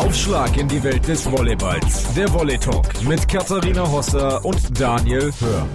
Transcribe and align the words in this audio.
Aufschlag 0.00 0.56
in 0.56 0.66
die 0.66 0.82
Welt 0.82 1.06
des 1.06 1.30
Volleyballs. 1.30 2.14
Der 2.14 2.32
Volley 2.32 2.56
Talk 2.56 2.86
mit 3.06 3.28
Katharina 3.28 3.86
Hosser 3.86 4.42
und 4.46 4.80
Daniel 4.80 5.30
Hör. 5.38 5.66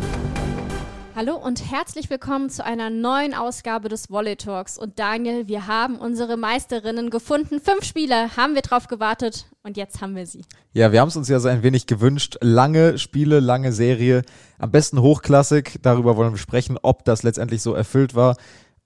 Hallo 1.16 1.36
und 1.36 1.72
herzlich 1.72 2.10
willkommen 2.10 2.50
zu 2.50 2.66
einer 2.66 2.90
neuen 2.90 3.36
Ausgabe 3.36 3.88
des 3.88 4.10
Volley 4.10 4.36
Talks. 4.36 4.80
Und 4.80 4.98
Daniel, 4.98 5.48
wir 5.48 5.68
haben 5.68 5.98
unsere 5.98 6.38
Meisterinnen 6.38 7.12
gefunden. 7.12 7.62
Fünf 7.62 7.84
Spiele 7.84 8.36
haben 8.36 8.56
wir 8.56 8.64
drauf 8.64 8.88
gewartet 8.88 9.46
und 9.62 9.78
jetzt 9.78 10.02
haben 10.02 10.16
wir 10.16 10.26
sie. 10.26 10.44
Ja, 10.74 10.92
wir 10.92 11.02
haben 11.02 11.10
es 11.10 11.16
uns 11.16 11.30
ja 11.30 11.40
so 11.40 11.48
ein 11.48 11.62
wenig 11.62 11.86
gewünscht. 11.86 12.38
Lange 12.42 12.98
Spiele, 12.98 13.40
lange 13.40 13.72
Serie, 13.74 14.24
am 14.58 14.72
besten 14.72 15.02
hochklassig. 15.02 15.78
Darüber 15.84 16.18
wollen 16.18 16.34
wir 16.34 16.40
sprechen, 16.40 16.80
ob 16.82 17.06
das 17.06 17.22
letztendlich 17.22 17.62
so 17.62 17.76
erfüllt 17.76 18.16
war. 18.16 18.38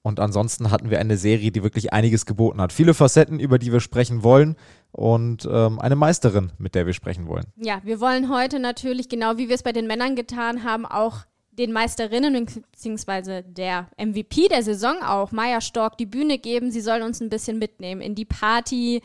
Und 0.01 0.19
ansonsten 0.19 0.71
hatten 0.71 0.89
wir 0.89 0.99
eine 0.99 1.17
Serie, 1.17 1.51
die 1.51 1.63
wirklich 1.63 1.93
einiges 1.93 2.25
geboten 2.25 2.59
hat. 2.61 2.73
Viele 2.73 2.93
Facetten, 2.93 3.39
über 3.39 3.57
die 3.57 3.71
wir 3.71 3.79
sprechen 3.79 4.23
wollen 4.23 4.57
und 4.99 5.47
ähm, 5.49 5.79
eine 5.79 5.95
Meisterin, 5.95 6.51
mit 6.57 6.75
der 6.75 6.85
wir 6.85 6.91
sprechen 6.91 7.25
wollen. 7.29 7.45
Ja, 7.55 7.79
wir 7.85 8.01
wollen 8.01 8.29
heute 8.29 8.59
natürlich, 8.59 9.07
genau 9.07 9.37
wie 9.37 9.47
wir 9.47 9.55
es 9.55 9.63
bei 9.63 9.71
den 9.71 9.87
Männern 9.87 10.17
getan 10.17 10.65
haben, 10.65 10.85
auch 10.85 11.19
den 11.51 11.71
Meisterinnen 11.71 12.45
bzw. 12.45 13.43
der 13.43 13.87
MVP 13.97 14.49
der 14.49 14.61
Saison 14.61 15.01
auch, 15.01 15.31
Maya 15.31 15.61
Stork, 15.61 15.97
die 15.97 16.05
Bühne 16.05 16.37
geben. 16.37 16.69
Sie 16.69 16.81
soll 16.81 17.01
uns 17.01 17.21
ein 17.21 17.29
bisschen 17.29 17.59
mitnehmen 17.59 18.01
in 18.01 18.13
die 18.13 18.25
Party, 18.25 19.01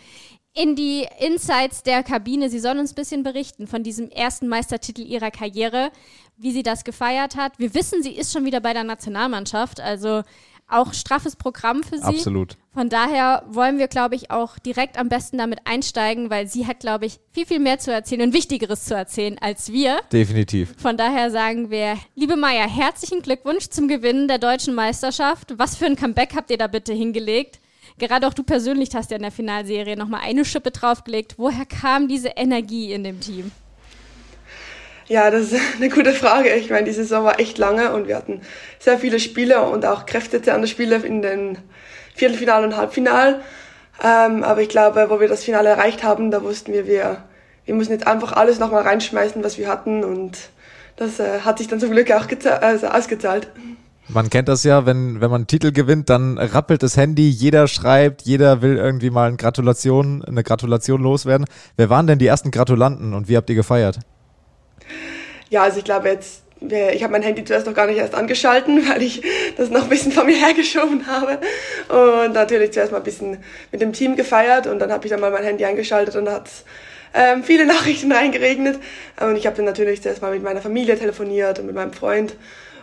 in 0.53 0.75
die 0.75 1.07
Insights 1.21 1.85
der 1.85 2.03
Kabine. 2.03 2.51
Sie 2.51 2.59
soll 2.59 2.77
uns 2.77 2.91
ein 2.91 2.97
bisschen 2.97 3.23
berichten 3.23 3.69
von 3.69 3.85
diesem 3.85 4.09
ersten 4.11 4.49
Meistertitel 4.49 5.03
ihrer 5.03 5.31
Karriere, 5.31 5.93
wie 6.37 6.51
sie 6.51 6.65
das 6.65 6.83
gefeiert 6.83 7.37
hat. 7.37 7.61
Wir 7.61 7.73
wissen, 7.73 8.03
sie 8.03 8.17
ist 8.17 8.33
schon 8.33 8.45
wieder 8.45 8.61
bei 8.61 8.73
der 8.73 8.85
Nationalmannschaft, 8.85 9.81
also 9.81 10.23
auch 10.75 10.93
straffes 10.93 11.37
Programm 11.37 11.83
für 11.83 11.99
sie. 11.99 12.05
Absolut. 12.05 12.57
Von 12.73 12.89
daher 12.89 13.45
wollen 13.49 13.79
wir, 13.79 13.89
glaube 13.89 14.17
ich, 14.17 14.31
auch 14.31 14.59
direkt 14.59 14.99
am 14.99 15.09
besten 15.09 15.39
damit 15.39 15.61
einsteigen, 15.65 16.29
weil 16.29 16.49
sie 16.49 16.67
hat, 16.67 16.81
glaube 16.81 17.07
ich, 17.07 17.21
viel, 17.33 17.47
viel 17.47 17.61
mehr 17.61 17.79
zu 17.79 17.93
erzählen 17.93 18.23
und 18.23 18.33
Wichtigeres 18.33 18.85
zu 18.85 18.95
erzählen 18.95 19.39
als 19.41 19.73
wir. 19.73 19.99
Definitiv. 20.13 20.75
Von 20.77 20.97
daher 20.97 21.31
sagen 21.31 21.71
wir, 21.71 21.97
liebe 22.17 22.37
Maya, 22.37 22.67
herzlichen 22.67 23.23
Glückwunsch 23.23 23.69
zum 23.69 23.87
Gewinnen 23.89 24.27
der 24.27 24.39
deutschen 24.39 24.75
Meisterschaft. 24.75 25.55
Was 25.57 25.77
für 25.77 25.87
ein 25.87 25.97
Comeback 25.97 26.35
habt 26.35 26.51
ihr 26.51 26.59
da 26.59 26.67
bitte 26.67 26.93
hingelegt? 26.93 27.61
Gerade 27.99 28.27
auch 28.27 28.35
du 28.35 28.43
persönlich 28.43 28.91
hast 28.95 29.13
ja 29.13 29.17
in 29.17 29.23
der 29.23 29.31
Finalserie 29.31 29.97
nochmal 29.97 30.23
eine 30.25 30.45
Schippe 30.45 30.73
draufgelegt. 30.73 31.35
Woher 31.39 31.65
kam 31.65 32.09
diese 32.09 32.31
Energie 32.31 32.93
in 32.93 33.05
dem 33.05 33.21
Team? 33.21 33.53
Ja, 35.07 35.31
das 35.31 35.53
ist 35.53 35.61
eine 35.77 35.89
gute 35.89 36.13
Frage. 36.13 36.55
Ich 36.55 36.71
meine, 36.71 36.85
die 36.85 36.93
Saison 36.93 37.25
war 37.25 37.41
echt 37.41 37.59
lange 37.59 37.93
und 37.93 38.09
wir 38.09 38.17
hatten 38.17 38.41
sehr 38.79 38.99
viele 38.99 39.21
Spiele 39.21 39.63
und 39.63 39.85
auch 39.87 40.07
kräftige 40.07 40.67
Spiele 40.67 40.97
in 40.97 41.23
den 41.23 41.59
Viertelfinalen 42.15 42.67
und 42.67 42.77
Halbfinalen. 42.77 43.37
Ähm, 44.03 44.43
aber 44.43 44.61
ich 44.61 44.69
glaube, 44.69 45.07
wo 45.09 45.21
wir 45.21 45.29
das 45.29 45.45
Finale 45.45 45.69
erreicht 45.69 46.03
haben, 46.03 46.31
da 46.31 46.43
wussten 46.43 46.73
wir, 46.73 46.87
wir, 46.87 47.25
wir 47.65 47.75
müssen 47.75 47.93
jetzt 47.93 48.07
einfach 48.07 48.33
alles 48.33 48.59
nochmal 48.59 48.83
reinschmeißen, 48.83 49.45
was 49.45 49.59
wir 49.59 49.69
hatten 49.69 50.03
und 50.03 50.37
das 50.97 51.21
äh, 51.21 51.41
hat 51.41 51.59
sich 51.59 51.69
dann 51.69 51.81
zum 51.81 51.91
Glück 51.91 52.11
auch 52.11 52.27
also 52.61 52.87
ausgezahlt. 52.89 53.49
Man 54.09 54.29
kennt 54.31 54.49
das 54.49 54.65
ja, 54.65 54.85
wenn, 54.85 55.21
wenn 55.21 55.31
man 55.31 55.43
einen 55.43 55.47
Titel 55.47 55.73
gewinnt, 55.73 56.11
dann 56.11 56.37
rappelt 56.39 56.83
das 56.83 56.97
Handy, 56.97 57.31
jeder 57.31 57.69
schreibt, 57.69 58.23
jeder 58.23 58.61
will 58.61 58.77
irgendwie 58.77 59.11
mal 59.11 59.29
eine 59.29 59.37
Gratulation, 59.37 60.23
eine 60.23 60.43
Gratulation 60.43 61.03
loswerden. 61.03 61.47
Wer 61.77 61.89
waren 61.89 62.07
denn 62.07 62.19
die 62.19 62.27
ersten 62.27 62.51
Gratulanten 62.51 63.15
und 63.15 63.29
wie 63.29 63.37
habt 63.37 63.49
ihr 63.49 63.57
gefeiert? 63.57 64.01
Ja, 65.51 65.63
also 65.63 65.79
ich 65.79 65.85
glaube 65.85 66.09
jetzt, 66.09 66.43
ich 66.61 67.03
habe 67.03 67.13
mein 67.13 67.23
Handy 67.23 67.45
zuerst 67.45 67.67
noch 67.67 67.75
gar 67.75 67.87
nicht 67.87 67.99
erst 67.99 68.15
angeschalten, 68.15 68.89
weil 68.89 69.03
ich 69.03 69.23
das 69.57 69.71
noch 69.71 69.85
ein 69.85 69.89
bisschen 69.89 70.13
von 70.13 70.27
mir 70.27 70.37
hergeschoben 70.47 71.07
habe. 71.07 71.39
Und 71.89 72.33
natürlich 72.33 72.73
zuerst 72.73 72.93
mal 72.93 72.99
ein 72.99 73.05
bisschen 73.05 73.39
mit 73.73 73.81
dem 73.81 73.93
Team 73.93 74.17
gefeiert 74.17 74.67
und 74.67 74.79
dann 74.79 74.93
habe 74.93 75.05
ich 75.07 75.11
dann 75.11 75.21
mal 75.21 75.31
mein 75.31 75.45
Handy 75.45 75.65
eingeschaltet 75.65 76.17
und 76.17 76.29
hat 76.29 76.49
ähm, 77.15 77.45
viele 77.45 77.67
Nachrichten 77.75 78.13
reingeregnet. 78.13 78.79
Und 79.21 79.37
ich 79.37 79.47
habe 79.47 79.57
dann 79.57 79.65
natürlich 79.65 80.03
zuerst 80.03 80.23
mal 80.23 80.33
mit 80.33 80.43
meiner 80.43 80.61
Familie 80.61 80.99
telefoniert 80.99 81.59
und 81.59 81.67
mit 81.67 81.75
meinem 81.75 81.93
Freund. 81.93 82.37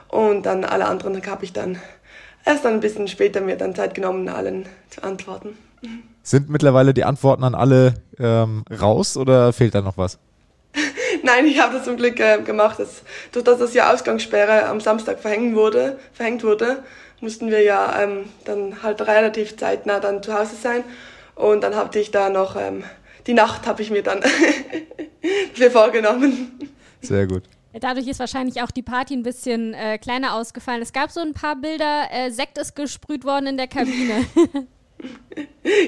Und 0.08 0.46
dann 0.46 0.66
alle 0.66 0.86
anderen 0.86 1.26
habe 1.26 1.46
ich 1.46 1.54
dann 1.54 1.80
erst 2.46 2.66
dann 2.66 2.74
ein 2.74 2.80
bisschen 2.80 3.08
später 3.08 3.42
mir 3.42 3.56
dann 3.56 3.76
Zeit 3.76 3.94
genommen, 3.94 4.28
allen 4.28 4.66
zu 4.90 5.04
antworten. 5.04 5.58
Sind 6.24 6.50
mittlerweile 6.50 6.94
die 6.94 7.04
Antworten 7.04 7.44
an 7.44 7.56
alle 7.56 7.96
ähm, 8.20 8.64
raus 8.70 9.18
oder 9.18 9.54
fehlt 9.54 9.74
da 9.74 9.82
noch 9.82 9.98
was? 9.98 10.20
Nein, 11.24 11.46
ich 11.46 11.60
habe 11.60 11.76
das 11.76 11.86
zum 11.86 11.98
Glück 11.98 12.20
äh, 12.20 12.42
gemacht. 12.42 12.80
Dass, 12.80 13.04
durch 13.32 13.46
das 13.46 13.60
das 13.60 13.74
ja 13.74 13.94
Ausgangssperre 13.94 14.66
am 14.68 14.80
Samstag 14.80 15.20
verhängt 15.20 15.56
wurde, 15.56 16.00
verhängt 16.14 16.44
wurde, 16.44 16.84
mussten 17.20 17.50
wir 17.50 17.62
ja 17.62 18.02
ähm, 18.02 18.26
dann 18.46 18.84
halt 18.84 19.02
relativ 19.02 19.58
zeitnah 19.58 20.00
dann 20.00 20.24
zu 20.24 20.34
Hause 20.34 20.56
sein. 20.56 20.84
Und 21.36 21.62
dann 21.62 21.76
hatte 21.76 22.00
ich 22.00 22.12
da 22.12 22.30
noch 22.30 22.56
ähm, 22.56 22.84
die 23.28 23.34
Nacht 23.34 23.68
habe 23.68 23.82
ich 23.82 23.92
mir 23.92 24.04
dann 24.04 24.22
dafür 25.52 25.72
vorgenommen. 25.72 26.60
Sehr 27.02 27.28
gut. 27.28 27.44
Dadurch 27.74 28.08
ist 28.08 28.20
wahrscheinlich 28.20 28.62
auch 28.62 28.72
die 28.72 28.82
Party 28.82 29.14
ein 29.14 29.24
bisschen 29.24 29.74
äh, 29.74 29.98
kleiner 29.98 30.36
ausgefallen. 30.36 30.82
Es 30.82 30.92
gab 30.92 31.10
so 31.10 31.22
ein 31.22 31.34
paar 31.34 31.56
Bilder, 31.56 32.08
äh, 32.12 32.30
Sekt 32.30 32.58
ist 32.58 32.76
gesprüht 32.76 33.24
worden 33.24 33.48
in 33.48 33.58
der 33.58 33.68
Kabine. 33.68 34.26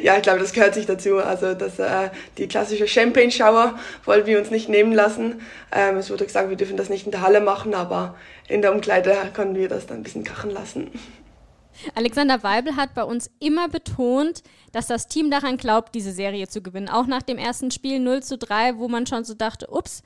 ja, 0.03 0.17
ich 0.17 0.23
glaube, 0.23 0.39
das 0.39 0.53
gehört 0.53 0.73
sich 0.73 0.85
dazu. 0.85 1.17
Also 1.17 1.53
das, 1.53 1.79
äh, 1.79 2.09
die 2.37 2.47
klassische 2.47 2.87
Champagne-Shower 2.87 3.77
wollen 4.05 4.25
wir 4.25 4.39
uns 4.39 4.51
nicht 4.51 4.69
nehmen 4.69 4.93
lassen. 4.93 5.41
Ähm, 5.71 5.97
es 5.97 6.09
wurde 6.09 6.25
gesagt, 6.25 6.49
wir 6.49 6.57
dürfen 6.57 6.77
das 6.77 6.89
nicht 6.89 7.05
in 7.05 7.11
der 7.11 7.21
Halle 7.21 7.41
machen, 7.41 7.73
aber 7.73 8.15
in 8.47 8.61
der 8.61 8.73
Umkleide 8.73 9.15
können 9.33 9.55
wir 9.55 9.69
das 9.69 9.87
dann 9.87 9.97
ein 9.97 10.03
bisschen 10.03 10.23
krachen 10.23 10.51
lassen. 10.51 10.91
Alexander 11.95 12.43
Weibel 12.43 12.75
hat 12.75 12.93
bei 12.93 13.03
uns 13.03 13.31
immer 13.39 13.67
betont, 13.67 14.43
dass 14.71 14.87
das 14.87 15.07
Team 15.07 15.31
daran 15.31 15.57
glaubt, 15.57 15.95
diese 15.95 16.11
Serie 16.11 16.47
zu 16.47 16.61
gewinnen. 16.61 16.89
Auch 16.89 17.07
nach 17.07 17.23
dem 17.23 17.37
ersten 17.37 17.71
Spiel 17.71 17.99
0 17.99 18.23
zu 18.23 18.37
3, 18.37 18.77
wo 18.77 18.87
man 18.87 19.07
schon 19.07 19.23
so 19.23 19.33
dachte, 19.33 19.67
ups, 19.69 20.03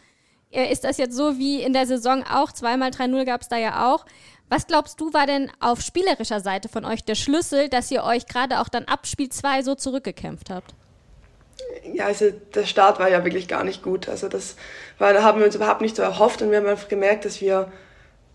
äh, 0.51 0.72
ist 0.72 0.84
das 0.84 0.97
jetzt 0.97 1.16
so 1.16 1.38
wie 1.38 1.62
in 1.62 1.74
der 1.74 1.85
Saison 1.85 2.24
auch? 2.24 2.51
Zweimal 2.51 2.91
3-0 2.91 3.25
gab 3.25 3.41
es 3.41 3.50
da 3.50 3.57
ja 3.57 3.91
auch. 3.91 4.06
Was 4.50 4.68
glaubst 4.68 5.02
du, 5.02 5.13
war 5.13 5.28
denn 5.28 5.52
auf 5.59 5.81
spielerischer 5.81 6.40
Seite 6.40 6.69
von 6.69 6.85
euch 6.85 7.03
der 7.03 7.16
Schlüssel, 7.16 7.68
dass 7.68 7.91
ihr 7.91 8.03
euch 8.03 8.28
gerade 8.28 8.59
auch 8.59 8.69
dann 8.69 8.85
ab 8.85 9.06
Spiel 9.06 9.30
2 9.30 9.63
so 9.63 9.75
zurückgekämpft 9.75 10.50
habt? 10.50 10.74
Ja, 11.94 12.06
also 12.06 12.31
der 12.31 12.66
Start 12.66 13.00
war 13.00 13.09
ja 13.09 13.24
wirklich 13.25 13.47
gar 13.47 13.63
nicht 13.63 13.84
gut. 13.84 14.07
Also 14.07 14.30
das 14.30 14.56
war, 15.00 15.13
da 15.13 15.24
haben 15.24 15.40
wir 15.40 15.46
uns 15.46 15.56
überhaupt 15.56 15.81
nicht 15.81 15.96
so 15.96 16.02
erhofft 16.02 16.41
und 16.41 16.52
wir 16.52 16.57
haben 16.57 16.68
einfach 16.68 16.88
gemerkt, 16.88 17.25
dass 17.25 17.41
wir, 17.41 17.72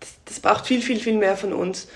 das, 0.01 0.11
das 0.27 0.41
braucht 0.41 0.67
viel, 0.67 0.83
viel, 0.83 1.01
viel 1.01 1.17
mehr 1.17 1.37
von 1.37 1.53
uns. 1.53 1.89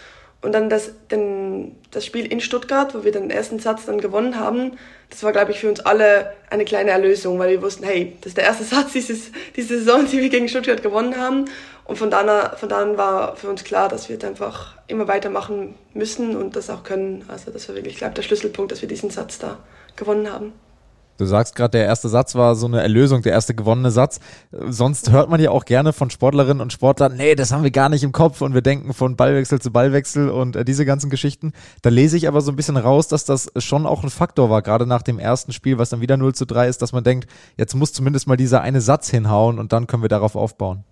Und 0.46 0.52
dann 0.52 0.70
das, 0.70 0.92
den, 1.10 1.74
das 1.90 2.06
Spiel 2.06 2.24
in 2.24 2.40
Stuttgart, 2.40 2.94
wo 2.94 3.02
wir 3.02 3.10
den 3.10 3.32
ersten 3.32 3.58
Satz 3.58 3.84
dann 3.84 4.00
gewonnen 4.00 4.38
haben, 4.38 4.78
das 5.10 5.24
war, 5.24 5.32
glaube 5.32 5.50
ich, 5.50 5.58
für 5.58 5.68
uns 5.68 5.80
alle 5.80 6.34
eine 6.50 6.64
kleine 6.64 6.92
Erlösung, 6.92 7.36
weil 7.40 7.50
wir 7.50 7.62
wussten, 7.62 7.82
hey, 7.82 8.16
das 8.20 8.28
ist 8.28 8.36
der 8.36 8.44
erste 8.44 8.62
Satz 8.76 8.92
dieses, 8.92 9.32
diese 9.56 9.76
Saison, 9.78 10.06
die 10.06 10.20
wir 10.20 10.28
gegen 10.28 10.48
Stuttgart 10.48 10.84
gewonnen 10.84 11.16
haben. 11.16 11.46
Und 11.82 11.98
von 11.98 12.12
dann, 12.12 12.56
von 12.56 12.68
dann 12.68 12.96
war 12.96 13.34
für 13.34 13.48
uns 13.48 13.64
klar, 13.64 13.88
dass 13.88 14.08
wir 14.08 14.14
jetzt 14.14 14.24
einfach 14.24 14.76
immer 14.86 15.08
weitermachen 15.08 15.74
müssen 15.94 16.36
und 16.36 16.54
das 16.54 16.70
auch 16.70 16.84
können. 16.84 17.24
Also 17.26 17.50
das 17.50 17.68
war 17.68 17.74
wirklich, 17.74 17.96
glaube 17.96 18.14
der 18.14 18.22
Schlüsselpunkt, 18.22 18.70
dass 18.70 18.82
wir 18.82 18.88
diesen 18.88 19.10
Satz 19.10 19.40
da 19.40 19.58
gewonnen 19.96 20.32
haben. 20.32 20.52
Du 21.18 21.24
sagst 21.24 21.56
gerade, 21.56 21.72
der 21.72 21.86
erste 21.86 22.08
Satz 22.08 22.34
war 22.34 22.54
so 22.54 22.66
eine 22.66 22.82
Erlösung, 22.82 23.22
der 23.22 23.32
erste 23.32 23.54
gewonnene 23.54 23.90
Satz. 23.90 24.20
Sonst 24.50 25.10
hört 25.10 25.30
man 25.30 25.40
ja 25.40 25.50
auch 25.50 25.64
gerne 25.64 25.92
von 25.92 26.10
Sportlerinnen 26.10 26.60
und 26.60 26.72
Sportlern, 26.72 27.16
nee, 27.16 27.34
das 27.34 27.52
haben 27.52 27.62
wir 27.62 27.70
gar 27.70 27.88
nicht 27.88 28.02
im 28.02 28.12
Kopf 28.12 28.40
und 28.40 28.54
wir 28.54 28.62
denken 28.62 28.92
von 28.92 29.16
Ballwechsel 29.16 29.60
zu 29.60 29.70
Ballwechsel 29.70 30.28
und 30.28 30.56
äh, 30.56 30.64
diese 30.64 30.84
ganzen 30.84 31.10
Geschichten. 31.10 31.52
Da 31.82 31.90
lese 31.90 32.16
ich 32.16 32.28
aber 32.28 32.40
so 32.40 32.52
ein 32.52 32.56
bisschen 32.56 32.76
raus, 32.76 33.08
dass 33.08 33.24
das 33.24 33.50
schon 33.58 33.86
auch 33.86 34.02
ein 34.02 34.10
Faktor 34.10 34.50
war, 34.50 34.62
gerade 34.62 34.86
nach 34.86 35.02
dem 35.02 35.18
ersten 35.18 35.52
Spiel, 35.52 35.78
was 35.78 35.90
dann 35.90 36.00
wieder 36.00 36.16
0 36.16 36.34
zu 36.34 36.44
3 36.46 36.68
ist, 36.68 36.82
dass 36.82 36.92
man 36.92 37.04
denkt, 37.04 37.28
jetzt 37.56 37.74
muss 37.74 37.92
zumindest 37.92 38.26
mal 38.26 38.36
dieser 38.36 38.60
eine 38.60 38.80
Satz 38.80 39.10
hinhauen 39.10 39.58
und 39.58 39.72
dann 39.72 39.86
können 39.86 40.02
wir 40.02 40.08
darauf 40.08 40.36
aufbauen. 40.36 40.84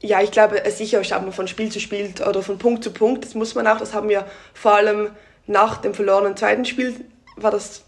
Ja, 0.00 0.20
ich 0.20 0.30
glaube, 0.30 0.62
sicher 0.70 1.02
schaut 1.04 1.22
man 1.22 1.32
von 1.32 1.48
Spiel 1.48 1.70
zu 1.70 1.80
Spiel 1.80 2.12
oder 2.28 2.42
von 2.42 2.58
Punkt 2.58 2.84
zu 2.84 2.90
Punkt. 2.90 3.24
Das 3.24 3.34
muss 3.34 3.54
man 3.54 3.66
auch. 3.66 3.78
Das 3.78 3.94
haben 3.94 4.08
wir 4.08 4.26
vor 4.52 4.74
allem 4.74 5.08
nach 5.46 5.78
dem 5.78 5.94
verlorenen 5.94 6.36
zweiten 6.36 6.64
Spiel, 6.64 6.94
war 7.36 7.50
das, 7.50 7.82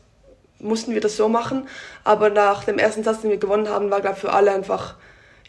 mussten 0.60 0.94
wir 0.94 1.00
das 1.00 1.16
so 1.16 1.28
machen. 1.28 1.68
Aber 2.04 2.30
nach 2.30 2.64
dem 2.64 2.78
ersten 2.78 3.02
Satz, 3.04 3.22
den 3.22 3.30
wir 3.30 3.38
gewonnen 3.38 3.68
haben, 3.68 3.90
war, 3.90 4.00
glaube 4.00 4.16
ich, 4.16 4.20
für 4.20 4.32
alle 4.32 4.52
einfach, 4.52 4.96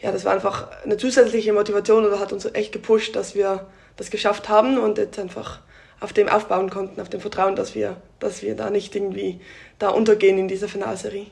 ja, 0.00 0.12
das 0.12 0.24
war 0.24 0.32
einfach 0.32 0.68
eine 0.84 0.96
zusätzliche 0.96 1.52
Motivation 1.52 2.04
oder 2.04 2.20
hat 2.20 2.32
uns 2.32 2.44
echt 2.46 2.72
gepusht, 2.72 3.16
dass 3.16 3.34
wir 3.34 3.66
das 3.96 4.10
geschafft 4.10 4.48
haben 4.48 4.78
und 4.78 4.98
jetzt 4.98 5.18
einfach 5.18 5.60
auf 6.00 6.12
dem 6.12 6.28
aufbauen 6.28 6.70
konnten, 6.70 7.00
auf 7.00 7.10
dem 7.10 7.20
Vertrauen, 7.20 7.56
dass 7.56 7.74
wir, 7.74 7.96
dass 8.18 8.42
wir 8.42 8.56
da 8.56 8.70
nicht 8.70 8.94
irgendwie 8.94 9.40
da 9.78 9.90
untergehen 9.90 10.38
in 10.38 10.48
dieser 10.48 10.68
Finalserie. 10.68 11.26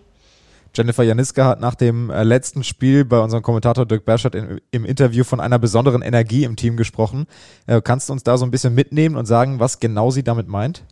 Jennifer 0.75 1.03
Janiska 1.03 1.47
hat 1.47 1.61
nach 1.61 1.75
dem 1.75 2.11
äh, 2.11 2.23
letzten 2.23 2.63
Spiel 2.63 3.05
bei 3.05 3.19
unserem 3.19 3.43
Kommentator 3.43 3.87
Dirk 3.87 4.05
Berschert 4.05 4.35
im 4.35 4.85
Interview 4.85 5.25
von 5.25 5.41
einer 5.41 5.59
besonderen 5.59 6.03
Energie 6.03 6.45
im 6.45 6.57
Team 6.57 6.77
gesprochen. 6.77 7.27
Äh, 7.67 7.81
kannst 7.83 8.09
du 8.09 8.13
uns 8.13 8.23
da 8.23 8.37
so 8.37 8.45
ein 8.45 8.51
bisschen 8.51 8.75
mitnehmen 8.75 9.17
und 9.17 9.25
sagen, 9.25 9.61
was 9.61 9.81
genau 9.81 10.11
sie 10.11 10.23
damit 10.23 10.47
meint? 10.47 10.85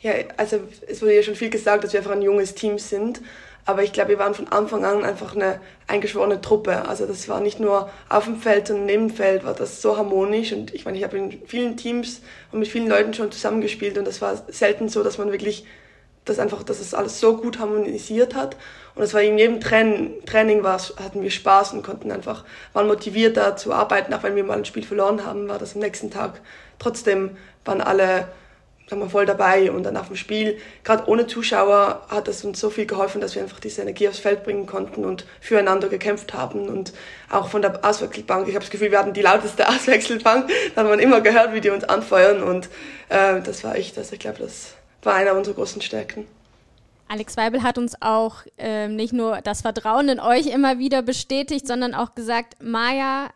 Ja, 0.00 0.12
also 0.36 0.60
es 0.86 1.02
wurde 1.02 1.16
ja 1.16 1.22
schon 1.22 1.34
viel 1.34 1.50
gesagt, 1.50 1.84
dass 1.84 1.92
wir 1.92 2.00
einfach 2.00 2.12
ein 2.12 2.22
junges 2.22 2.54
Team 2.54 2.78
sind. 2.78 3.20
Aber 3.64 3.82
ich 3.82 3.92
glaube, 3.92 4.10
wir 4.10 4.18
waren 4.18 4.32
von 4.32 4.48
Anfang 4.48 4.84
an 4.84 5.04
einfach 5.04 5.34
eine 5.36 5.60
eingeschworene 5.88 6.40
Truppe. 6.40 6.88
Also 6.88 7.04
das 7.04 7.28
war 7.28 7.40
nicht 7.40 7.60
nur 7.60 7.90
auf 8.08 8.24
dem 8.24 8.36
Feld, 8.40 8.68
sondern 8.68 8.86
neben 8.86 9.08
dem 9.08 9.14
Feld 9.14 9.44
war 9.44 9.52
das 9.52 9.82
so 9.82 9.96
harmonisch. 9.98 10.52
Und 10.52 10.72
ich 10.72 10.84
meine, 10.84 10.96
ich 10.96 11.04
habe 11.04 11.18
in 11.18 11.42
vielen 11.46 11.76
Teams 11.76 12.22
und 12.50 12.60
mit 12.60 12.68
vielen 12.68 12.88
Leuten 12.88 13.12
schon 13.12 13.30
zusammengespielt 13.30 13.98
und 13.98 14.06
das 14.06 14.22
war 14.22 14.42
selten 14.48 14.88
so, 14.88 15.02
dass 15.02 15.18
man 15.18 15.32
wirklich 15.32 15.66
dass 16.28 16.38
einfach, 16.38 16.62
dass 16.62 16.80
es 16.80 16.94
alles 16.94 17.20
so 17.20 17.36
gut 17.36 17.58
harmonisiert 17.58 18.34
hat. 18.34 18.56
Und 18.94 19.02
es 19.02 19.14
war 19.14 19.22
in 19.22 19.38
jedem 19.38 19.60
Training, 19.60 20.62
war, 20.62 20.78
hatten 21.02 21.22
wir 21.22 21.30
Spaß 21.30 21.72
und 21.72 21.82
konnten 21.82 22.10
einfach, 22.10 22.44
waren 22.72 22.86
motiviert 22.86 23.36
da 23.36 23.56
zu 23.56 23.72
arbeiten, 23.72 24.12
auch 24.12 24.22
wenn 24.22 24.36
wir 24.36 24.44
mal 24.44 24.58
ein 24.58 24.64
Spiel 24.64 24.84
verloren 24.84 25.24
haben, 25.24 25.48
war 25.48 25.58
das 25.58 25.74
am 25.74 25.80
nächsten 25.80 26.10
Tag. 26.10 26.40
Trotzdem 26.78 27.36
waren 27.64 27.80
alle 27.80 28.28
sagen 28.88 29.02
wir, 29.02 29.10
voll 29.10 29.26
dabei 29.26 29.70
und 29.70 29.82
dann 29.82 29.96
auf 29.96 30.06
dem 30.06 30.16
Spiel. 30.16 30.58
Gerade 30.84 31.08
ohne 31.08 31.26
Zuschauer 31.26 32.06
hat 32.08 32.28
es 32.28 32.44
uns 32.44 32.58
so 32.58 32.70
viel 32.70 32.86
geholfen, 32.86 33.20
dass 33.20 33.34
wir 33.34 33.42
einfach 33.42 33.60
diese 33.60 33.82
Energie 33.82 34.08
aufs 34.08 34.18
Feld 34.18 34.44
bringen 34.44 34.66
konnten 34.66 35.04
und 35.04 35.26
füreinander 35.40 35.88
gekämpft 35.88 36.32
haben. 36.34 36.68
Und 36.68 36.92
auch 37.30 37.48
von 37.48 37.62
der 37.62 37.84
Auswechselbank, 37.84 38.48
ich 38.48 38.54
habe 38.54 38.64
das 38.64 38.70
Gefühl, 38.70 38.90
wir 38.90 38.98
hatten 38.98 39.12
die 39.12 39.22
lauteste 39.22 39.68
Auswechselbank. 39.68 40.50
Da 40.74 40.82
hat 40.82 40.88
man 40.88 41.00
immer 41.00 41.20
gehört, 41.20 41.52
wie 41.52 41.60
die 41.60 41.70
uns 41.70 41.84
anfeuern 41.84 42.42
und 42.42 42.68
äh, 43.08 43.40
das 43.42 43.64
war 43.64 43.76
echt, 43.76 43.98
also 43.98 44.14
ich 44.14 44.20
glaube, 44.20 44.38
das 44.38 44.74
war 45.02 45.14
einer 45.14 45.34
unserer 45.34 45.54
großen 45.54 45.82
Stärken. 45.82 46.26
Alex 47.10 47.38
Weibel 47.38 47.62
hat 47.62 47.78
uns 47.78 47.94
auch 48.00 48.42
ähm, 48.58 48.94
nicht 48.94 49.14
nur 49.14 49.40
das 49.40 49.62
Vertrauen 49.62 50.10
in 50.10 50.20
euch 50.20 50.46
immer 50.46 50.78
wieder 50.78 51.00
bestätigt, 51.00 51.66
sondern 51.66 51.94
auch 51.94 52.14
gesagt, 52.14 52.62
Maja 52.62 53.30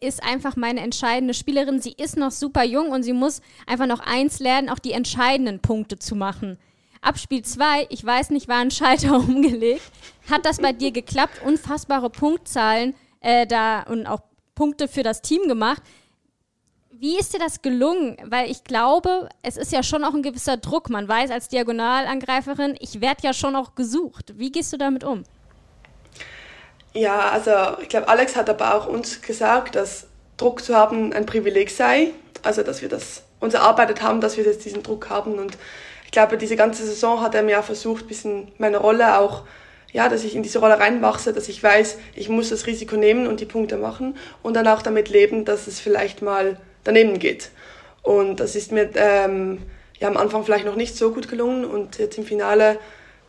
ist 0.00 0.22
einfach 0.22 0.56
meine 0.56 0.80
entscheidende 0.80 1.34
Spielerin. 1.34 1.80
Sie 1.80 1.92
ist 1.92 2.16
noch 2.16 2.30
super 2.30 2.64
jung 2.64 2.90
und 2.90 3.02
sie 3.02 3.12
muss 3.12 3.40
einfach 3.66 3.86
noch 3.86 4.00
eins 4.00 4.38
lernen, 4.38 4.68
auch 4.68 4.78
die 4.78 4.92
entscheidenden 4.92 5.60
Punkte 5.60 5.98
zu 5.98 6.14
machen. 6.14 6.58
Ab 7.00 7.18
Spiel 7.18 7.42
2, 7.42 7.88
ich 7.90 8.04
weiß 8.04 8.30
nicht, 8.30 8.48
war 8.48 8.58
ein 8.58 8.70
Schalter 8.70 9.16
umgelegt. 9.18 9.82
Hat 10.30 10.46
das 10.46 10.58
bei 10.58 10.72
dir 10.72 10.90
geklappt? 10.90 11.42
Unfassbare 11.44 12.08
Punktzahlen 12.08 12.94
äh, 13.20 13.46
da 13.46 13.82
und 13.82 14.06
auch 14.06 14.20
Punkte 14.54 14.88
für 14.88 15.02
das 15.02 15.20
Team 15.20 15.42
gemacht. 15.48 15.82
Wie 16.90 17.18
ist 17.18 17.34
dir 17.34 17.40
das 17.40 17.60
gelungen? 17.60 18.16
Weil 18.24 18.50
ich 18.50 18.64
glaube, 18.64 19.28
es 19.42 19.56
ist 19.56 19.72
ja 19.72 19.82
schon 19.82 20.04
auch 20.04 20.14
ein 20.14 20.22
gewisser 20.22 20.56
Druck. 20.56 20.88
Man 20.88 21.08
weiß 21.08 21.30
als 21.30 21.48
Diagonalangreiferin, 21.48 22.76
ich 22.78 23.00
werde 23.00 23.24
ja 23.24 23.34
schon 23.34 23.56
auch 23.56 23.74
gesucht. 23.74 24.38
Wie 24.38 24.50
gehst 24.50 24.72
du 24.72 24.78
damit 24.78 25.04
um? 25.04 25.24
Ja, 26.94 27.30
also 27.30 27.80
ich 27.82 27.88
glaube, 27.88 28.08
Alex 28.08 28.36
hat 28.36 28.48
aber 28.48 28.74
auch 28.74 28.86
uns 28.86 29.20
gesagt, 29.20 29.74
dass 29.74 30.06
Druck 30.36 30.62
zu 30.62 30.76
haben 30.76 31.12
ein 31.12 31.26
Privileg 31.26 31.70
sei. 31.70 32.12
Also 32.42 32.62
dass 32.62 32.82
wir 32.82 32.88
das 32.88 33.22
uns 33.40 33.54
erarbeitet 33.54 34.02
haben, 34.02 34.20
dass 34.20 34.36
wir 34.36 34.44
jetzt 34.44 34.64
diesen 34.64 34.82
Druck 34.82 35.10
haben. 35.10 35.34
Und 35.34 35.58
ich 36.04 36.12
glaube, 36.12 36.38
diese 36.38 36.56
ganze 36.56 36.86
Saison 36.86 37.20
hat 37.20 37.34
er 37.34 37.42
mir 37.42 37.58
auch 37.58 37.64
versucht, 37.64 38.04
ein 38.04 38.08
bisschen 38.08 38.52
meine 38.58 38.78
Rolle 38.78 39.18
auch, 39.18 39.42
ja, 39.92 40.08
dass 40.08 40.24
ich 40.24 40.34
in 40.34 40.42
diese 40.42 40.58
Rolle 40.58 40.78
reinwachse, 40.78 41.32
dass 41.32 41.48
ich 41.48 41.62
weiß, 41.62 41.98
ich 42.14 42.28
muss 42.28 42.50
das 42.50 42.66
Risiko 42.66 42.96
nehmen 42.96 43.26
und 43.26 43.40
die 43.40 43.44
Punkte 43.46 43.76
machen 43.76 44.16
und 44.42 44.54
dann 44.54 44.66
auch 44.66 44.82
damit 44.82 45.08
leben, 45.08 45.44
dass 45.44 45.66
es 45.66 45.80
vielleicht 45.80 46.22
mal 46.22 46.58
daneben 46.84 47.18
geht. 47.18 47.50
Und 48.02 48.40
das 48.40 48.56
ist 48.56 48.72
mir 48.72 48.90
ähm, 48.96 49.62
ja, 49.98 50.08
am 50.08 50.16
Anfang 50.16 50.44
vielleicht 50.44 50.64
noch 50.64 50.76
nicht 50.76 50.96
so 50.96 51.12
gut 51.12 51.28
gelungen 51.28 51.64
und 51.64 51.98
jetzt 51.98 52.18
im 52.18 52.24
Finale, 52.24 52.78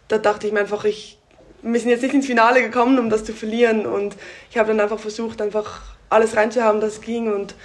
da 0.08 0.18
dachte 0.18 0.48
ich 0.48 0.54
mir 0.54 0.62
einfach, 0.62 0.86
ich 0.86 1.18
wir 1.74 1.80
sind 1.80 1.90
jetzt 1.90 2.04
nicht 2.04 2.14
ins 2.14 2.28
Finale 2.28 2.62
gekommen, 2.62 3.00
um 3.00 3.10
das 3.10 3.24
zu 3.24 3.34
verlieren. 3.34 3.86
Und 3.86 4.16
ich 4.52 4.58
habe 4.58 4.70
dann 4.70 4.80
einfach 4.80 5.00
versucht, 5.00 5.42
einfach 5.42 5.82
alles 6.10 6.36
reinzuhaben, 6.36 6.80
das 6.80 7.02
ging. 7.02 7.34
Und 7.34 7.56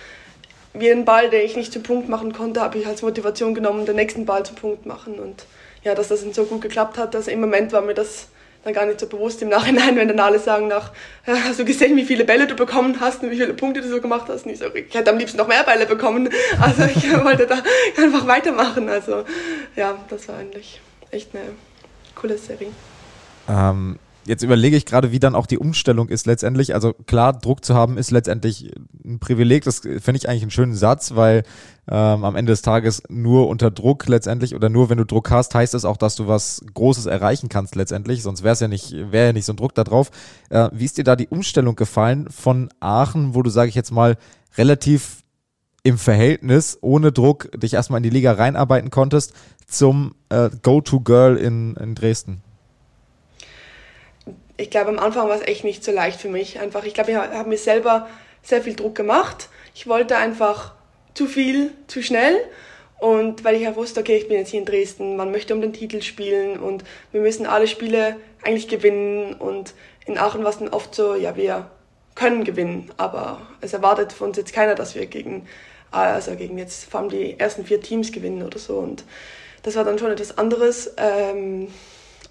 jeden 0.79 1.05
Ball, 1.05 1.31
den 1.31 1.45
ich 1.45 1.57
nicht 1.57 1.73
zum 1.73 1.83
Punkt 1.83 2.09
machen 2.09 2.33
konnte, 2.33 2.61
habe 2.61 2.79
ich 2.79 2.87
als 2.87 3.03
Motivation 3.03 3.55
genommen, 3.55 3.87
den 3.87 3.97
nächsten 3.97 4.25
Ball 4.25 4.45
zum 4.45 4.57
Punkt 4.57 4.87
machen. 4.87 5.19
Und 5.19 5.45
ja, 5.85 5.95
dass 5.95 6.09
das 6.09 6.23
so 6.23 6.45
gut 6.45 6.63
geklappt 6.63 6.99
hat, 6.99 7.15
dass 7.15 7.29
im 7.29 7.41
Moment 7.41 7.73
war 7.73 7.83
mir 7.83 7.95
das 7.95 8.29
dann 8.65 8.75
gar 8.75 8.85
nicht 8.85 9.01
so 9.01 9.07
bewusst 9.07 9.41
im 9.43 9.49
Nachhinein, 9.49 9.97
wenn 9.97 10.09
dann 10.09 10.21
alle 10.21 10.39
sagen 10.39 10.69
nach, 10.69 10.93
hast 11.27 11.59
du 11.59 11.65
gesehen, 11.65 11.97
wie 11.97 12.05
viele 12.05 12.25
Bälle 12.25 12.47
du 12.47 12.55
bekommen 12.55 13.01
hast 13.01 13.23
und 13.23 13.31
wie 13.31 13.37
viele 13.37 13.55
Punkte 13.55 13.81
du 13.81 13.89
so 13.89 14.01
gemacht 14.01 14.27
hast? 14.29 14.47
Und 14.47 14.53
ich, 14.53 14.59
so, 14.59 14.67
ich 14.75 14.95
hätte 14.95 15.11
am 15.11 15.19
liebsten 15.19 15.39
noch 15.39 15.49
mehr 15.49 15.65
Bälle 15.65 15.87
bekommen. 15.87 16.29
Also 16.61 16.85
ich 16.85 17.11
wollte 17.25 17.47
da 17.47 17.63
einfach 17.97 18.27
weitermachen. 18.27 18.89
Also 18.89 19.25
ja, 19.77 19.97
das 20.09 20.29
war 20.29 20.39
eigentlich 20.39 20.81
echt 21.11 21.35
eine 21.35 21.45
coole 22.15 22.37
Serie. 22.37 22.69
Ähm, 23.51 23.99
jetzt 24.27 24.43
überlege 24.43 24.77
ich 24.77 24.87
gerade, 24.87 25.13
wie 25.13 25.19
dann 25.19 25.35
auch 25.35 25.47
die 25.47 25.59
Umstellung 25.59 26.09
ist 26.09 26.27
letztendlich. 26.27 26.75
Also 26.75 26.93
klar, 26.93 27.33
Druck 27.33 27.65
zu 27.65 27.75
haben 27.75 27.99
ist 27.99 28.11
letztendlich 28.11 28.71
ein 29.05 29.19
Privileg. 29.19 29.65
Das 29.65 29.81
finde 29.81 30.17
ich 30.17 30.29
eigentlich 30.29 30.43
einen 30.43 30.51
schönen 30.51 30.75
Satz, 30.75 31.17
weil 31.17 31.43
ähm, 31.89 32.25
am 32.25 32.37
Ende 32.37 32.53
des 32.53 32.63
Tages 32.63 33.03
nur 33.09 33.49
unter 33.49 33.71
Druck 33.71 34.07
letztendlich 34.07 34.55
oder 34.55 34.69
nur 34.69 34.89
wenn 34.89 34.99
du 34.99 35.05
Druck 35.05 35.31
hast, 35.31 35.55
heißt 35.55 35.75
es 35.75 35.85
auch, 35.85 35.97
dass 35.97 36.15
du 36.15 36.29
was 36.29 36.65
Großes 36.75 37.07
erreichen 37.07 37.49
kannst 37.49 37.75
letztendlich. 37.75 38.23
Sonst 38.23 38.45
wäre 38.45 38.53
es 38.53 38.61
ja 38.61 38.69
nicht, 38.69 38.93
wäre 38.93 39.27
ja 39.27 39.33
nicht 39.33 39.47
so 39.47 39.53
ein 39.53 39.57
Druck 39.57 39.75
da 39.75 39.85
drauf. 39.85 40.11
Äh, 40.49 40.69
wie 40.73 40.85
ist 40.85 40.99
dir 40.99 41.05
da 41.05 41.17
die 41.17 41.29
Umstellung 41.29 41.75
gefallen 41.75 42.29
von 42.31 42.69
Aachen, 42.79 43.35
wo 43.35 43.43
du, 43.43 43.51
sage 43.51 43.69
ich 43.69 43.75
jetzt 43.75 43.91
mal, 43.91 44.17
relativ 44.57 45.25
im 45.83 45.99
Verhältnis 45.99 46.79
ohne 46.83 47.11
Druck 47.11 47.51
dich 47.59 47.75
erstmal 47.75 47.99
in 47.99 48.05
die 48.05 48.11
Liga 48.11 48.33
reinarbeiten 48.33 48.91
konntest 48.91 49.33
zum 49.67 50.15
äh, 50.29 50.51
Go-To-Girl 50.63 51.37
in, 51.37 51.75
in 51.77 51.95
Dresden? 51.95 52.43
Ich 54.61 54.71
glaube, 54.71 54.91
am 54.91 54.99
Anfang 54.99 55.29
war 55.29 55.37
es 55.37 55.47
echt 55.47 55.65
nicht 55.65 55.83
so 55.83 55.93
leicht 55.93 56.21
für 56.21 56.29
mich. 56.29 56.61
Einfach, 56.61 56.85
ich 56.85 56.95
glaube, 56.95 57.11
ich 57.11 57.17
habe 57.17 57.49
mir 57.49 57.59
selber 57.59 58.09
sehr 58.43 58.63
viel 58.63 58.77
Druck 58.77 58.95
gemacht. 58.95 59.49
Ich 59.75 59.87
wollte 59.87 60.17
einfach 60.17 60.75
zu 61.15 61.27
viel, 61.27 61.73
zu 61.87 62.03
schnell. 62.03 62.37
Und 62.99 63.45
weil 63.45 63.57
ich 63.57 63.63
ja 63.63 63.75
wusste, 63.77 64.01
okay, 64.01 64.17
ich 64.17 64.29
bin 64.29 64.37
jetzt 64.37 64.51
hier 64.51 64.61
in 64.61 64.67
Dresden, 64.67 65.17
man 65.17 65.31
möchte 65.31 65.55
um 65.55 65.63
den 65.63 65.73
Titel 65.73 66.03
spielen 66.03 66.59
und 66.59 66.85
wir 67.13 67.23
müssen 67.23 67.47
alle 67.47 67.67
Spiele 67.67 68.17
eigentlich 68.43 68.69
gewinnen. 68.69 69.33
Und 69.35 69.73
in 70.05 70.19
Aachen 70.19 70.45
war 70.45 70.51
es 70.51 70.59
dann 70.59 70.69
oft 70.69 70.95
so, 70.95 71.15
ja, 71.15 71.35
wir 71.35 71.71
können 72.15 72.45
gewinnen, 72.45 72.91
aber 72.99 73.41
es 73.63 73.73
erwartet 73.73 74.13
von 74.13 74.29
uns 74.29 74.37
jetzt 74.37 74.53
keiner, 74.53 74.75
dass 74.75 74.95
wir 74.95 75.07
gegen, 75.07 75.49
also 75.91 76.37
gegen 76.37 76.59
jetzt 76.59 76.91
vor 76.91 77.01
allem 77.01 77.09
die 77.09 77.41
ersten 77.41 77.65
vier 77.65 77.81
Teams 77.81 78.13
gewinnen 78.13 78.43
oder 78.43 78.59
so. 78.59 78.77
Und 78.77 79.05
das 79.63 79.77
war 79.77 79.85
dann 79.85 79.99
schon 79.99 80.11
etwas 80.11 80.37
anderes. 80.37 80.93
Ähm, 80.99 81.69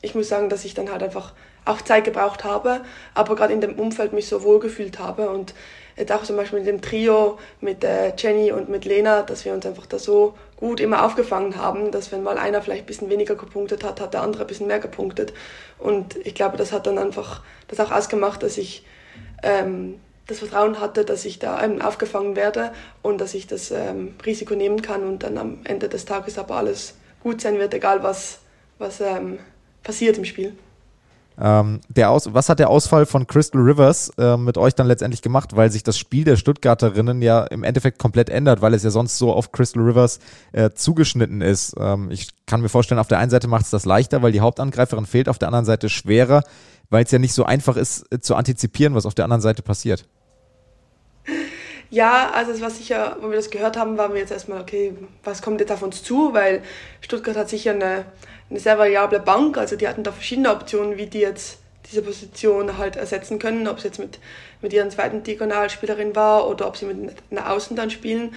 ich 0.02 0.16
muss 0.16 0.30
sagen, 0.30 0.50
dass 0.50 0.66
ich 0.66 0.74
dann 0.74 0.92
halt 0.92 1.04
einfach 1.04 1.34
auch 1.66 1.82
Zeit 1.82 2.06
gebraucht 2.06 2.44
habe, 2.44 2.82
aber 3.14 3.36
gerade 3.36 3.54
in 3.54 3.62
dem 3.62 3.78
Umfeld 3.78 4.14
mich 4.14 4.28
so 4.28 4.44
wohl 4.44 4.60
gefühlt 4.60 5.00
habe. 5.00 5.30
Und 5.30 5.54
jetzt 5.98 6.12
auch 6.12 6.24
zum 6.24 6.38
Beispiel 6.38 6.60
mit 6.60 6.68
dem 6.68 6.82
Trio 6.82 7.38
mit 7.62 7.84
äh, 7.84 8.14
Jenny 8.18 8.52
und 8.52 8.70
mit 8.70 8.86
Lena, 8.86 9.22
dass 9.22 9.46
wir 9.46 9.54
uns 9.54 9.66
einfach 9.66 9.86
da 9.86 10.00
so 10.00 10.36
gut 10.56 10.80
immer 10.80 11.06
aufgefangen 11.06 11.58
haben, 11.58 11.92
dass 11.92 12.12
wenn 12.12 12.24
mal 12.24 12.38
einer 12.38 12.62
vielleicht 12.62 12.84
ein 12.84 12.88
bisschen 12.88 13.10
weniger 13.10 13.36
gepunktet 13.36 13.84
hat, 13.84 14.00
hat 14.00 14.14
der 14.14 14.22
andere 14.22 14.44
ein 14.44 14.48
bisschen 14.48 14.68
mehr 14.68 14.80
gepunktet. 14.80 15.34
Und 15.78 16.16
ich 16.26 16.36
glaube, 16.36 16.58
das 16.58 16.72
hat 16.72 16.88
dann 16.88 16.98
einfach 16.98 17.42
das 17.68 17.80
auch 17.80 17.92
ausgemacht, 17.92 18.42
dass 18.42 18.58
ich 18.58 18.86
ähm, 19.44 20.00
das 20.28 20.40
Vertrauen 20.40 20.80
hatte, 20.80 21.06
dass 21.06 21.26
ich 21.26 21.40
da 21.40 21.62
ähm, 21.62 21.82
aufgefangen 21.82 22.36
werde 22.36 22.72
und 23.02 23.20
dass 23.20 23.34
ich 23.34 23.48
das 23.48 23.72
ähm, 23.72 24.16
Risiko 24.26 24.56
nehmen 24.56 24.82
kann 24.82 25.04
und 25.04 25.24
dann 25.24 25.38
am 25.38 25.60
Ende 25.64 25.90
des 25.90 26.06
Tages 26.06 26.38
aber 26.38 26.56
alles 26.56 26.96
gut 27.22 27.42
sein 27.42 27.58
wird, 27.60 27.74
egal 27.74 28.04
was, 28.04 28.40
was 28.78 29.02
ähm, 29.02 29.40
passiert 29.84 30.18
im 30.18 30.26
Spiel. 30.26 30.54
Ähm, 31.42 31.80
der 31.88 32.12
Aus 32.12 32.34
was 32.34 32.50
hat 32.50 32.60
der 32.60 32.70
Ausfall 32.70 33.06
von 33.06 33.26
Crystal 33.26 33.62
Rivers 33.62 34.12
äh, 34.18 34.36
mit 34.36 34.58
euch 34.58 34.76
dann 34.76 34.88
letztendlich 34.88 35.22
gemacht, 35.22 35.56
weil 35.56 35.72
sich 35.72 35.84
das 35.84 35.98
Spiel 35.98 36.26
der 36.26 36.36
Stuttgarterinnen 36.36 37.22
ja 37.22 37.46
im 37.46 37.64
Endeffekt 37.64 37.98
komplett 37.98 38.30
ändert, 38.30 38.62
weil 38.62 38.74
es 38.74 38.84
ja 38.84 38.90
sonst 38.90 39.18
so 39.18 39.32
auf 39.32 39.54
Crystal 39.54 39.82
Rivers 39.82 40.20
äh, 40.52 40.72
zugeschnitten 40.72 41.42
ist. 41.42 41.76
Ähm, 41.80 42.12
ich 42.12 42.30
kann 42.46 42.62
mir 42.62 42.68
vorstellen, 42.68 43.00
auf 43.00 43.08
der 43.08 43.20
einen 43.20 43.32
Seite 43.32 43.48
macht 43.48 43.66
es 43.66 43.72
das 43.72 43.86
leichter, 43.86 44.22
weil 44.22 44.34
die 44.34 44.42
Hauptangreiferin 44.42 45.06
fehlt, 45.06 45.30
auf 45.30 45.40
der 45.40 45.48
anderen 45.48 45.66
Seite 45.66 45.88
schwerer, 45.88 46.44
weil 46.90 47.06
es 47.06 47.12
ja 47.12 47.20
nicht 47.20 47.34
so 47.34 47.46
einfach 47.46 47.78
ist 47.78 48.12
äh, 48.12 48.20
zu 48.20 48.36
antizipieren, 48.36 48.94
was 48.94 49.06
auf 49.06 49.16
der 49.16 49.24
anderen 49.24 49.42
Seite 49.42 49.62
passiert. 49.62 50.06
Ja, 51.92 52.32
also 52.36 52.52
es 52.52 52.62
war 52.62 52.70
sicher, 52.70 53.18
wo 53.22 53.30
wir 53.30 53.38
das 53.38 53.50
gehört 53.50 53.76
haben, 53.76 53.98
waren 53.98 54.14
wir 54.14 54.20
jetzt 54.20 54.32
erstmal, 54.32 54.62
okay, 54.62 54.94
was 55.24 55.42
kommt 55.42 55.60
jetzt 55.60 55.72
auf 55.72 55.82
uns 55.82 56.04
zu, 56.04 56.34
weil 56.34 56.62
Stuttgart 57.02 57.36
hat 57.36 57.50
sicher 57.50 57.72
eine 57.72 58.06
eine 58.50 58.60
sehr 58.60 58.78
variable 58.78 59.20
Bank. 59.20 59.58
Also 59.58 59.76
die 59.76 59.88
hatten 59.88 60.04
da 60.04 60.12
verschiedene 60.12 60.52
Optionen, 60.52 60.98
wie 60.98 61.08
die 61.08 61.20
jetzt 61.20 61.60
diese 61.90 62.02
Position 62.02 62.78
halt 62.78 62.96
ersetzen 62.96 63.40
können, 63.40 63.68
ob 63.68 63.78
es 63.78 63.84
jetzt 63.84 64.00
mit, 64.00 64.20
mit 64.62 64.74
ihren 64.74 64.92
zweiten 64.92 65.24
Diagonalspielerin 65.24 66.16
war 66.16 66.48
oder 66.48 66.68
ob 66.68 66.78
sie 66.78 66.86
mit 66.86 67.16
einer 67.32 67.52
Außen 67.52 67.76
dann 67.76 67.90
spielen. 67.90 68.36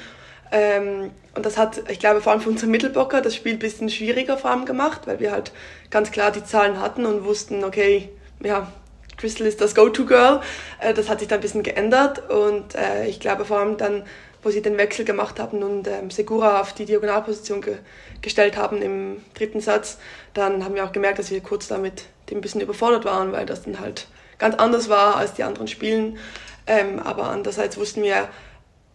Ähm, 0.51 1.11
und 1.35 1.47
das 1.47 1.57
hat, 1.57 1.83
ich 1.91 1.99
glaube, 1.99 2.21
vor 2.21 2.33
allem 2.33 2.41
für 2.41 2.51
unsere 2.51 2.71
Mittelblocker 2.71 3.23
das 3.23 3.35
Spiel 3.35 3.55
ein 3.55 3.59
bisschen 3.59 3.89
schwieriger 3.89 4.37
vor 4.37 4.51
allem 4.51 4.67
gemacht, 4.67 5.03
weil 5.07 5.19
wir 5.19 5.33
halt 5.33 5.53
ganz 5.91 6.11
klar 6.11 6.31
die 6.31 6.45
Zahlen 6.45 6.81
hatten 6.81 7.07
und 7.07 7.25
wussten, 7.25 7.65
okay, 7.65 8.11
ja, 8.43 8.71
Crystal 9.17 9.47
ist 9.47 9.61
das 9.61 9.75
Go-To-Girl. 9.75 10.41
Äh, 10.81 10.95
das 10.95 11.09
hat 11.09 11.21
sich 11.21 11.29
dann 11.29 11.39
ein 11.39 11.43
bisschen 11.43 11.63
geändert 11.63 12.31
und 12.31 12.75
äh, 12.75 13.07
ich 13.07 13.21
glaube 13.21 13.45
vor 13.45 13.59
allem 13.59 13.77
dann 13.77 14.05
wo 14.43 14.51
sie 14.51 14.63
den 14.63 14.77
Wechsel 14.79 15.05
gemacht 15.05 15.39
haben 15.39 15.63
und 15.63 15.87
ähm, 15.87 16.11
Segura 16.11 16.61
auf 16.61 16.73
die 16.73 16.85
Diagonalposition 16.85 17.61
ge 17.61 17.79
gestellt 18.21 18.57
haben 18.57 18.81
im 18.83 19.21
dritten 19.35 19.61
Satz, 19.61 19.99
dann 20.33 20.65
haben 20.65 20.77
wir 20.77 20.85
auch 20.85 20.93
gemerkt, 20.93 21.19
dass 21.19 21.33
wir 21.33 21.41
kurz 21.41 21.67
damit 21.67 22.05
ein 22.31 22.41
bisschen 22.41 22.61
überfordert 22.61 23.05
waren, 23.05 23.33
weil 23.33 23.47
das 23.47 23.63
dann 23.63 23.81
halt 23.81 24.07
ganz 24.39 24.55
anders 24.57 24.89
war 24.89 25.17
als 25.17 25.35
die 25.35 25.43
anderen 25.43 25.69
Spielen. 25.69 26.19
Ähm, 26.67 26.99
aber 27.01 27.25
andererseits 27.25 27.77
wussten 27.77 28.03
wir, 28.03 28.29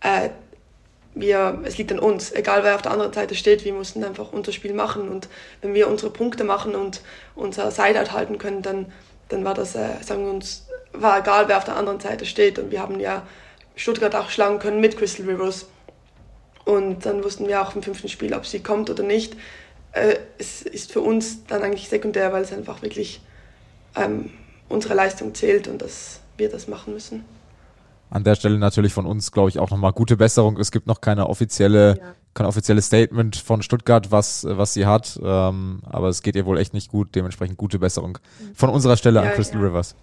äh, 0.02 0.30
wir, 1.14 1.62
es 1.64 1.78
liegt 1.78 1.92
an 1.92 2.00
uns, 2.00 2.32
egal 2.32 2.64
wer 2.64 2.76
auf 2.76 2.82
der 2.82 2.92
anderen 2.92 3.14
Seite 3.14 3.36
steht, 3.36 3.66
wir 3.66 3.74
mussten 3.74 4.04
einfach 4.04 4.32
unser 4.32 4.52
Spiel 4.52 4.74
machen. 4.74 5.10
Und 5.10 5.28
wenn 5.62 5.74
wir 5.74 5.88
unsere 5.88 6.12
Punkte 6.12 6.44
machen 6.44 6.76
und 6.76 7.02
unser 7.36 7.72
Sideout 7.72 8.12
halten 8.12 8.38
können, 8.38 8.62
dann, 8.62 8.92
dann 9.30 9.44
war 9.44 9.54
das, 9.54 9.76
äh, 9.76 10.02
sagen 10.02 10.26
wir 10.26 10.32
uns, 10.32 10.68
war 10.94 11.20
egal 11.20 11.48
wer 11.48 11.58
auf 11.58 11.66
der 11.66 11.76
anderen 11.76 12.00
Seite 12.00 12.26
steht. 12.26 12.60
Und 12.60 12.72
wir 12.72 12.82
haben 12.82 13.00
ja 13.00 13.28
Stuttgart 13.78 14.14
auch 14.16 14.30
schlagen 14.30 14.60
können 14.60 14.82
mit 14.82 14.98
Crystal 14.98 15.26
Rivers. 15.26 15.68
Und 16.66 17.06
dann 17.06 17.24
wussten 17.24 17.48
wir 17.48 17.62
auch 17.62 17.76
im 17.76 17.82
fünften 17.82 18.10
Spiel, 18.10 18.34
ob 18.34 18.46
sie 18.46 18.60
kommt 18.60 18.90
oder 18.90 19.04
nicht. 19.04 19.38
äh, 19.94 20.18
es 20.38 20.62
ist 20.62 20.92
für 20.92 21.02
uns 21.02 21.46
dann 21.46 21.64
eigentlich 21.64 21.88
sekundär, 21.88 22.34
weil 22.34 22.44
es 22.44 22.52
einfach 22.52 22.82
wirklich 22.82 23.22
ähm, 23.96 24.32
unsere 24.70 24.94
Leistung 24.94 25.34
zählt 25.34 25.68
und 25.68 25.82
dass 25.82 26.20
wir 26.36 26.50
das 26.50 26.68
machen 26.68 26.94
müssen. 26.94 27.24
An 28.10 28.24
der 28.24 28.36
Stelle 28.36 28.58
natürlich 28.58 28.94
von 28.94 29.06
uns, 29.06 29.32
glaube 29.32 29.50
ich, 29.50 29.60
auch 29.60 29.70
nochmal 29.70 29.92
gute 29.92 30.18
Besserung. 30.18 30.58
Es 30.60 30.72
gibt 30.72 30.88
noch 30.88 31.02
keine 31.02 31.28
offizielle, 31.28 31.98
ja. 31.98 32.16
kein 32.34 32.46
offizielles 32.46 32.86
Statement 32.86 33.36
von 33.36 33.62
Stuttgart, 33.62 34.12
was, 34.12 34.46
was 34.50 34.74
sie 34.74 34.86
hat. 34.86 35.20
Ähm, 35.22 35.82
aber 35.84 36.08
es 36.08 36.22
geht 36.22 36.36
ihr 36.36 36.46
wohl 36.46 36.58
echt 36.58 36.74
nicht 36.74 36.90
gut. 36.90 37.16
Dementsprechend 37.16 37.58
gute 37.58 37.80
Besserung 37.80 38.18
von 38.54 38.70
unserer 38.70 38.96
Stelle 38.96 39.22
ja, 39.22 39.30
an 39.30 39.36
Crystal 39.36 39.60
ja. 39.60 39.68
Rivers. 39.68 39.96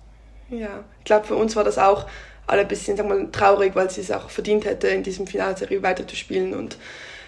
Ja, 0.50 0.84
ich 0.98 1.04
glaube, 1.04 1.26
für 1.26 1.36
uns 1.36 1.56
war 1.56 1.64
das 1.64 1.78
auch 1.78 2.06
alle 2.46 2.62
ein 2.62 2.68
bisschen 2.68 2.96
sag 2.96 3.08
mal, 3.08 3.28
traurig, 3.30 3.74
weil 3.74 3.90
sie 3.90 4.00
es 4.00 4.10
auch 4.10 4.30
verdient 4.30 4.64
hätte, 4.64 4.88
in 4.88 5.02
diesem 5.02 5.26
Finalserie 5.26 5.82
weiterzuspielen. 5.82 6.54
Und 6.54 6.76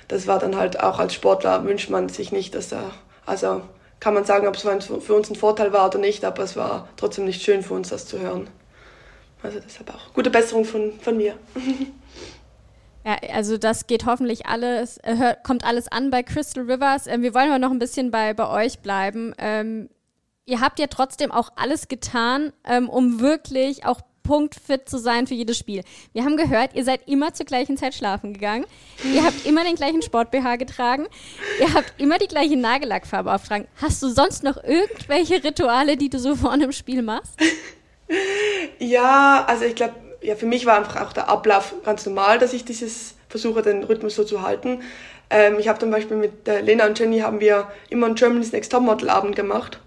das 0.09 0.27
war 0.27 0.39
dann 0.39 0.57
halt 0.57 0.81
auch 0.81 0.99
als 0.99 1.15
Sportler 1.15 1.65
wünscht 1.65 1.91
man 1.91 2.09
sich 2.09 2.33
nicht, 2.33 2.55
dass 2.55 2.69
da, 2.69 2.93
also 3.25 3.63
kann 4.01 4.15
man 4.15 4.25
sagen, 4.25 4.47
ob 4.47 4.57
es 4.57 4.63
für 5.05 5.15
uns 5.15 5.31
ein 5.31 5.37
Vorteil 5.37 5.73
war 5.73 5.87
oder 5.87 5.99
nicht, 5.99 6.25
aber 6.25 6.43
es 6.43 6.57
war 6.57 6.89
trotzdem 6.97 7.25
nicht 7.25 7.43
schön 7.43 7.63
für 7.63 7.75
uns, 7.75 7.89
das 7.89 8.07
zu 8.07 8.21
hören. 8.21 8.49
Also 9.43 9.59
deshalb 9.61 9.91
auch 9.95 10.13
gute 10.13 10.31
Besserung 10.31 10.65
von, 10.65 10.99
von 11.01 11.17
mir. 11.17 11.35
Ja, 13.05 13.19
also 13.33 13.57
das 13.57 13.87
geht 13.87 14.05
hoffentlich 14.05 14.47
alles, 14.47 14.99
äh, 15.05 15.37
kommt 15.45 15.65
alles 15.65 15.87
an 15.87 16.11
bei 16.11 16.25
Crystal 16.25 16.65
Rivers. 16.65 17.07
Ähm, 17.07 17.23
wir 17.23 17.35
wollen 17.35 17.51
aber 17.51 17.61
noch 17.61 17.71
ein 17.71 17.79
bisschen 17.79 18.11
bei, 18.11 18.35
bei 18.35 18.49
euch 18.49 18.81
bleiben. 18.81 19.33
Ähm, 19.39 19.89
ihr 20.45 20.61
habt 20.61 20.81
ja 20.81 20.89
trotzdem 20.89 21.31
auch 21.31 21.51
alles 21.55 21.87
getan, 21.87 22.53
ähm, 22.65 22.89
um 22.89 23.21
wirklich 23.21 23.85
auch 23.85 24.01
punktfit 24.27 24.89
zu 24.89 24.99
sein 24.99 25.27
für 25.27 25.35
jedes 25.35 25.59
Spiel. 25.59 25.83
Wir 26.13 26.25
haben 26.25 26.37
gehört, 26.37 26.75
ihr 26.75 26.85
seid 26.85 27.07
immer 27.07 27.33
zur 27.33 27.47
gleichen 27.47 27.77
Zeit 27.77 27.95
schlafen 27.95 28.35
gegangen. 28.35 28.67
Ihr 29.13 29.25
habt 29.25 29.47
immer 29.47 29.65
den 29.65 29.77
gleichen 29.77 30.03
Sport-BH 30.03 30.57
getragen. 30.57 31.07
Ihr 31.61 31.73
habt 31.73 31.95
immer 31.99 32.19
die 32.19 32.27
gleiche 32.27 32.57
Nagellackfarbe 32.57 33.33
auftragen. 33.33 33.67
Hast 33.81 34.03
du 34.03 34.09
sonst 34.09 34.43
noch 34.43 34.63
irgendwelche 34.63 35.43
Rituale, 35.43 35.97
die 35.97 36.09
du 36.09 36.19
so 36.19 36.35
vor 36.35 36.53
einem 36.53 36.73
Spiel 36.73 37.03
machst? 37.03 37.33
Ja, 38.79 39.45
also 39.47 39.65
ich 39.65 39.75
glaube, 39.75 39.95
ja, 40.23 40.35
für 40.37 40.47
mich 40.47 40.67
war 40.67 40.77
einfach 40.77 41.01
auch 41.07 41.13
der 41.13 41.29
Ablauf 41.29 41.75
ganz 41.85 42.05
normal, 42.07 42.39
dass 42.39 42.53
ich 42.53 42.65
dieses 42.65 43.15
versuche, 43.29 43.63
den 43.63 43.85
Rhythmus 43.85 44.15
so 44.15 44.25
zu 44.25 44.43
halten. 44.43 44.83
Ähm, 45.31 45.59
ich 45.59 45.69
habe 45.69 45.79
zum 45.79 45.91
Beispiel 45.91 46.17
mit 46.17 46.47
äh, 46.49 46.61
Lena 46.61 46.87
und 46.87 46.99
Jenny 46.99 47.21
haben 47.21 47.41
wir 47.41 47.69
immer 47.91 48.07
einen 48.07 48.15
Germany's 48.15 48.53
Next 48.53 48.73
Topmodel 48.73 49.11
Abend 49.11 49.37
gemacht. 49.37 49.81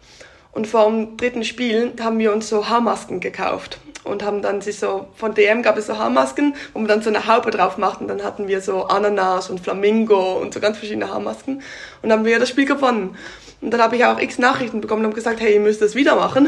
Und 0.51 0.67
vor 0.67 0.85
dem 0.85 1.17
dritten 1.17 1.43
Spiel 1.43 1.93
haben 2.01 2.19
wir 2.19 2.33
uns 2.33 2.49
so 2.49 2.67
Haarmasken 2.67 3.19
gekauft 3.19 3.79
und 4.03 4.23
haben 4.23 4.41
dann 4.41 4.61
sich 4.61 4.79
so, 4.79 5.07
von 5.15 5.33
DM 5.33 5.61
gab 5.61 5.77
es 5.77 5.87
so 5.87 5.97
Haarmasken, 5.97 6.55
wo 6.73 6.79
man 6.79 6.87
dann 6.87 7.01
so 7.01 7.09
eine 7.09 7.27
Haube 7.27 7.51
drauf 7.51 7.77
macht 7.77 8.01
und 8.01 8.07
dann 8.07 8.23
hatten 8.23 8.47
wir 8.47 8.61
so 8.61 8.85
Ananas 8.85 9.49
und 9.49 9.59
Flamingo 9.59 10.39
und 10.39 10.53
so 10.53 10.59
ganz 10.59 10.77
verschiedene 10.77 11.09
Haarmasken 11.09 11.55
und 11.55 12.09
dann 12.09 12.19
haben 12.19 12.25
wir 12.25 12.39
das 12.39 12.49
Spiel 12.49 12.65
gewonnen. 12.65 13.17
Und 13.61 13.71
dann 13.71 13.81
habe 13.81 13.97
ich 13.97 14.05
auch 14.05 14.19
x 14.19 14.39
Nachrichten 14.39 14.79
bekommen 14.79 15.05
und 15.05 15.13
gesagt, 15.13 15.41
hey, 15.41 15.55
ihr 15.55 15.59
müsst 15.59 15.81
das 15.81 15.93
wieder 15.93 16.15
machen. 16.15 16.47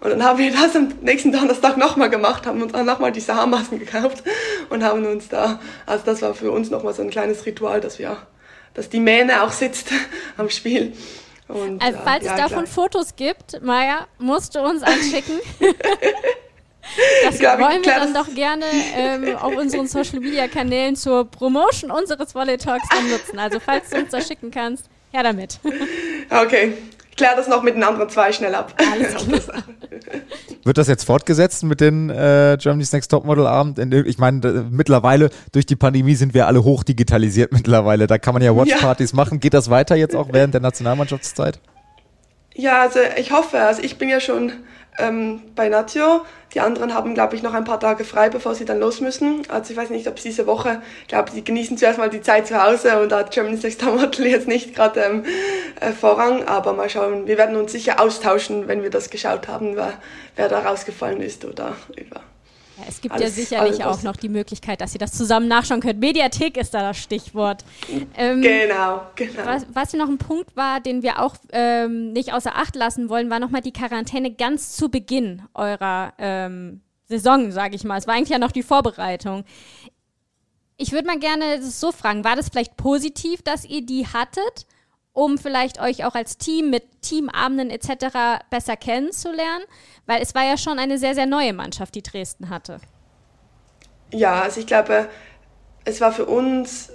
Und 0.00 0.10
dann 0.10 0.24
haben 0.24 0.38
wir 0.38 0.50
das 0.52 0.74
am 0.74 0.88
nächsten 1.02 1.32
Donnerstag 1.32 1.76
nochmal 1.76 2.10
gemacht, 2.10 2.46
haben 2.46 2.62
uns 2.62 2.74
auch 2.74 2.84
nochmal 2.84 3.12
diese 3.12 3.34
Haarmasken 3.34 3.78
gekauft 3.78 4.22
und 4.70 4.82
haben 4.82 5.04
uns 5.06 5.28
da, 5.28 5.60
also 5.84 6.04
das 6.04 6.22
war 6.22 6.34
für 6.34 6.50
uns 6.50 6.70
nochmal 6.70 6.94
so 6.94 7.02
ein 7.02 7.10
kleines 7.10 7.44
Ritual, 7.44 7.80
dass 7.80 7.98
wir, 7.98 8.16
dass 8.74 8.88
die 8.88 9.00
Mähne 9.00 9.42
auch 9.42 9.52
sitzt 9.52 9.90
am 10.36 10.48
Spiel. 10.50 10.94
Und, 11.48 11.82
also, 11.82 11.98
falls 12.02 12.24
ja, 12.24 12.32
es 12.32 12.40
davon 12.40 12.64
klar. 12.64 12.66
Fotos 12.66 13.16
gibt, 13.16 13.62
Maya, 13.62 14.06
musst 14.18 14.54
du 14.54 14.60
uns 14.60 14.82
anschicken. 14.82 15.38
Das 17.24 17.38
Glaub 17.38 17.58
wollen 17.58 17.84
wir 17.84 17.94
dann 17.94 18.14
doch 18.14 18.32
gerne 18.34 18.64
ähm, 18.96 19.36
auf 19.36 19.56
unseren 19.56 19.86
Social 19.86 20.20
Media 20.20 20.48
Kanälen 20.48 20.96
zur 20.96 21.30
Promotion 21.30 21.90
unseres 21.90 22.34
Volley 22.34 22.56
Talks 22.56 22.88
dann 22.88 23.10
nutzen. 23.10 23.38
Also 23.38 23.60
falls 23.60 23.90
du 23.90 23.98
uns 23.98 24.10
das 24.10 24.26
schicken 24.26 24.50
kannst, 24.50 24.86
her 25.12 25.22
damit. 25.22 25.58
Okay. 26.30 26.74
Ich 27.10 27.16
kläre 27.16 27.36
das 27.36 27.48
noch 27.48 27.62
mit 27.62 27.74
den 27.74 27.82
anderen 27.82 28.10
zwei 28.10 28.30
schnell 28.30 28.54
ab. 28.54 28.74
Alles 28.76 29.14
klar. 29.14 29.62
Wird 30.64 30.76
das 30.76 30.86
jetzt 30.86 31.04
fortgesetzt 31.04 31.62
mit 31.62 31.80
den 31.80 32.10
äh, 32.10 32.58
Germany's 32.60 32.92
Next 32.92 33.10
Topmodel 33.10 33.46
Abend? 33.46 33.78
Ich 33.78 34.18
meine, 34.18 34.66
mittlerweile 34.70 35.30
durch 35.52 35.64
die 35.64 35.76
Pandemie 35.76 36.14
sind 36.14 36.34
wir 36.34 36.46
alle 36.46 36.62
hoch 36.62 36.84
digitalisiert 36.84 37.52
mittlerweile. 37.54 38.06
Da 38.06 38.18
kann 38.18 38.34
man 38.34 38.42
ja 38.42 38.54
Watchpartys 38.54 39.12
ja. 39.12 39.16
machen. 39.16 39.40
Geht 39.40 39.54
das 39.54 39.70
weiter 39.70 39.96
jetzt 39.96 40.14
auch 40.14 40.28
während 40.32 40.52
der 40.52 40.60
Nationalmannschaftszeit? 40.60 41.58
Ja, 42.54 42.82
also 42.82 42.98
ich 43.16 43.32
hoffe. 43.32 43.60
Also 43.60 43.82
ich 43.82 43.96
bin 43.96 44.10
ja 44.10 44.20
schon 44.20 44.52
ähm, 44.98 45.42
bei 45.54 45.68
Nazio. 45.68 46.24
Die 46.54 46.60
anderen 46.60 46.94
haben, 46.94 47.14
glaube 47.14 47.36
ich, 47.36 47.42
noch 47.42 47.54
ein 47.54 47.64
paar 47.64 47.80
Tage 47.80 48.04
frei, 48.04 48.30
bevor 48.30 48.54
sie 48.54 48.64
dann 48.64 48.80
los 48.80 49.00
müssen. 49.00 49.42
Also 49.48 49.72
ich 49.72 49.76
weiß 49.76 49.90
nicht, 49.90 50.08
ob 50.08 50.18
sie 50.18 50.28
diese 50.30 50.46
Woche, 50.46 50.80
ich 51.02 51.08
glaube, 51.08 51.30
sie 51.30 51.44
genießen 51.44 51.76
zuerst 51.76 51.98
mal 51.98 52.08
die 52.08 52.22
Zeit 52.22 52.46
zu 52.46 52.62
Hause 52.62 53.00
und 53.00 53.10
da 53.10 53.18
hat 53.18 53.30
Germany's 53.30 53.62
Next 53.62 53.80
Topmodel 53.80 54.26
jetzt 54.30 54.48
nicht 54.48 54.74
gerade 54.74 55.00
ähm, 55.00 55.24
äh, 55.80 55.92
Vorrang. 55.92 56.44
Aber 56.44 56.72
mal 56.72 56.88
schauen, 56.88 57.26
wir 57.26 57.38
werden 57.38 57.56
uns 57.56 57.72
sicher 57.72 58.00
austauschen, 58.00 58.68
wenn 58.68 58.82
wir 58.82 58.90
das 58.90 59.10
geschaut 59.10 59.48
haben, 59.48 59.76
wer, 59.76 59.94
wer 60.36 60.48
da 60.48 60.60
rausgefallen 60.60 61.20
ist 61.20 61.44
oder 61.44 61.76
über 61.96 62.22
ja, 62.78 62.84
es 62.88 63.00
gibt 63.00 63.14
alles, 63.14 63.36
ja 63.36 63.44
sicherlich 63.44 63.84
auch 63.84 64.02
noch 64.02 64.16
die 64.16 64.28
Möglichkeit, 64.28 64.80
dass 64.80 64.94
ihr 64.94 64.98
das 64.98 65.12
zusammen 65.12 65.48
nachschauen 65.48 65.80
könnt. 65.80 66.00
Mediathek 66.00 66.56
ist 66.56 66.74
da 66.74 66.82
das 66.82 66.98
Stichwort. 66.98 67.64
Ähm, 68.16 68.42
genau, 68.42 69.02
genau. 69.14 69.44
Was, 69.44 69.66
was 69.72 69.92
noch 69.94 70.08
ein 70.08 70.18
Punkt 70.18 70.56
war, 70.56 70.80
den 70.80 71.02
wir 71.02 71.20
auch 71.22 71.36
ähm, 71.52 72.12
nicht 72.12 72.32
außer 72.32 72.54
Acht 72.54 72.76
lassen 72.76 73.08
wollen, 73.08 73.30
war 73.30 73.40
nochmal 73.40 73.62
die 73.62 73.72
Quarantäne 73.72 74.32
ganz 74.32 74.76
zu 74.76 74.90
Beginn 74.90 75.42
eurer 75.54 76.12
ähm, 76.18 76.82
Saison, 77.08 77.50
sage 77.50 77.76
ich 77.76 77.84
mal. 77.84 77.98
Es 77.98 78.06
war 78.06 78.14
eigentlich 78.14 78.30
ja 78.30 78.38
noch 78.38 78.52
die 78.52 78.62
Vorbereitung. 78.62 79.44
Ich 80.76 80.92
würde 80.92 81.06
mal 81.06 81.18
gerne 81.18 81.62
so 81.62 81.92
fragen, 81.92 82.24
war 82.24 82.36
das 82.36 82.50
vielleicht 82.50 82.76
positiv, 82.76 83.42
dass 83.42 83.64
ihr 83.64 83.84
die 83.84 84.06
hattet? 84.06 84.66
Um 85.16 85.38
vielleicht 85.38 85.80
euch 85.80 86.04
auch 86.04 86.14
als 86.14 86.36
Team 86.36 86.68
mit 86.68 86.84
Teamabenden 87.00 87.70
etc. 87.70 88.42
besser 88.50 88.76
kennenzulernen? 88.76 89.64
Weil 90.04 90.20
es 90.20 90.34
war 90.34 90.44
ja 90.44 90.58
schon 90.58 90.78
eine 90.78 90.98
sehr, 90.98 91.14
sehr 91.14 91.26
neue 91.26 91.54
Mannschaft, 91.54 91.94
die 91.94 92.02
Dresden 92.02 92.50
hatte. 92.50 92.80
Ja, 94.12 94.42
also 94.42 94.60
ich 94.60 94.66
glaube, 94.66 95.08
es 95.84 96.00
war 96.02 96.12
für 96.12 96.26
uns, 96.26 96.90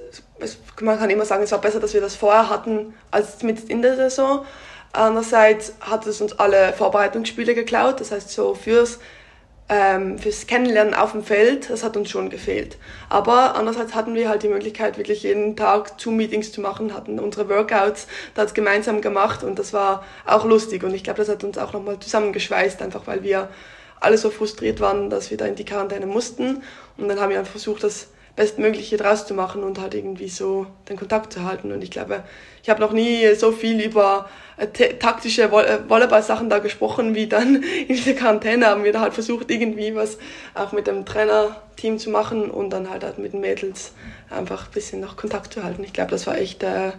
man 0.81 0.99
kann 0.99 1.09
immer 1.09 1.25
sagen, 1.25 1.43
es 1.43 1.51
war 1.51 1.59
besser, 1.59 1.79
dass 1.79 1.93
wir 1.93 2.01
das 2.01 2.15
vorher 2.15 2.49
hatten, 2.49 2.93
als 3.09 3.41
mit 3.41 3.69
in 3.69 3.81
der 3.81 3.95
Saison. 3.95 4.45
Andererseits 4.93 5.73
hat 5.79 6.05
es 6.05 6.21
uns 6.21 6.33
alle 6.33 6.73
Vorbereitungsspiele 6.73 7.55
geklaut, 7.55 7.99
das 7.99 8.11
heißt 8.11 8.29
so 8.29 8.53
fürs 8.53 8.99
ähm, 9.69 10.19
fürs 10.19 10.47
Kennenlernen 10.47 10.93
auf 10.93 11.13
dem 11.13 11.23
Feld, 11.23 11.69
das 11.69 11.83
hat 11.83 11.95
uns 11.95 12.09
schon 12.09 12.29
gefehlt. 12.29 12.77
Aber 13.09 13.55
andererseits 13.55 13.95
hatten 13.95 14.15
wir 14.15 14.27
halt 14.27 14.43
die 14.43 14.49
Möglichkeit, 14.49 14.97
wirklich 14.97 15.23
jeden 15.23 15.55
Tag 15.55 15.93
Zoom-Meetings 15.97 16.51
zu 16.51 16.61
machen, 16.61 16.93
hatten 16.93 17.19
unsere 17.19 17.47
Workouts 17.47 18.07
das 18.33 18.53
gemeinsam 18.53 19.01
gemacht 19.01 19.43
und 19.43 19.57
das 19.57 19.71
war 19.71 20.03
auch 20.25 20.45
lustig. 20.45 20.83
Und 20.83 20.93
ich 20.93 21.03
glaube, 21.03 21.19
das 21.19 21.29
hat 21.29 21.43
uns 21.43 21.57
auch 21.57 21.73
nochmal 21.73 21.99
zusammengeschweißt, 21.99 22.81
einfach 22.81 23.07
weil 23.07 23.23
wir 23.23 23.49
alle 24.01 24.17
so 24.17 24.29
frustriert 24.29 24.81
waren, 24.81 25.09
dass 25.09 25.29
wir 25.29 25.37
da 25.37 25.45
in 25.45 25.55
die 25.55 25.65
Quarantäne 25.65 26.07
mussten. 26.07 26.63
Und 26.97 27.07
dann 27.07 27.19
haben 27.19 27.29
wir 27.29 27.39
einfach 27.39 27.51
versucht, 27.51 27.83
das 27.83 28.07
Bestmögliche 28.35 28.97
draus 28.97 29.27
zu 29.27 29.33
machen 29.33 29.63
und 29.63 29.79
halt 29.79 29.93
irgendwie 29.93 30.29
so 30.29 30.65
den 30.89 30.97
Kontakt 30.97 31.33
zu 31.33 31.43
halten. 31.43 31.71
Und 31.71 31.83
ich 31.83 31.91
glaube, 31.91 32.23
ich 32.63 32.69
habe 32.69 32.79
noch 32.79 32.91
nie 32.91 33.35
so 33.35 33.51
viel 33.51 33.81
über 33.81 34.29
äh, 34.57 34.67
taktische 34.67 35.43
äh, 35.43 35.89
Volleyball-Sachen 35.89 36.49
da 36.49 36.59
gesprochen, 36.59 37.15
wie 37.15 37.27
dann 37.27 37.55
in 37.87 37.95
dieser 37.95 38.13
Quarantäne 38.13 38.67
haben 38.67 38.83
wir 38.83 38.93
da 38.93 39.01
halt 39.01 39.13
versucht, 39.13 39.51
irgendwie 39.51 39.95
was 39.95 40.17
auch 40.53 40.71
mit 40.71 40.87
dem 40.87 41.05
Trainerteam 41.05 41.97
zu 41.97 42.09
machen 42.09 42.49
und 42.49 42.69
dann 42.69 42.89
halt, 42.89 43.03
halt 43.03 43.17
mit 43.17 43.33
den 43.33 43.41
Mädels 43.41 43.91
einfach 44.29 44.67
ein 44.67 44.71
bisschen 44.71 45.01
noch 45.01 45.17
Kontakt 45.17 45.53
zu 45.53 45.63
halten. 45.63 45.83
Ich 45.83 45.93
glaube, 45.93 46.11
das 46.11 46.27
war 46.27 46.37
echt, 46.37 46.63
äh, 46.63 46.91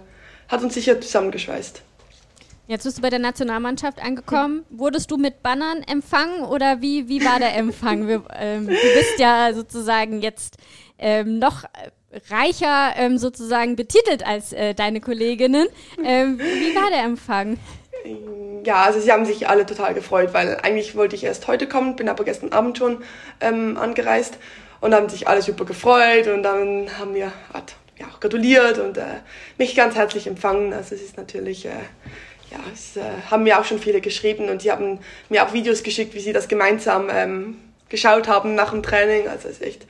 hat 0.49 0.62
uns 0.62 0.75
sicher 0.75 1.01
zusammengeschweißt. 1.01 1.83
Jetzt 2.69 2.85
bist 2.85 2.99
du 2.99 3.03
bei 3.03 3.11
der 3.11 3.19
Nationalmannschaft 3.19 4.03
angekommen. 4.03 4.65
Wurdest 4.71 5.11
du 5.11 5.17
mit 5.17 5.43
Bannern 5.43 5.83
empfangen 5.83 6.45
oder 6.45 6.81
wie, 6.81 7.09
wie 7.09 7.25
war 7.25 7.39
der 7.41 7.57
Empfang? 7.57 8.07
Wir, 8.07 8.23
ähm, 8.35 8.67
du 8.67 8.73
bist 8.73 9.19
ja 9.19 9.53
sozusagen 9.53 10.23
jetzt 10.23 10.59
ähm, 11.03 11.39
noch 11.39 11.65
reicher 12.31 12.95
ähm, 12.97 13.19
sozusagen 13.19 13.77
betitelt 13.77 14.27
als 14.27 14.53
äh, 14.53 14.75
deine 14.75 15.01
Kolleginnen. 15.01 15.69
Ähm, 16.05 16.39
wie 16.39 16.75
war 16.75 16.91
der 16.91 17.05
Empfang? 17.05 17.59
Ja, 18.65 18.85
also 18.85 19.01
sie 19.01 19.11
haben 19.13 19.25
sich 19.25 19.49
alle 19.49 19.67
total 19.67 19.95
gefreut, 19.95 20.31
weil 20.33 20.59
eigentlich 20.63 20.95
wollte 20.97 21.17
ich 21.17 21.25
erst 21.25 21.47
heute 21.49 21.69
kommen, 21.69 21.97
bin 21.97 22.09
aber 22.09 22.25
gestern 22.25 22.53
Abend 22.53 22.79
schon 22.79 23.03
ähm, 23.41 23.77
angereist 23.77 24.39
und 24.81 24.95
haben 24.95 25.09
sich 25.09 25.29
alle 25.29 25.43
super 25.43 25.65
gefreut 25.65 26.27
und 26.27 26.43
dann 26.43 26.99
haben 26.99 27.15
wir 27.15 27.33
ja, 27.99 28.07
auch 28.13 28.21
gratuliert 28.21 28.79
und 28.79 28.99
äh, 28.99 29.21
mich 29.59 29.75
ganz 29.75 29.95
herzlich 29.95 30.27
empfangen. 30.27 30.73
Also 30.73 30.95
es 30.95 31.03
ist 31.03 31.17
natürlich, 31.17 31.67
äh, 31.67 31.71
ja, 32.51 32.59
es 32.73 32.97
äh, 32.97 33.03
haben 33.31 33.45
mir 33.45 33.59
auch 33.59 33.65
schon 33.65 33.79
viele 33.79 34.01
geschrieben 34.01 34.49
und 34.49 34.63
sie 34.63 34.71
haben 34.71 34.99
mir 35.29 35.45
auch 35.45 35.53
Videos 35.53 35.83
geschickt, 35.83 36.15
wie 36.15 36.21
sie 36.21 36.33
das 36.33 36.49
gemeinsam 36.49 37.09
ähm, 37.11 37.59
geschaut 37.93 38.27
haben 38.27 38.57
nach 38.57 38.71
dem 38.71 38.83
Training. 38.83 39.29
Also 39.29 39.49
es 39.49 39.61
ist 39.61 39.63
echt 39.63 39.87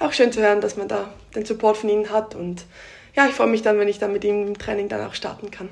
auch 0.00 0.12
schön 0.12 0.32
zu 0.32 0.40
hören, 0.40 0.60
dass 0.60 0.76
man 0.76 0.88
da 0.88 1.10
den 1.36 1.44
Support 1.44 1.76
von 1.76 1.88
ihnen 1.88 2.10
hat. 2.10 2.34
Und 2.34 2.64
ja, 3.14 3.26
ich 3.28 3.34
freue 3.34 3.46
mich 3.46 3.62
dann, 3.62 3.78
wenn 3.78 3.86
ich 3.86 4.00
dann 4.00 4.12
mit 4.12 4.24
ihnen 4.24 4.48
im 4.48 4.58
Training 4.58 4.88
dann 4.88 5.06
auch 5.06 5.14
starten 5.14 5.52
kann. 5.52 5.68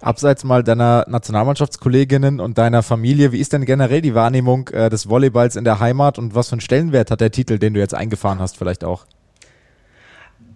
Abseits 0.00 0.44
mal 0.44 0.64
deiner 0.64 1.04
Nationalmannschaftskolleginnen 1.08 2.40
und 2.40 2.56
deiner 2.56 2.82
Familie, 2.82 3.32
wie 3.32 3.40
ist 3.40 3.52
denn 3.52 3.66
generell 3.66 4.00
die 4.00 4.14
Wahrnehmung 4.14 4.68
äh, 4.68 4.88
des 4.88 5.10
Volleyballs 5.10 5.56
in 5.56 5.64
der 5.64 5.78
Heimat 5.78 6.18
und 6.18 6.34
was 6.34 6.48
für 6.48 6.52
einen 6.52 6.62
Stellenwert 6.62 7.10
hat 7.10 7.20
der 7.20 7.30
Titel, 7.30 7.58
den 7.58 7.74
du 7.74 7.80
jetzt 7.80 7.94
eingefahren 7.94 8.38
hast, 8.38 8.56
vielleicht 8.56 8.82
auch? 8.82 9.04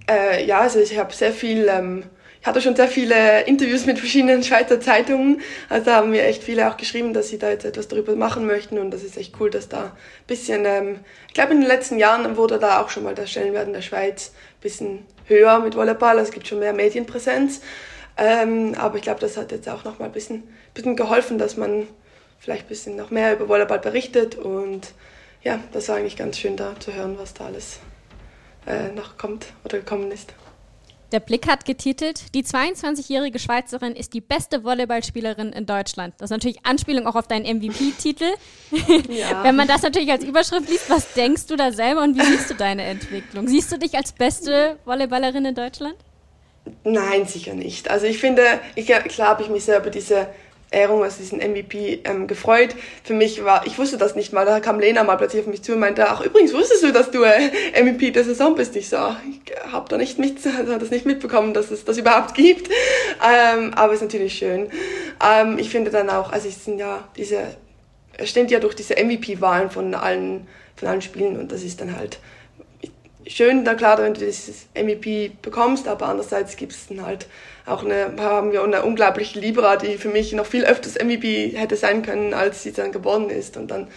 Äh, 0.08 0.46
ja, 0.46 0.60
also 0.60 0.78
ich 0.78 0.98
habe 0.98 1.12
sehr 1.12 1.32
viel 1.32 1.68
ähm, 1.68 2.04
hatte 2.44 2.60
schon 2.60 2.76
sehr 2.76 2.88
viele 2.88 3.42
Interviews 3.42 3.86
mit 3.86 3.98
verschiedenen 3.98 4.42
Schweizer 4.42 4.80
Zeitungen. 4.80 5.40
Also 5.70 5.90
haben 5.90 6.10
mir 6.10 6.24
echt 6.24 6.44
viele 6.44 6.68
auch 6.70 6.76
geschrieben, 6.76 7.14
dass 7.14 7.28
sie 7.28 7.38
da 7.38 7.48
jetzt 7.48 7.64
etwas 7.64 7.88
darüber 7.88 8.14
machen 8.14 8.46
möchten. 8.46 8.78
Und 8.78 8.90
das 8.90 9.02
ist 9.02 9.16
echt 9.16 9.34
cool, 9.40 9.50
dass 9.50 9.68
da 9.68 9.84
ein 9.84 9.92
bisschen, 10.26 10.64
ähm, 10.66 11.00
ich 11.26 11.34
glaube 11.34 11.52
in 11.52 11.60
den 11.60 11.68
letzten 11.68 11.98
Jahren 11.98 12.36
wurde 12.36 12.58
da 12.58 12.82
auch 12.82 12.90
schon 12.90 13.04
mal 13.04 13.14
der 13.14 13.26
Stellenwert 13.26 13.66
in 13.66 13.72
der 13.72 13.82
Schweiz 13.82 14.32
ein 14.58 14.60
bisschen 14.60 15.06
höher 15.26 15.58
mit 15.60 15.74
Volleyball. 15.74 16.18
Also 16.18 16.28
es 16.28 16.34
gibt 16.34 16.46
schon 16.46 16.58
mehr 16.58 16.74
Medienpräsenz. 16.74 17.62
Ähm, 18.16 18.74
aber 18.78 18.96
ich 18.96 19.02
glaube, 19.02 19.20
das 19.20 19.36
hat 19.36 19.50
jetzt 19.50 19.68
auch 19.68 19.84
noch 19.84 19.98
mal 19.98 20.06
ein 20.06 20.12
bisschen, 20.12 20.44
bisschen 20.74 20.96
geholfen, 20.96 21.38
dass 21.38 21.56
man 21.56 21.88
vielleicht 22.38 22.66
ein 22.66 22.68
bisschen 22.68 22.96
noch 22.96 23.10
mehr 23.10 23.32
über 23.32 23.48
Volleyball 23.48 23.78
berichtet. 23.78 24.36
Und 24.36 24.92
ja, 25.42 25.58
das 25.72 25.88
war 25.88 25.96
eigentlich 25.96 26.16
ganz 26.16 26.38
schön 26.38 26.56
da 26.56 26.78
zu 26.78 26.92
hören, 26.92 27.16
was 27.18 27.32
da 27.32 27.46
alles 27.46 27.78
äh, 28.66 28.92
noch 28.94 29.16
kommt 29.16 29.46
oder 29.64 29.78
gekommen 29.78 30.12
ist. 30.12 30.34
Der 31.14 31.20
Blick 31.20 31.46
hat 31.46 31.64
getitelt, 31.64 32.34
die 32.34 32.42
22-jährige 32.42 33.38
Schweizerin 33.38 33.94
ist 33.94 34.14
die 34.14 34.20
beste 34.20 34.64
Volleyballspielerin 34.64 35.52
in 35.52 35.64
Deutschland. 35.64 36.12
Das 36.18 36.24
ist 36.24 36.30
natürlich 36.32 36.66
Anspielung 36.66 37.06
auch 37.06 37.14
auf 37.14 37.28
deinen 37.28 37.46
MVP-Titel. 37.58 38.24
Ja. 39.08 39.44
Wenn 39.44 39.54
man 39.54 39.68
das 39.68 39.82
natürlich 39.82 40.10
als 40.10 40.24
Überschrift 40.24 40.68
liest, 40.68 40.90
was 40.90 41.12
denkst 41.12 41.46
du 41.46 41.54
da 41.54 41.70
selber 41.70 42.02
und 42.02 42.18
wie 42.18 42.24
siehst 42.24 42.50
du 42.50 42.54
deine 42.54 42.82
Entwicklung? 42.82 43.46
Siehst 43.46 43.70
du 43.70 43.78
dich 43.78 43.96
als 43.96 44.10
beste 44.10 44.76
Volleyballerin 44.84 45.44
in 45.44 45.54
Deutschland? 45.54 45.94
Nein, 46.82 47.26
sicher 47.26 47.54
nicht. 47.54 47.88
Also 47.90 48.06
ich 48.06 48.18
finde, 48.18 48.42
ich, 48.74 48.86
klar 48.86 49.28
habe 49.28 49.42
ich 49.44 49.50
mich 49.50 49.64
sehr 49.64 49.78
über 49.78 49.90
diese 49.90 50.26
Ehrung, 50.74 51.02
also 51.02 51.18
diesen 51.18 51.38
MVP, 51.38 52.00
ähm, 52.04 52.26
gefreut. 52.26 52.74
Für 53.02 53.14
mich 53.14 53.44
war, 53.44 53.66
ich 53.66 53.78
wusste 53.78 53.96
das 53.96 54.14
nicht 54.14 54.32
mal, 54.32 54.44
da 54.44 54.60
kam 54.60 54.80
Lena 54.80 55.04
mal 55.04 55.16
plötzlich 55.16 55.42
auf 55.42 55.46
mich 55.46 55.62
zu 55.62 55.72
und 55.72 55.78
meinte, 55.78 56.08
ach 56.08 56.20
übrigens 56.20 56.52
wusstest 56.52 56.82
du, 56.82 56.92
dass 56.92 57.10
du 57.10 57.22
äh, 57.22 57.82
MVP 57.82 58.10
der 58.10 58.24
Saison 58.24 58.54
bist? 58.54 58.76
Ich 58.76 58.88
so, 58.88 58.96
ich 58.96 59.72
habe 59.72 59.88
da 59.88 59.96
nicht 59.96 60.18
mit, 60.18 60.38
also 60.58 60.76
das 60.76 60.90
nicht 60.90 61.06
mitbekommen, 61.06 61.54
dass 61.54 61.70
es 61.70 61.84
das 61.84 61.96
überhaupt 61.96 62.34
gibt. 62.34 62.68
Ähm, 63.24 63.72
aber 63.74 63.94
ist 63.94 64.02
natürlich 64.02 64.34
schön. 64.34 64.68
Ähm, 65.24 65.58
ich 65.58 65.70
finde 65.70 65.90
dann 65.90 66.10
auch, 66.10 66.32
also 66.32 66.48
es 66.48 66.64
sind 66.64 66.78
ja 66.78 67.08
diese, 67.16 67.42
es 68.18 68.30
steht 68.30 68.50
ja 68.50 68.60
durch 68.60 68.74
diese 68.74 68.94
MVP-Wahlen 68.94 69.70
von 69.70 69.94
allen, 69.94 70.46
von 70.76 70.88
allen 70.88 71.02
Spielen 71.02 71.38
und 71.38 71.52
das 71.52 71.62
ist 71.62 71.80
dann 71.80 71.96
halt 71.96 72.18
schön, 73.26 73.64
da 73.64 73.74
klar, 73.74 73.98
wenn 73.98 74.14
du 74.14 74.20
dieses 74.20 74.66
MVP 74.74 75.32
bekommst, 75.42 75.88
aber 75.88 76.06
andererseits 76.06 76.56
gibt 76.56 76.72
es 76.72 76.88
dann 76.88 77.04
halt 77.04 77.26
auch 77.66 77.84
eine, 77.84 78.12
haben 78.18 78.52
wir 78.52 78.62
eine 78.62 78.82
unglaubliche 78.82 79.38
Libera, 79.38 79.76
die 79.76 79.96
für 79.98 80.08
mich 80.08 80.32
noch 80.32 80.46
viel 80.46 80.64
öfters 80.64 80.94
MVP 80.94 81.54
hätte 81.56 81.76
sein 81.76 82.02
können, 82.02 82.34
als 82.34 82.62
sie 82.62 82.72
dann 82.72 82.92
geworden 82.92 83.30
ist. 83.30 83.56
Und 83.56 83.70
dann, 83.70 83.88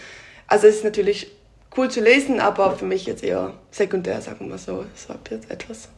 also 0.48 0.68
es 0.68 0.78
ist 0.78 0.84
natürlich 0.84 1.32
cool 1.76 1.90
zu 1.90 2.02
lesen, 2.02 2.40
aber 2.40 2.76
für 2.76 2.86
mich 2.86 3.06
jetzt 3.06 3.24
eher 3.24 3.54
sekundär, 3.72 4.22
sagen 4.22 4.40
wir 4.42 4.48
mal 4.48 4.58
so. 4.58 4.86
Es 4.96 5.10
war 5.10 5.18
jetzt 5.30 5.52
etwas 5.52 5.90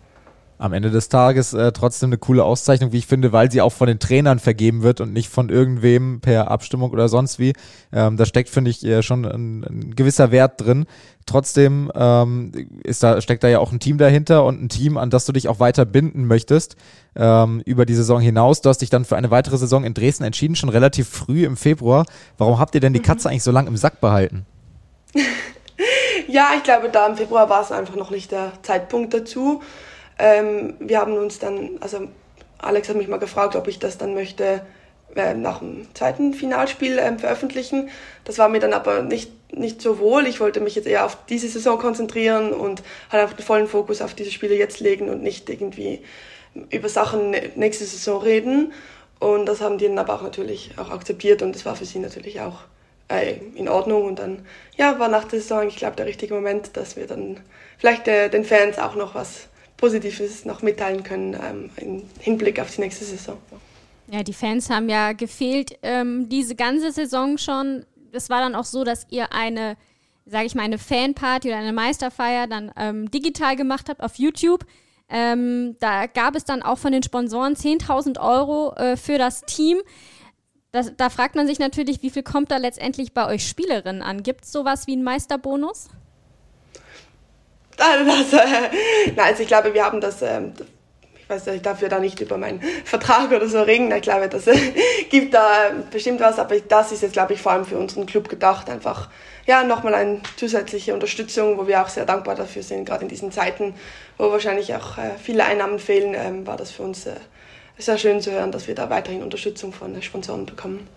am 0.59 0.73
Ende 0.73 0.91
des 0.91 1.07
Tages 1.07 1.53
äh, 1.53 1.71
trotzdem 1.71 2.09
eine 2.09 2.17
coole 2.17 2.43
Auszeichnung, 2.43 2.91
wie 2.91 2.97
ich 2.97 3.07
finde, 3.07 3.31
weil 3.31 3.49
sie 3.49 3.61
auch 3.61 3.71
von 3.71 3.87
den 3.87 3.97
Trainern 3.97 4.39
vergeben 4.39 4.83
wird 4.83 4.99
und 4.99 5.13
nicht 5.13 5.29
von 5.29 5.47
irgendwem 5.47 6.19
per 6.19 6.51
Abstimmung 6.51 6.91
oder 6.91 7.07
sonst 7.07 7.39
wie. 7.39 7.53
Ähm, 7.93 8.17
da 8.17 8.25
steckt, 8.25 8.49
finde 8.49 8.69
ich, 8.69 8.85
äh, 8.85 9.01
schon 9.01 9.25
ein, 9.25 9.63
ein, 9.63 9.95
gewisser 9.95 10.31
Wert 10.31 10.59
drin. 10.59 10.85
Trotzdem 11.25 11.89
ähm, 11.95 12.51
ist 12.83 13.03
da, 13.03 13.21
steckt 13.21 13.45
da 13.45 13.47
ja 13.47 13.59
auch 13.59 13.71
ein 13.71 13.79
Team 13.79 13.97
dahinter 13.97 14.43
und 14.43 14.61
ein 14.61 14.67
Team, 14.67 14.97
an 14.97 15.09
das 15.09 15.25
du 15.25 15.31
dich 15.31 15.47
auch 15.47 15.61
weiter 15.61 15.85
binden 15.85 16.25
möchtest 16.25 16.75
ähm, 17.15 17.61
über 17.65 17.85
die 17.85 17.95
Saison 17.95 18.19
hinaus. 18.19 18.59
Du 18.59 18.67
hast 18.67 18.79
dich 18.79 18.89
dann 18.89 19.05
für 19.05 19.15
eine 19.15 19.31
weitere 19.31 19.57
Saison 19.57 19.85
in 19.85 19.93
Dresden 19.93 20.25
entschieden, 20.25 20.57
schon 20.57 20.69
relativ 20.69 21.07
früh 21.07 21.45
im 21.45 21.55
Februar. 21.55 22.05
Warum 22.37 22.59
habt 22.59 22.75
ihr 22.75 22.81
denn 22.81 22.91
die 22.91 22.99
mhm. 22.99 23.03
Katze 23.03 23.29
eigentlich 23.29 23.43
so 23.43 23.51
lange 23.51 23.69
im 23.69 23.77
Sack 23.77 24.01
behalten? 24.01 24.45
ja, 26.27 26.49
ich 26.57 26.63
glaube, 26.63 26.89
da 26.89 27.07
im 27.07 27.15
Februar 27.15 27.49
war 27.49 27.61
es 27.61 27.71
einfach 27.71 27.95
noch 27.95 28.11
nicht 28.11 28.33
der 28.33 28.51
Zeitpunkt 28.61 29.13
dazu. 29.13 29.61
Ähm, 30.19 30.75
wir 30.79 30.99
haben 30.99 31.13
uns 31.17 31.39
dann, 31.39 31.77
also 31.79 32.07
Alex 32.57 32.89
hat 32.89 32.97
mich 32.97 33.07
mal 33.07 33.17
gefragt, 33.17 33.55
ob 33.55 33.67
ich 33.67 33.79
das 33.79 33.97
dann 33.97 34.13
möchte 34.13 34.61
äh, 35.15 35.33
nach 35.33 35.59
dem 35.59 35.87
zweiten 35.95 36.33
Finalspiel 36.33 36.99
ähm, 36.99 37.17
veröffentlichen. 37.17 37.89
Das 38.25 38.37
war 38.37 38.49
mir 38.49 38.59
dann 38.59 38.73
aber 38.73 39.01
nicht, 39.01 39.31
nicht 39.53 39.81
so 39.81 39.97
wohl. 39.97 40.27
Ich 40.27 40.39
wollte 40.39 40.59
mich 40.59 40.75
jetzt 40.75 40.87
eher 40.87 41.05
auf 41.05 41.17
diese 41.27 41.47
Saison 41.47 41.79
konzentrieren 41.79 42.51
und 42.51 42.83
halt 43.11 43.23
einfach 43.23 43.35
den 43.35 43.45
vollen 43.45 43.67
Fokus 43.67 44.01
auf 44.01 44.13
diese 44.13 44.31
Spiele 44.31 44.55
jetzt 44.55 44.81
legen 44.81 45.09
und 45.09 45.23
nicht 45.23 45.49
irgendwie 45.49 46.03
über 46.69 46.89
Sachen 46.89 47.31
nächste 47.55 47.85
Saison 47.85 48.21
reden. 48.21 48.73
Und 49.19 49.47
das 49.47 49.61
haben 49.61 49.77
die 49.77 49.87
dann 49.87 49.97
aber 49.97 50.15
auch 50.15 50.21
natürlich 50.21 50.71
auch 50.77 50.91
akzeptiert 50.91 51.41
und 51.41 51.55
das 51.55 51.65
war 51.65 51.75
für 51.75 51.85
sie 51.85 51.99
natürlich 51.99 52.41
auch 52.41 52.59
äh, 53.07 53.35
in 53.55 53.67
Ordnung. 53.67 54.05
Und 54.05 54.19
dann 54.19 54.45
ja, 54.77 54.99
war 54.99 55.07
nach 55.07 55.25
der 55.25 55.39
Saison, 55.39 55.67
ich 55.67 55.77
glaube, 55.77 55.95
der 55.95 56.05
richtige 56.05 56.33
Moment, 56.33 56.75
dass 56.77 56.95
wir 56.95 57.07
dann 57.07 57.39
vielleicht 57.77 58.07
äh, 58.07 58.29
den 58.29 58.45
Fans 58.45 58.77
auch 58.79 58.95
noch 58.95 59.15
was 59.15 59.47
Positives 59.79 60.45
noch 60.45 60.61
mitteilen 60.61 61.03
können 61.03 61.33
ähm, 61.33 61.69
im 61.77 62.03
Hinblick 62.19 62.59
auf 62.59 62.75
die 62.75 62.81
nächste 62.81 63.05
Saison. 63.05 63.37
Ja, 64.11 64.23
die 64.23 64.33
Fans 64.33 64.69
haben 64.69 64.89
ja 64.89 65.13
gefehlt 65.13 65.77
ähm, 65.83 66.29
diese 66.29 66.55
ganze 66.55 66.91
Saison 66.91 67.37
schon. 67.37 67.85
Es 68.11 68.29
war 68.29 68.41
dann 68.41 68.55
auch 68.55 68.65
so, 68.65 68.83
dass 68.83 69.05
ihr 69.09 69.31
eine, 69.31 69.77
sage 70.25 70.45
ich 70.45 70.55
mal, 70.55 70.63
eine 70.63 70.79
Fanparty 70.79 71.49
oder 71.49 71.57
eine 71.57 71.73
Meisterfeier 71.73 72.47
dann 72.47 72.71
ähm, 72.75 73.11
digital 73.11 73.55
gemacht 73.55 73.87
habt 73.87 74.01
auf 74.01 74.15
YouTube. 74.15 74.65
Ähm, 75.09 75.75
da 75.79 76.07
gab 76.07 76.35
es 76.35 76.45
dann 76.45 76.61
auch 76.61 76.77
von 76.77 76.91
den 76.91 77.03
Sponsoren 77.03 77.55
10.000 77.55 78.19
Euro 78.19 78.73
äh, 78.75 78.97
für 78.97 79.17
das 79.17 79.41
Team. 79.41 79.77
Das, 80.71 80.93
da 80.97 81.09
fragt 81.09 81.35
man 81.35 81.47
sich 81.47 81.57
natürlich, 81.57 82.03
wie 82.03 82.11
viel 82.11 82.23
kommt 82.23 82.51
da 82.51 82.57
letztendlich 82.57 83.13
bei 83.13 83.27
euch 83.27 83.47
Spielerinnen 83.47 84.03
an? 84.03 84.21
Gibt 84.21 84.45
es 84.45 84.51
sowas 84.51 84.85
wie 84.85 84.93
einen 84.93 85.03
Meisterbonus? 85.03 85.89
Das, 87.79 88.33
äh, 88.33 88.45
nein, 89.15 89.27
also 89.27 89.41
ich 89.41 89.47
glaube, 89.47 89.73
wir 89.73 89.85
haben 89.85 90.01
das, 90.01 90.21
ähm, 90.21 90.53
ich 91.15 91.29
weiß 91.29 91.45
nicht, 91.45 91.55
ich 91.57 91.61
darf 91.61 91.81
ja 91.81 91.87
da 91.87 91.99
nicht 91.99 92.19
über 92.19 92.37
meinen 92.37 92.61
Vertrag 92.83 93.31
oder 93.31 93.47
so 93.47 93.61
reden. 93.61 93.91
Ich 93.91 94.01
glaube, 94.01 94.27
das 94.27 94.47
äh, 94.47 94.55
gibt 95.09 95.33
da 95.33 95.71
bestimmt 95.89 96.19
was, 96.19 96.39
aber 96.39 96.59
das 96.59 96.91
ist 96.91 97.03
jetzt, 97.03 97.13
glaube 97.13 97.33
ich, 97.33 97.41
vor 97.41 97.53
allem 97.53 97.65
für 97.65 97.77
unseren 97.77 98.05
Club 98.05 98.27
gedacht. 98.27 98.69
Einfach, 98.69 99.09
ja, 99.45 99.63
nochmal 99.63 99.93
eine 99.93 100.21
zusätzliche 100.35 100.93
Unterstützung, 100.93 101.57
wo 101.57 101.67
wir 101.67 101.81
auch 101.81 101.87
sehr 101.87 102.05
dankbar 102.05 102.35
dafür 102.35 102.63
sind, 102.63 102.85
gerade 102.85 103.03
in 103.03 103.09
diesen 103.09 103.31
Zeiten, 103.31 103.73
wo 104.17 104.29
wahrscheinlich 104.31 104.75
auch 104.75 104.97
äh, 104.97 105.11
viele 105.23 105.45
Einnahmen 105.45 105.79
fehlen, 105.79 106.13
ähm, 106.15 106.45
war 106.45 106.57
das 106.57 106.71
für 106.71 106.83
uns 106.83 107.05
äh, 107.05 107.15
sehr 107.77 107.97
schön 107.97 108.21
zu 108.21 108.31
hören, 108.31 108.51
dass 108.51 108.67
wir 108.67 108.75
da 108.75 108.89
weiterhin 108.89 109.23
Unterstützung 109.23 109.71
von 109.71 110.01
Sponsoren 110.01 110.45
bekommen. 110.45 110.87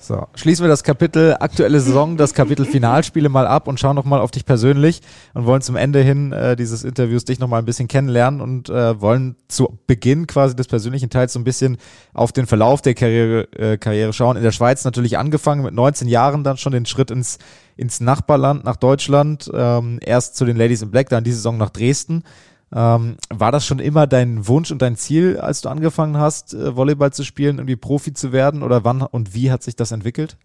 So, 0.00 0.28
schließen 0.36 0.64
wir 0.64 0.68
das 0.68 0.84
Kapitel 0.84 1.36
aktuelle 1.40 1.80
Saison, 1.80 2.16
das 2.16 2.32
Kapitel 2.32 2.64
Finalspiele 2.66 3.28
mal 3.28 3.48
ab 3.48 3.66
und 3.66 3.80
schauen 3.80 3.96
nochmal 3.96 4.20
auf 4.20 4.30
dich 4.30 4.44
persönlich 4.46 5.00
und 5.34 5.44
wollen 5.44 5.60
zum 5.60 5.74
Ende 5.74 6.00
hin 6.02 6.32
äh, 6.32 6.54
dieses 6.54 6.84
Interviews 6.84 7.24
dich 7.24 7.40
nochmal 7.40 7.60
ein 7.60 7.64
bisschen 7.64 7.88
kennenlernen 7.88 8.40
und 8.40 8.68
äh, 8.68 9.00
wollen 9.00 9.34
zu 9.48 9.76
Beginn 9.88 10.28
quasi 10.28 10.54
des 10.54 10.68
persönlichen 10.68 11.10
Teils 11.10 11.32
so 11.32 11.40
ein 11.40 11.44
bisschen 11.44 11.78
auf 12.14 12.30
den 12.30 12.46
Verlauf 12.46 12.80
der 12.80 12.94
Karriere, 12.94 13.48
äh, 13.54 13.76
Karriere 13.76 14.12
schauen. 14.12 14.36
In 14.36 14.44
der 14.44 14.52
Schweiz 14.52 14.84
natürlich 14.84 15.18
angefangen 15.18 15.64
mit 15.64 15.74
19 15.74 16.06
Jahren 16.06 16.44
dann 16.44 16.58
schon 16.58 16.72
den 16.72 16.86
Schritt 16.86 17.10
ins, 17.10 17.38
ins 17.76 18.00
Nachbarland, 18.00 18.64
nach 18.64 18.76
Deutschland, 18.76 19.50
ähm, 19.52 19.98
erst 20.00 20.36
zu 20.36 20.44
den 20.44 20.56
Ladies 20.56 20.80
in 20.80 20.92
Black, 20.92 21.08
dann 21.08 21.24
die 21.24 21.32
Saison 21.32 21.58
nach 21.58 21.70
Dresden. 21.70 22.22
Ähm, 22.74 23.16
war 23.30 23.50
das 23.50 23.64
schon 23.64 23.78
immer 23.78 24.06
dein 24.06 24.46
Wunsch 24.46 24.70
und 24.70 24.82
dein 24.82 24.96
Ziel, 24.96 25.38
als 25.38 25.62
du 25.62 25.68
angefangen 25.68 26.18
hast, 26.18 26.52
äh, 26.52 26.76
Volleyball 26.76 27.12
zu 27.12 27.24
spielen, 27.24 27.56
irgendwie 27.56 27.76
Profi 27.76 28.12
zu 28.12 28.32
werden? 28.32 28.62
Oder 28.62 28.84
wann 28.84 29.02
und 29.02 29.34
wie 29.34 29.50
hat 29.50 29.62
sich 29.62 29.76
das 29.76 29.90
entwickelt? 29.90 30.36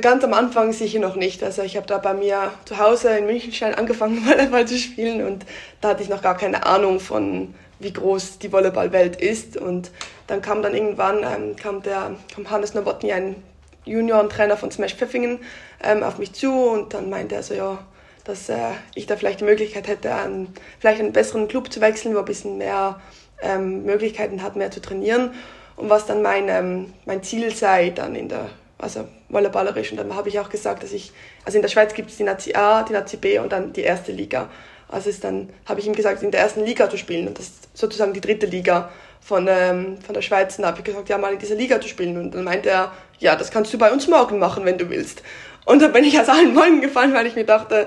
Ganz 0.00 0.24
am 0.24 0.34
Anfang 0.34 0.72
sicher 0.72 0.98
noch 0.98 1.14
nicht. 1.14 1.42
Also 1.44 1.62
ich 1.62 1.76
habe 1.76 1.86
da 1.86 1.98
bei 1.98 2.14
mir 2.14 2.50
zu 2.64 2.78
Hause 2.78 3.16
in 3.16 3.26
Münchenstein 3.26 3.74
angefangen, 3.74 4.26
Volleyball 4.26 4.66
zu 4.66 4.76
spielen 4.76 5.24
und 5.24 5.46
da 5.80 5.90
hatte 5.90 6.02
ich 6.02 6.08
noch 6.08 6.20
gar 6.20 6.36
keine 6.36 6.66
Ahnung 6.66 6.98
von, 6.98 7.54
wie 7.78 7.92
groß 7.92 8.38
die 8.38 8.52
Volleyballwelt 8.52 9.16
ist. 9.16 9.56
Und 9.56 9.92
dann 10.26 10.42
kam 10.42 10.62
dann 10.62 10.74
irgendwann 10.74 11.18
ähm, 11.18 11.56
kam 11.56 11.82
der 11.82 12.10
kam 12.34 12.50
Hannes 12.50 12.74
Nowotny, 12.74 13.12
ein 13.12 13.36
Juniorentrainer 13.84 14.56
von 14.56 14.70
Smash 14.70 14.94
Pfeffingen, 14.94 15.38
ähm, 15.82 16.02
auf 16.02 16.18
mich 16.18 16.32
zu 16.32 16.52
und 16.52 16.92
dann 16.92 17.08
meinte 17.08 17.36
er 17.36 17.42
so, 17.42 17.54
ja, 17.54 17.78
dass 18.24 18.48
äh, 18.48 18.56
ich 18.94 19.06
da 19.06 19.16
vielleicht 19.16 19.40
die 19.40 19.44
Möglichkeit 19.44 19.86
hätte, 19.86 20.12
an 20.14 20.48
vielleicht 20.80 21.00
einen 21.00 21.12
besseren 21.12 21.48
Club 21.48 21.72
zu 21.72 21.80
wechseln, 21.80 22.14
wo 22.14 22.18
ein 22.18 22.24
bisschen 22.24 22.58
mehr 22.58 23.00
ähm, 23.42 23.84
Möglichkeiten 23.84 24.42
hat, 24.42 24.56
mehr 24.56 24.70
zu 24.70 24.80
trainieren. 24.80 25.32
Und 25.76 25.90
was 25.90 26.06
dann 26.06 26.22
mein, 26.22 26.48
ähm, 26.48 26.92
mein 27.04 27.22
Ziel 27.22 27.54
sei, 27.54 27.90
dann 27.90 28.14
in 28.14 28.28
der, 28.28 28.46
also 28.78 29.06
volleyballerisch. 29.28 29.90
Und 29.90 29.98
dann 29.98 30.14
habe 30.14 30.28
ich 30.28 30.38
auch 30.38 30.48
gesagt, 30.48 30.82
dass 30.82 30.92
ich, 30.92 31.12
also 31.44 31.58
in 31.58 31.62
der 31.62 31.68
Schweiz 31.68 31.94
gibt 31.94 32.10
es 32.10 32.16
die 32.16 32.22
Nazi 32.22 32.54
A, 32.54 32.82
die 32.82 32.92
Nazi 32.92 33.16
B 33.16 33.38
und 33.38 33.52
dann 33.52 33.72
die 33.72 33.82
erste 33.82 34.12
Liga. 34.12 34.48
Also 34.88 35.10
ist 35.10 35.24
dann, 35.24 35.50
habe 35.66 35.80
ich 35.80 35.86
ihm 35.86 35.94
gesagt, 35.94 36.22
in 36.22 36.30
der 36.30 36.40
ersten 36.40 36.64
Liga 36.64 36.88
zu 36.88 36.96
spielen. 36.96 37.26
Und 37.26 37.38
das 37.38 37.46
ist 37.46 37.68
sozusagen 37.74 38.12
die 38.12 38.20
dritte 38.20 38.46
Liga 38.46 38.90
von, 39.20 39.48
ähm, 39.48 39.98
von 40.00 40.14
der 40.14 40.22
Schweiz. 40.22 40.56
Und 40.56 40.62
da 40.62 40.68
habe 40.68 40.78
ich 40.78 40.84
gesagt, 40.84 41.08
ja, 41.08 41.18
mal 41.18 41.32
in 41.32 41.38
dieser 41.38 41.56
Liga 41.56 41.80
zu 41.80 41.88
spielen. 41.88 42.16
Und 42.16 42.34
dann 42.34 42.44
meinte 42.44 42.70
er, 42.70 42.92
ja, 43.18 43.34
das 43.34 43.50
kannst 43.50 43.72
du 43.72 43.78
bei 43.78 43.90
uns 43.90 44.06
morgen 44.06 44.38
machen, 44.38 44.64
wenn 44.64 44.78
du 44.78 44.88
willst. 44.88 45.22
Und 45.64 45.80
da 45.80 45.88
bin 45.88 46.04
ich 46.04 46.18
aus 46.18 46.28
allen 46.28 46.54
Wolken 46.54 46.80
gefallen, 46.80 47.14
weil 47.14 47.26
ich 47.26 47.36
mir 47.36 47.44
dachte, 47.44 47.86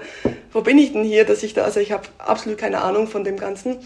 wo 0.51 0.61
bin 0.61 0.77
ich 0.77 0.93
denn 0.93 1.03
hier, 1.03 1.25
dass 1.25 1.43
ich 1.43 1.53
da, 1.53 1.63
also 1.63 1.79
ich 1.79 1.91
habe 1.91 2.07
absolut 2.17 2.57
keine 2.57 2.81
Ahnung 2.81 3.07
von 3.07 3.23
dem 3.23 3.37
Ganzen. 3.37 3.77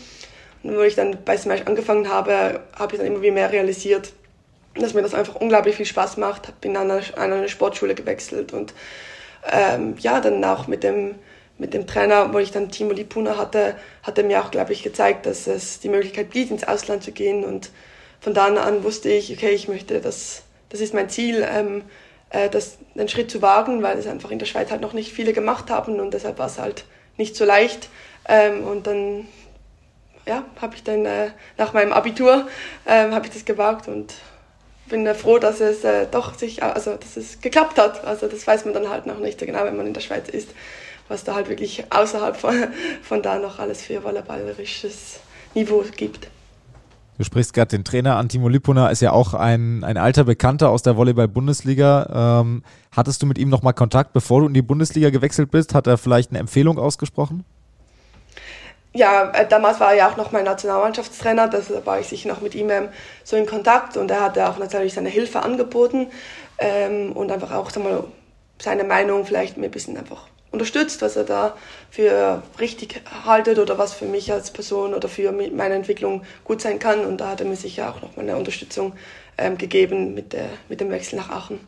Und 0.64 0.78
wo 0.78 0.82
ich 0.82 0.96
dann 0.96 1.18
bei 1.26 1.38
Smash 1.38 1.64
angefangen 1.66 2.10
habe, 2.10 2.62
habe 2.78 2.94
ich 2.94 3.00
dann 3.00 3.08
immer 3.08 3.22
wie 3.22 3.32
mehr 3.32 3.52
realisiert, 3.52 4.14
dass 4.76 4.94
mir 4.94 5.02
das 5.02 5.14
einfach 5.14 5.36
unglaublich 5.36 5.76
viel 5.76 5.86
Spaß 5.86 6.18
macht. 6.18 6.60
Bin 6.62 6.78
an 6.78 6.90
eine, 6.90 7.02
an 7.16 7.34
eine 7.34 7.50
Sportschule 7.50 7.96
gewechselt 7.96 8.54
und 8.54 8.74
ähm, 9.52 9.96
ja, 10.00 10.22
dann 10.22 10.44
auch 10.46 10.68
mit 10.68 10.84
dem 10.84 11.16
mit 11.62 11.76
dem 11.76 11.86
Trainer, 11.86 12.34
wo 12.34 12.40
ich 12.40 12.50
dann 12.50 12.72
Timo 12.72 12.92
Lipuna 12.92 13.38
hatte, 13.38 13.76
hat 14.02 14.18
er 14.18 14.24
mir 14.24 14.42
auch, 14.42 14.50
glaube 14.50 14.74
ich, 14.74 14.82
gezeigt, 14.82 15.28
dass 15.28 15.46
es 15.46 15.80
die 15.80 15.90
Möglichkeit 15.90 16.32
bietet, 16.32 16.52
ins 16.52 16.64
Ausland 16.64 17.04
zu 17.04 17.12
gehen. 17.12 17.46
Und 17.46 17.70
von 18.20 18.34
dann 18.34 18.58
an 18.58 18.84
wusste 18.84 19.10
ich, 19.10 19.32
okay, 19.32 19.52
ich 19.52 19.68
möchte, 19.68 20.02
das, 20.02 20.42
das 20.70 20.82
ist 20.82 20.96
mein 20.96 21.08
Ziel, 21.10 21.48
ähm, 21.48 21.84
äh, 22.32 22.50
das, 22.50 22.78
den 22.96 23.08
Schritt 23.08 23.32
zu 23.32 23.42
wagen, 23.42 23.84
weil 23.84 23.98
es 23.98 24.08
einfach 24.08 24.32
in 24.32 24.40
der 24.40 24.46
Schweiz 24.46 24.72
halt 24.72 24.82
noch 24.82 24.94
nicht 24.94 25.14
viele 25.14 25.34
gemacht 25.34 25.70
haben 25.70 26.00
und 26.00 26.14
deshalb 26.14 26.40
war 26.40 26.48
es 26.48 26.60
halt 26.60 26.86
nicht 27.18 27.36
so 27.36 27.46
leicht. 27.46 27.90
Ähm, 28.28 28.64
und 28.64 28.88
dann 28.88 29.28
ja, 30.28 30.44
habe 30.62 30.76
ich 30.76 30.84
dann 30.84 31.06
äh, 31.06 31.32
nach 31.58 31.74
meinem 31.74 31.94
Abitur 31.94 32.48
ähm, 32.86 33.14
habe 33.14 33.26
ich 33.26 33.34
das 33.34 33.46
gewagt 33.46 33.88
und 33.88 34.14
bin 34.88 35.06
äh, 35.08 35.16
froh, 35.16 35.40
dass 35.40 35.60
es 35.60 35.84
äh, 35.84 36.06
doch 36.10 36.38
sich, 36.38 36.62
also 36.64 36.96
dass 36.96 37.18
es 37.18 37.42
geklappt 37.42 37.80
hat. 37.80 38.06
Also 38.06 38.28
das 38.28 38.46
weiß 38.46 38.66
man 38.66 38.74
dann 38.74 38.90
halt 38.90 39.06
noch 39.06 39.20
nicht 39.20 39.40
so 39.40 39.46
genau, 39.46 39.64
wenn 39.64 39.78
man 39.78 39.88
in 39.88 39.94
der 39.94 40.02
Schweiz 40.02 40.30
ist 40.30 40.50
was 41.12 41.26
da 41.26 41.36
halt 41.36 41.50
wirklich 41.50 41.84
außerhalb 41.90 42.36
von, 42.38 42.68
von 43.04 43.22
da 43.22 43.38
noch 43.38 43.60
alles 43.60 43.84
für 43.84 44.02
volleyballerisches 44.02 45.20
Niveau 45.54 45.84
gibt. 45.96 46.28
Du 47.22 47.26
sprichst 47.26 47.54
gerade 47.54 47.68
den 47.68 47.84
Trainer 47.84 48.16
an. 48.16 48.30
Timo 48.30 48.50
Lipuna 48.50 48.90
ist 48.90 49.00
ja 49.00 49.12
auch 49.12 49.36
ein, 49.36 49.84
ein 49.84 49.98
alter 49.98 50.24
Bekannter 50.24 50.72
aus 50.72 50.82
der 50.82 50.98
Volleyball-Bundesliga. 50.98 52.42
Ähm, 52.42 52.64
hattest 52.92 53.22
du 53.22 53.28
mit 53.28 53.38
ihm 53.38 53.48
nochmal 53.48 53.76
Kontakt, 53.76 54.12
bevor 54.12 54.42
du 54.42 54.48
in 54.48 54.56
die 54.56 54.64
Bundesliga 54.64 55.12
gewechselt 55.12 55.52
bist? 55.52 55.76
Hat 55.76 55.86
er 55.86 56.00
vielleicht 56.00 56.32
eine 56.32 56.40
Empfehlung 56.40 56.80
ausgesprochen? 56.80 57.46
Ja, 58.94 59.30
äh, 59.34 59.48
damals 59.48 59.80
war 59.80 59.92
er 59.92 59.98
ja 59.98 60.10
auch 60.10 60.18
noch 60.18 60.32
mein 60.32 60.46
Nationalmannschaftstrainer, 60.46 61.48
deshalb 61.48 61.86
war 61.86 62.00
ich 62.00 62.08
sicher 62.08 62.28
noch 62.28 62.42
mit 62.42 62.56
ihm 62.56 62.72
ähm, 62.72 62.88
so 63.24 63.36
in 63.36 63.46
Kontakt 63.46 63.98
und 63.98 64.10
er 64.10 64.22
hat 64.22 64.40
auch 64.40 64.58
natürlich 64.58 64.96
seine 64.96 65.10
Hilfe 65.10 65.44
angeboten 65.44 66.08
ähm, 66.58 67.12
und 67.12 67.32
einfach 67.32 67.52
auch 67.52 67.70
mal, 67.76 68.04
seine 68.60 68.84
Meinung 68.84 69.28
vielleicht 69.28 69.58
mir 69.58 69.66
ein 69.66 69.72
bisschen 69.72 69.96
einfach 69.96 70.24
unterstützt, 70.52 71.02
was 71.02 71.16
er 71.16 71.24
da 71.24 71.56
für 71.90 72.44
richtig 72.60 73.02
haltet 73.26 73.58
oder 73.58 73.78
was 73.78 73.94
für 73.94 74.06
mich 74.06 74.32
als 74.32 74.52
Person 74.52 74.94
oder 74.94 75.08
für 75.08 75.32
meine 75.32 75.76
Entwicklung 75.76 76.24
gut 76.44 76.62
sein 76.62 76.80
kann. 76.80 77.06
Und 77.06 77.18
da 77.20 77.30
hat 77.30 77.42
er 77.42 77.48
mir 77.48 77.56
sicher 77.56 77.90
auch 77.90 78.02
nochmal 78.02 78.28
eine 78.28 78.38
Unterstützung 78.38 78.94
ähm, 79.38 79.58
gegeben 79.58 80.14
mit, 80.14 80.34
der, 80.34 80.50
mit 80.70 80.82
dem 80.82 80.90
Wechsel 80.90 81.18
nach 81.18 81.30
Aachen. 81.30 81.60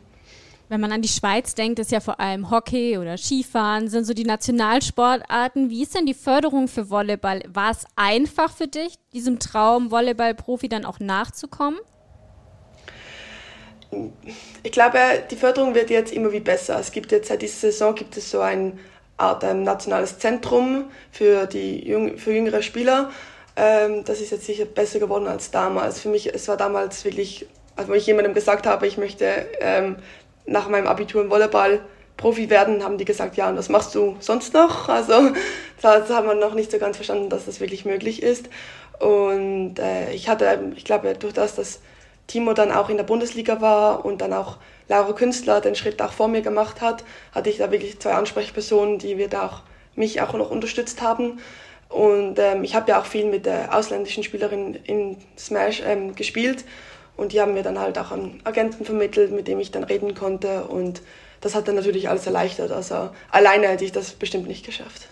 Wenn 0.68 0.80
man 0.80 0.92
an 0.92 1.02
die 1.02 1.08
Schweiz 1.08 1.54
denkt, 1.54 1.78
ist 1.78 1.92
ja 1.92 2.00
vor 2.00 2.20
allem 2.20 2.50
Hockey 2.50 2.96
oder 2.96 3.18
Skifahren, 3.18 3.88
sind 3.88 4.06
so 4.06 4.14
die 4.14 4.24
Nationalsportarten. 4.24 5.68
Wie 5.68 5.82
ist 5.82 5.94
denn 5.94 6.06
die 6.06 6.14
Förderung 6.14 6.68
für 6.68 6.88
Volleyball? 6.88 7.42
War 7.48 7.70
es 7.70 7.84
einfach 7.96 8.50
für 8.50 8.66
dich, 8.66 8.94
diesem 9.12 9.38
Traum 9.38 9.90
Volleyball-Profi 9.90 10.68
dann 10.68 10.86
auch 10.86 11.00
nachzukommen? 11.00 11.78
Ich 14.62 14.72
glaube, 14.72 14.98
die 15.30 15.36
Förderung 15.36 15.74
wird 15.74 15.90
jetzt 15.90 16.12
immer 16.12 16.32
wie 16.32 16.40
besser. 16.40 16.78
Es 16.78 16.92
gibt 16.92 17.12
jetzt 17.12 17.28
seit 17.28 17.42
dieser 17.42 17.70
Saison 17.70 17.94
gibt 17.94 18.16
es 18.16 18.30
so 18.30 18.40
ein 18.40 18.78
Art 19.16 19.44
ein 19.44 19.62
nationales 19.62 20.18
Zentrum 20.18 20.86
für 21.12 21.46
die 21.46 21.86
Jüng 21.86 22.18
für 22.18 22.32
jüngere 22.32 22.62
Spieler. 22.62 23.10
Ähm, 23.56 24.04
das 24.04 24.20
ist 24.20 24.32
jetzt 24.32 24.46
sicher 24.46 24.64
besser 24.64 24.98
geworden 24.98 25.28
als 25.28 25.50
damals. 25.50 26.00
Für 26.00 26.08
mich, 26.08 26.34
es 26.34 26.48
war 26.48 26.56
damals 26.56 27.04
wirklich, 27.04 27.46
als 27.76 27.88
ich 27.88 28.06
jemandem 28.06 28.34
gesagt 28.34 28.66
habe, 28.66 28.86
ich 28.86 28.98
möchte 28.98 29.46
ähm, 29.60 29.96
nach 30.46 30.68
meinem 30.68 30.88
Abitur 30.88 31.22
im 31.22 31.30
Volleyball 31.30 31.80
Profi 32.16 32.48
werden, 32.50 32.84
haben 32.84 32.98
die 32.98 33.04
gesagt, 33.04 33.36
ja, 33.36 33.48
und 33.48 33.56
was 33.56 33.68
machst 33.68 33.94
du 33.94 34.16
sonst 34.20 34.54
noch? 34.54 34.88
Also 34.88 35.32
das 35.82 36.10
haben 36.10 36.26
wir 36.26 36.34
noch 36.34 36.54
nicht 36.54 36.70
so 36.70 36.78
ganz 36.78 36.96
verstanden, 36.96 37.28
dass 37.28 37.46
das 37.46 37.60
wirklich 37.60 37.84
möglich 37.84 38.22
ist. 38.22 38.48
Und 39.00 39.78
äh, 39.78 40.12
ich 40.12 40.28
hatte, 40.28 40.72
ich 40.76 40.84
glaube, 40.84 41.14
durch 41.14 41.34
das, 41.34 41.56
dass 41.56 41.80
Timo 42.26 42.54
dann 42.54 42.72
auch 42.72 42.88
in 42.88 42.96
der 42.96 43.04
Bundesliga 43.04 43.60
war 43.60 44.04
und 44.04 44.20
dann 44.20 44.32
auch 44.32 44.58
Laura 44.88 45.12
Künstler 45.12 45.60
den 45.60 45.74
Schritt 45.74 46.00
auch 46.02 46.12
vor 46.12 46.28
mir 46.28 46.42
gemacht 46.42 46.80
hat, 46.80 47.04
hatte 47.32 47.50
ich 47.50 47.58
da 47.58 47.70
wirklich 47.70 48.00
zwei 48.00 48.12
Ansprechpersonen, 48.12 48.98
die 48.98 49.18
wir 49.18 49.28
da 49.28 49.46
auch 49.46 49.62
mich 49.94 50.20
auch 50.20 50.32
noch 50.34 50.50
unterstützt 50.50 51.02
haben. 51.02 51.40
Und 51.88 52.38
ähm, 52.38 52.64
ich 52.64 52.74
habe 52.74 52.90
ja 52.90 53.00
auch 53.00 53.06
viel 53.06 53.26
mit 53.26 53.46
der 53.46 53.74
ausländischen 53.74 54.24
Spielerin 54.24 54.74
in 54.74 55.16
Smash 55.38 55.82
ähm, 55.86 56.14
gespielt 56.14 56.64
und 57.16 57.32
die 57.32 57.40
haben 57.40 57.54
mir 57.54 57.62
dann 57.62 57.78
halt 57.78 57.98
auch 57.98 58.10
einen 58.10 58.40
Agenten 58.44 58.84
vermittelt, 58.84 59.30
mit 59.30 59.46
dem 59.46 59.60
ich 59.60 59.70
dann 59.70 59.84
reden 59.84 60.14
konnte 60.14 60.64
und 60.64 61.02
das 61.40 61.54
hat 61.54 61.68
dann 61.68 61.76
natürlich 61.76 62.08
alles 62.08 62.26
erleichtert. 62.26 62.72
Also 62.72 63.10
alleine 63.30 63.68
hätte 63.68 63.84
ich 63.84 63.92
das 63.92 64.12
bestimmt 64.12 64.48
nicht 64.48 64.66
geschafft. 64.66 65.08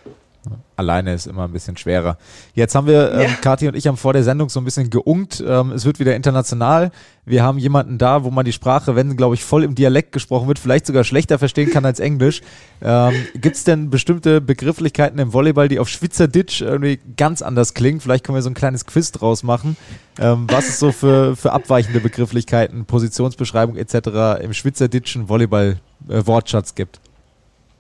Alleine 0.83 1.15
ist 1.15 1.27
immer 1.27 1.45
ein 1.45 1.53
bisschen 1.53 1.77
schwerer. 1.77 2.19
Jetzt 2.55 2.75
haben 2.75 2.87
wir, 2.87 3.13
ähm, 3.13 3.21
ja. 3.21 3.29
Kathi 3.41 3.69
und 3.69 3.77
ich 3.77 3.87
haben 3.87 3.97
vor 3.97 4.13
der 4.13 4.25
Sendung 4.25 4.49
so 4.49 4.61
ein 4.61 4.65
bisschen 4.65 4.91
geunkt. 4.91 5.43
Ähm, 5.47 5.71
es 5.73 5.85
wird 5.85 6.01
wieder 6.01 6.15
international. 6.17 6.91
Wir 7.25 7.45
haben 7.45 7.59
jemanden 7.59 7.99
da, 7.99 8.25
wo 8.25 8.31
man 8.31 8.45
die 8.45 8.53
Sprache, 8.53 8.97
wenn, 8.97 9.17
glaube 9.17 9.37
ich, 9.37 9.45
voll 9.45 9.63
im 9.63 9.77
Dialekt 9.77 10.11
gesprochen 10.11 10.49
wird, 10.49 10.59
vielleicht 10.59 10.87
sogar 10.87 11.05
schlechter 11.05 11.39
verstehen 11.39 11.71
kann 11.71 11.85
als 11.85 12.01
Englisch. 12.01 12.43
Ähm, 12.83 13.15
Gibt 13.35 13.55
es 13.55 13.63
denn 13.63 13.91
bestimmte 13.91 14.41
Begrifflichkeiten 14.41 15.21
im 15.21 15.33
Volleyball, 15.33 15.69
die 15.69 15.79
auf 15.79 15.89
Schweizerdeutsch 15.89 16.63
irgendwie 16.63 16.99
ganz 17.17 17.41
anders 17.41 17.75
klingen? 17.75 18.01
Vielleicht 18.01 18.25
können 18.25 18.35
wir 18.35 18.43
so 18.43 18.51
ein 18.51 18.55
kleines 18.55 18.87
Quiz 18.87 19.13
draus 19.13 19.45
machen. 19.45 19.77
Ähm, 20.19 20.47
was 20.51 20.69
es 20.69 20.81
so 20.81 20.91
für, 20.91 21.37
für 21.37 21.53
abweichende 21.53 22.01
Begrifflichkeiten, 22.01 22.85
Positionsbeschreibung 22.87 23.77
etc. 23.77 24.43
im 24.43 24.53
schweizerdeutschen 24.53 25.29
Volleyball-Wortschatz 25.29 26.73
äh, 26.73 26.75
gibt? 26.75 27.01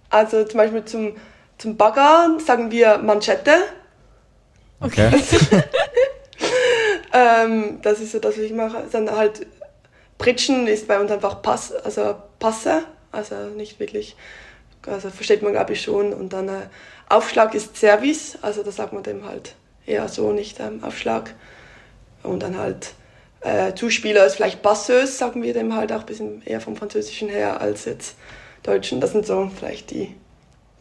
Also 0.08 0.44
zum 0.44 0.58
Beispiel 0.58 0.84
zum 0.84 1.12
zum 1.62 1.76
Bagger 1.76 2.38
sagen 2.44 2.72
wir 2.72 2.98
Manschette. 2.98 3.54
Okay. 4.80 5.12
ähm, 7.12 7.78
das 7.82 8.00
ist 8.00 8.10
so 8.10 8.18
das, 8.18 8.36
was 8.36 8.42
ich 8.42 8.52
mache. 8.52 8.82
Dann 8.90 9.08
halt 9.08 9.46
Pritschen 10.18 10.66
ist 10.66 10.88
bei 10.88 10.98
uns 10.98 11.12
einfach 11.12 11.40
Pass, 11.40 11.72
also 11.72 12.16
Passe, 12.40 12.82
also 13.12 13.36
nicht 13.56 13.78
wirklich, 13.78 14.16
also 14.88 15.10
versteht 15.10 15.42
man 15.42 15.52
glaube 15.52 15.74
ich 15.74 15.82
schon. 15.82 16.12
Und 16.12 16.32
dann 16.32 16.48
äh, 16.48 16.62
Aufschlag 17.08 17.54
ist 17.54 17.76
Service, 17.76 18.36
also 18.42 18.64
da 18.64 18.72
sagt 18.72 18.92
man 18.92 19.04
dem 19.04 19.24
halt 19.24 19.54
eher 19.86 20.08
so, 20.08 20.32
nicht 20.32 20.58
ähm, 20.58 20.82
Aufschlag. 20.82 21.32
Und 22.24 22.42
dann 22.42 22.58
halt 22.58 22.94
äh, 23.42 23.72
Zuspieler 23.74 24.26
ist 24.26 24.34
vielleicht 24.34 24.62
Passeuse, 24.62 25.12
sagen 25.12 25.44
wir 25.44 25.54
dem 25.54 25.76
halt 25.76 25.92
auch 25.92 26.00
ein 26.00 26.06
bisschen 26.06 26.42
eher 26.44 26.60
vom 26.60 26.74
Französischen 26.74 27.28
her 27.28 27.60
als 27.60 27.84
jetzt 27.84 28.16
Deutschen. 28.64 29.00
Das 29.00 29.12
sind 29.12 29.26
so 29.26 29.48
vielleicht 29.56 29.92
die 29.92 30.16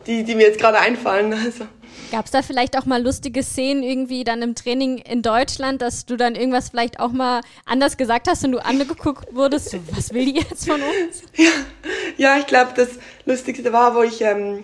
die, 0.08 0.24
die 0.24 0.36
mir 0.36 0.48
jetzt 0.48 0.60
gerade 0.60 0.80
einfallen. 0.80 1.34
Also. 1.34 1.66
Gab 2.12 2.26
es 2.26 2.32
da 2.32 2.42
vielleicht 2.42 2.78
auch 2.78 2.86
mal 2.86 3.02
lustige 3.02 3.42
Szenen 3.44 3.84
irgendwie 3.84 4.24
dann 4.24 4.42
im 4.42 4.56
Training 4.56 4.98
in 4.98 5.22
Deutschland, 5.22 5.82
dass 5.82 6.06
du 6.06 6.18
dann 6.18 6.36
irgendwas 6.36 6.70
vielleicht 6.70 7.00
auch 7.00 7.12
mal 7.12 7.42
anders 7.66 7.98
gesagt 7.98 8.28
hast 8.28 8.44
und 8.44 8.52
du 8.52 8.60
angeguckt 8.60 9.34
wurdest, 9.34 9.78
was 9.96 10.14
will 10.14 10.26
die 10.26 10.40
jetzt 10.40 10.68
von 10.68 10.82
uns? 10.82 11.24
Ja, 11.36 11.52
ja 12.18 12.38
ich 12.38 12.48
glaube, 12.48 12.72
das 12.76 12.90
Lustigste 13.26 13.72
war, 13.72 13.96
wo 13.96 14.04
ich 14.04 14.22
ähm, 14.22 14.64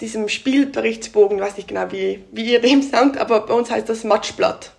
diesem 0.00 0.28
Spielberichtsbogen, 0.28 1.40
weiß 1.40 1.56
nicht 1.56 1.68
genau, 1.68 1.90
wie, 1.90 2.24
wie 2.32 2.52
ihr 2.52 2.60
dem 2.60 2.82
sagt, 2.82 3.18
aber 3.18 3.46
bei 3.46 3.54
uns 3.54 3.70
heißt 3.70 3.88
das 3.88 4.04
Matschblatt. 4.04 4.72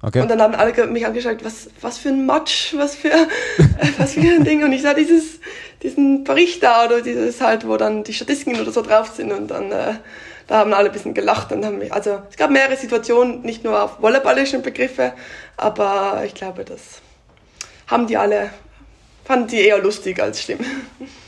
Okay. 0.00 0.20
Und 0.20 0.28
dann 0.28 0.40
haben 0.40 0.54
alle 0.54 0.86
mich 0.86 1.06
angeschaut, 1.06 1.44
was, 1.44 1.70
was 1.80 1.98
für 1.98 2.10
ein 2.10 2.24
Matsch, 2.24 2.74
was 2.76 2.94
für, 2.94 3.10
was 3.98 4.12
für 4.12 4.20
ein 4.20 4.44
Ding. 4.44 4.62
Und 4.62 4.72
ich 4.72 4.82
sah 4.82 4.94
dieses, 4.94 5.40
diesen 5.82 6.22
Bericht 6.22 6.62
da 6.62 6.86
oder 6.86 7.00
dieses 7.00 7.40
halt, 7.40 7.66
wo 7.66 7.76
dann 7.76 8.04
die 8.04 8.12
Statistiken 8.12 8.60
oder 8.60 8.70
so 8.70 8.82
drauf 8.82 9.12
sind 9.14 9.32
und 9.32 9.48
dann, 9.48 9.72
äh, 9.72 9.94
da 10.46 10.58
haben 10.58 10.72
alle 10.72 10.88
ein 10.88 10.92
bisschen 10.92 11.14
gelacht 11.14 11.50
und 11.50 11.64
haben 11.64 11.78
mich, 11.78 11.92
also 11.92 12.22
es 12.30 12.36
gab 12.36 12.50
mehrere 12.50 12.76
Situationen, 12.76 13.42
nicht 13.42 13.64
nur 13.64 13.82
auf 13.82 14.00
volleyballischen 14.00 14.62
Begriffe, 14.62 15.12
aber 15.56 16.22
ich 16.24 16.34
glaube, 16.34 16.64
das 16.64 17.02
haben 17.88 18.06
die 18.06 18.16
alle, 18.16 18.50
fanden 19.24 19.48
die 19.48 19.60
eher 19.60 19.78
lustig 19.78 20.20
als 20.20 20.42
schlimm. 20.42 20.60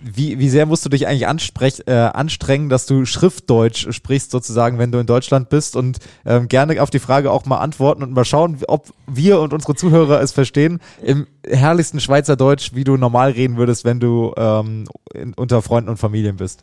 Wie, 0.00 0.38
wie 0.38 0.48
sehr 0.48 0.66
musst 0.66 0.84
du 0.84 0.88
dich 0.88 1.08
eigentlich 1.08 1.86
äh, 1.86 1.92
anstrengen, 1.92 2.68
dass 2.68 2.86
du 2.86 3.04
Schriftdeutsch 3.04 3.92
sprichst, 3.92 4.30
sozusagen, 4.30 4.78
wenn 4.78 4.92
du 4.92 4.98
in 4.98 5.06
Deutschland 5.06 5.48
bist 5.48 5.74
und 5.74 5.98
ähm, 6.24 6.46
gerne 6.46 6.80
auf 6.80 6.90
die 6.90 7.00
Frage 7.00 7.32
auch 7.32 7.46
mal 7.46 7.58
antworten 7.58 8.04
und 8.04 8.12
mal 8.12 8.24
schauen, 8.24 8.58
ob 8.68 8.92
wir 9.08 9.40
und 9.40 9.52
unsere 9.52 9.74
Zuhörer 9.74 10.20
es 10.20 10.30
verstehen, 10.30 10.80
im 11.02 11.26
herrlichsten 11.44 11.98
Schweizerdeutsch, 11.98 12.70
wie 12.74 12.84
du 12.84 12.96
normal 12.96 13.32
reden 13.32 13.56
würdest, 13.56 13.84
wenn 13.84 13.98
du 13.98 14.32
ähm, 14.36 14.84
in, 15.14 15.34
unter 15.34 15.62
Freunden 15.62 15.90
und 15.90 15.96
Familien 15.96 16.36
bist? 16.36 16.62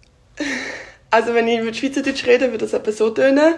Also, 1.12 1.34
wenn 1.34 1.48
ich 1.48 1.62
mit 1.62 1.76
Schweizerdeutsch 1.76 2.26
rede, 2.26 2.52
wird 2.52 2.62
das 2.62 2.74
etwa 2.74 2.92
so 2.92 3.10
tönen. 3.10 3.56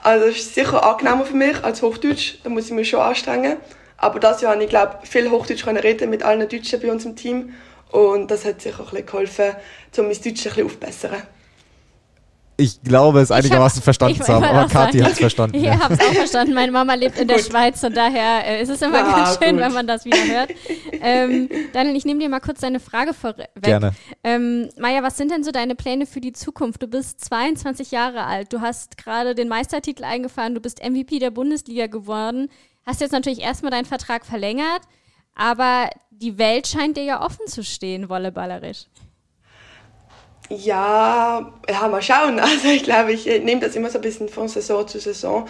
Also, 0.00 0.26
es 0.26 0.38
ist 0.38 0.54
sicher 0.54 0.84
angenehmer 0.84 1.24
für 1.24 1.36
mich 1.36 1.62
als 1.62 1.82
Hochdeutsch, 1.82 2.38
da 2.44 2.50
muss 2.50 2.66
ich 2.66 2.72
mich 2.72 2.88
schon 2.88 3.00
anstrengen. 3.00 3.58
Aber 4.02 4.18
das 4.18 4.40
Jahr 4.40 4.54
habe 4.54 4.64
ich, 4.64 4.68
glaube 4.68 4.98
viel 5.04 5.30
Hochdeutsch 5.30 5.64
reden 5.66 6.10
mit 6.10 6.24
allen 6.24 6.48
Deutschen 6.48 6.80
bei 6.80 6.90
uns 6.90 7.04
im 7.04 7.14
Team. 7.14 7.50
Und 7.92 8.30
das 8.30 8.44
hat 8.44 8.60
sicher 8.60 8.80
auch 8.80 8.88
ein 8.88 8.90
bisschen 8.90 9.06
geholfen, 9.06 9.54
um 9.98 10.04
mein 10.06 10.14
Deutsch 10.14 10.26
ein 10.26 10.32
bisschen 10.32 10.64
aufzubessern. 10.64 11.22
Ich 12.56 12.82
glaube, 12.82 13.20
es 13.20 13.30
einigermaßen 13.30 13.78
hab, 13.78 13.84
verstanden 13.84 14.22
zu 14.22 14.32
haben, 14.32 14.44
aber 14.44 14.68
Kathi 14.68 14.98
hat 15.00 15.12
es 15.12 15.18
verstanden. 15.18 15.56
Ich 15.56 15.62
ja. 15.62 15.80
habe 15.80 15.94
es 15.94 16.00
auch 16.00 16.12
verstanden. 16.12 16.54
Meine 16.54 16.70
Mama 16.70 16.94
lebt 16.94 17.18
in 17.18 17.26
der 17.26 17.38
Schweiz 17.38 17.82
und 17.82 17.96
daher 17.96 18.46
äh, 18.46 18.62
ist 18.62 18.68
es 18.68 18.82
immer 18.82 19.04
ah, 19.04 19.16
ganz 19.16 19.38
schön, 19.38 19.56
gut. 19.56 19.64
wenn 19.64 19.72
man 19.72 19.86
das 19.86 20.04
wieder 20.04 20.24
hört. 20.24 20.50
ähm, 20.92 21.48
Daniel, 21.72 21.96
ich 21.96 22.04
nehme 22.04 22.20
dir 22.20 22.28
mal 22.28 22.40
kurz 22.40 22.60
deine 22.60 22.78
Frage 22.78 23.14
vorweg. 23.14 23.48
Gerne. 23.60 23.92
Ähm, 24.22 24.68
Maja, 24.78 25.02
was 25.02 25.16
sind 25.16 25.30
denn 25.30 25.44
so 25.44 25.50
deine 25.50 25.74
Pläne 25.74 26.06
für 26.06 26.20
die 26.20 26.32
Zukunft? 26.32 26.82
Du 26.82 26.86
bist 26.86 27.24
22 27.24 27.90
Jahre 27.90 28.24
alt, 28.24 28.52
du 28.52 28.60
hast 28.60 28.96
gerade 28.96 29.34
den 29.34 29.48
Meistertitel 29.48 30.04
eingefahren, 30.04 30.54
du 30.54 30.60
bist 30.60 30.84
MVP 30.84 31.18
der 31.18 31.30
Bundesliga 31.30 31.86
geworden, 31.86 32.48
hast 32.86 33.00
jetzt 33.00 33.12
natürlich 33.12 33.40
erstmal 33.40 33.70
deinen 33.70 33.86
Vertrag 33.86 34.24
verlängert. 34.24 34.82
Aber 35.34 35.88
die 36.22 36.38
Welt 36.38 36.68
scheint 36.68 36.96
dir 36.96 37.02
ja 37.02 37.24
offen 37.24 37.46
zu 37.46 37.64
stehen, 37.64 38.08
volleyballerisch. 38.08 38.86
Ja, 40.48 41.52
ja, 41.68 41.88
mal 41.88 42.02
schauen. 42.02 42.38
Also 42.40 42.68
ich 42.68 42.84
glaube, 42.84 43.12
ich 43.12 43.26
nehme 43.26 43.60
das 43.60 43.74
immer 43.74 43.90
so 43.90 43.98
ein 43.98 44.02
bisschen 44.02 44.28
von 44.28 44.48
Saison 44.48 44.86
zu 44.86 45.00
Saison. 45.00 45.48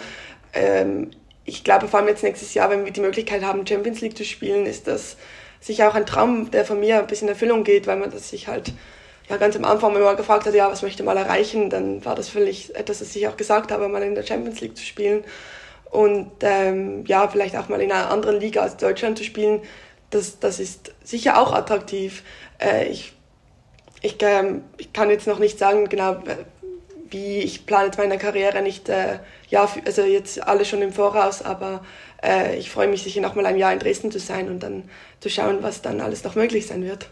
Ähm, 0.53 1.11
ich 1.45 1.63
glaube, 1.63 1.87
vor 1.87 1.99
allem 1.99 2.09
jetzt 2.09 2.23
nächstes 2.23 2.53
Jahr, 2.53 2.69
wenn 2.69 2.85
wir 2.85 2.91
die 2.91 3.01
Möglichkeit 3.01 3.43
haben, 3.43 3.67
Champions 3.67 4.01
League 4.01 4.17
zu 4.17 4.25
spielen, 4.25 4.65
ist 4.65 4.87
das 4.87 5.17
sicher 5.59 5.89
auch 5.89 5.95
ein 5.95 6.05
Traum, 6.05 6.49
der 6.51 6.65
von 6.65 6.79
mir 6.79 6.99
ein 6.99 7.07
bisschen 7.07 7.27
in 7.27 7.33
Erfüllung 7.33 7.63
geht, 7.63 7.85
weil 7.85 7.97
man 7.97 8.11
das 8.11 8.29
sich 8.29 8.47
halt 8.47 8.73
ja, 9.29 9.37
ganz 9.37 9.55
am 9.55 9.65
Anfang, 9.65 9.93
wenn 9.93 10.17
gefragt 10.17 10.45
hat, 10.45 10.53
ja, 10.53 10.69
was 10.71 10.81
möchte 10.81 11.03
man 11.03 11.17
erreichen, 11.17 11.69
dann 11.69 12.03
war 12.03 12.15
das 12.15 12.29
völlig 12.29 12.75
etwas, 12.75 12.99
das 12.99 13.15
ich 13.15 13.27
auch 13.27 13.37
gesagt 13.37 13.71
habe, 13.71 13.87
mal 13.87 14.03
in 14.03 14.15
der 14.15 14.25
Champions 14.25 14.59
League 14.59 14.75
zu 14.75 14.83
spielen 14.83 15.23
und 15.91 16.31
ähm, 16.41 17.05
ja, 17.05 17.27
vielleicht 17.27 17.55
auch 17.55 17.69
mal 17.69 17.81
in 17.81 17.91
einer 17.91 18.09
anderen 18.09 18.39
Liga 18.39 18.61
als 18.61 18.77
Deutschland 18.77 19.17
zu 19.17 19.23
spielen, 19.23 19.61
das, 20.13 20.39
das 20.39 20.59
ist 20.59 20.93
sicher 21.03 21.39
auch 21.39 21.53
attraktiv. 21.53 22.23
Äh, 22.59 22.87
ich, 22.87 23.13
ich, 24.01 24.21
äh, 24.21 24.59
ich 24.77 24.93
kann 24.93 25.09
jetzt 25.09 25.27
noch 25.27 25.39
nicht 25.39 25.57
sagen, 25.57 25.89
genau, 25.89 26.17
wie 27.09 27.39
ich 27.39 27.65
plane 27.65 27.85
jetzt 27.85 27.97
meine 27.97 28.17
Karriere 28.17 28.61
nicht, 28.61 28.89
äh, 28.89 29.19
ja, 29.49 29.67
also 29.85 30.03
jetzt 30.03 30.41
alle 30.43 30.65
schon 30.65 30.81
im 30.81 30.91
Voraus, 30.91 31.41
aber 31.41 31.83
äh, 32.23 32.57
ich 32.57 32.71
freue 32.71 32.87
mich 32.87 33.03
sicher 33.03 33.21
noch 33.21 33.35
mal 33.35 33.45
ein 33.45 33.57
Jahr 33.57 33.71
in 33.71 33.79
Dresden 33.79 34.11
zu 34.11 34.19
sein 34.19 34.49
und 34.49 34.61
dann 34.61 34.89
zu 35.19 35.29
schauen, 35.29 35.59
was 35.61 35.81
dann 35.81 36.01
alles 36.01 36.23
noch 36.23 36.35
möglich 36.35 36.67
sein 36.67 36.83
wird. 36.83 37.07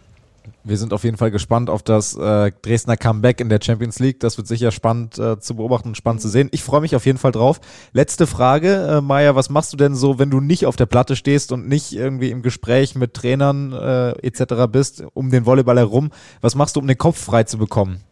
Wir 0.64 0.78
sind 0.78 0.94
auf 0.94 1.04
jeden 1.04 1.18
Fall 1.18 1.32
gespannt 1.32 1.72
auf 1.72 1.82
das 1.82 2.16
äh, 2.16 2.52
Dresdner 2.62 2.96
Comeback 2.96 3.42
in 3.42 3.50
der 3.50 3.60
Champions 3.64 3.98
League. 3.98 4.20
Das 4.20 4.38
wird 4.38 4.48
sicher 4.48 4.72
spannend 4.72 5.18
äh, 5.18 5.40
zu 5.40 5.56
beobachten 5.56 5.90
und 5.90 5.96
spannend 5.96 6.22
zu 6.22 6.30
sehen. 6.30 6.50
Ich 6.52 6.64
freue 6.64 6.82
mich 6.82 6.96
auf 6.96 7.08
jeden 7.08 7.18
Fall 7.18 7.32
drauf. 7.32 7.60
Letzte 7.94 8.28
Frage, 8.28 8.98
äh, 8.98 9.02
Maja, 9.02 9.36
was 9.36 9.50
machst 9.50 9.74
du 9.74 9.78
denn 9.78 9.96
so, 9.96 10.20
wenn 10.20 10.30
du 10.30 10.40
nicht 10.40 10.68
auf 10.68 10.76
der 10.76 10.86
Platte 10.86 11.16
stehst 11.16 11.52
und 11.52 11.68
nicht 11.68 11.94
irgendwie 11.94 12.30
im 12.30 12.44
Gespräch 12.44 12.94
mit 12.94 13.16
Trainern 13.16 13.74
äh, 13.74 14.12
etc. 14.28 14.68
bist, 14.72 15.04
um 15.16 15.32
den 15.32 15.48
Volleyball 15.48 15.78
herum? 15.78 16.12
Was 16.42 16.54
machst 16.54 16.76
du, 16.76 16.80
um 16.80 16.88
den 16.88 16.98
Kopf 16.98 17.20
frei 17.20 17.44
zu 17.44 17.58
bekommen? 17.58 18.04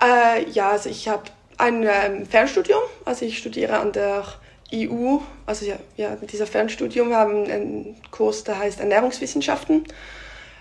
Äh, 0.00 0.48
ja, 0.50 0.70
also 0.70 0.88
ich 0.88 1.08
habe 1.08 1.24
ein 1.58 1.82
ähm, 1.82 2.24
Fernstudium. 2.24 2.80
Also 3.04 3.24
ich 3.24 3.38
studiere 3.38 3.80
an 3.80 3.90
der 3.90 4.24
EU, 4.72 5.18
also 5.46 5.66
ja, 5.66 5.76
ja 5.96 6.16
dieser 6.16 6.46
Fernstudium, 6.46 7.08
wir 7.08 7.16
haben 7.16 7.44
einen 7.44 7.96
Kurs, 8.12 8.44
der 8.44 8.60
heißt 8.60 8.78
Ernährungswissenschaften. 8.78 9.84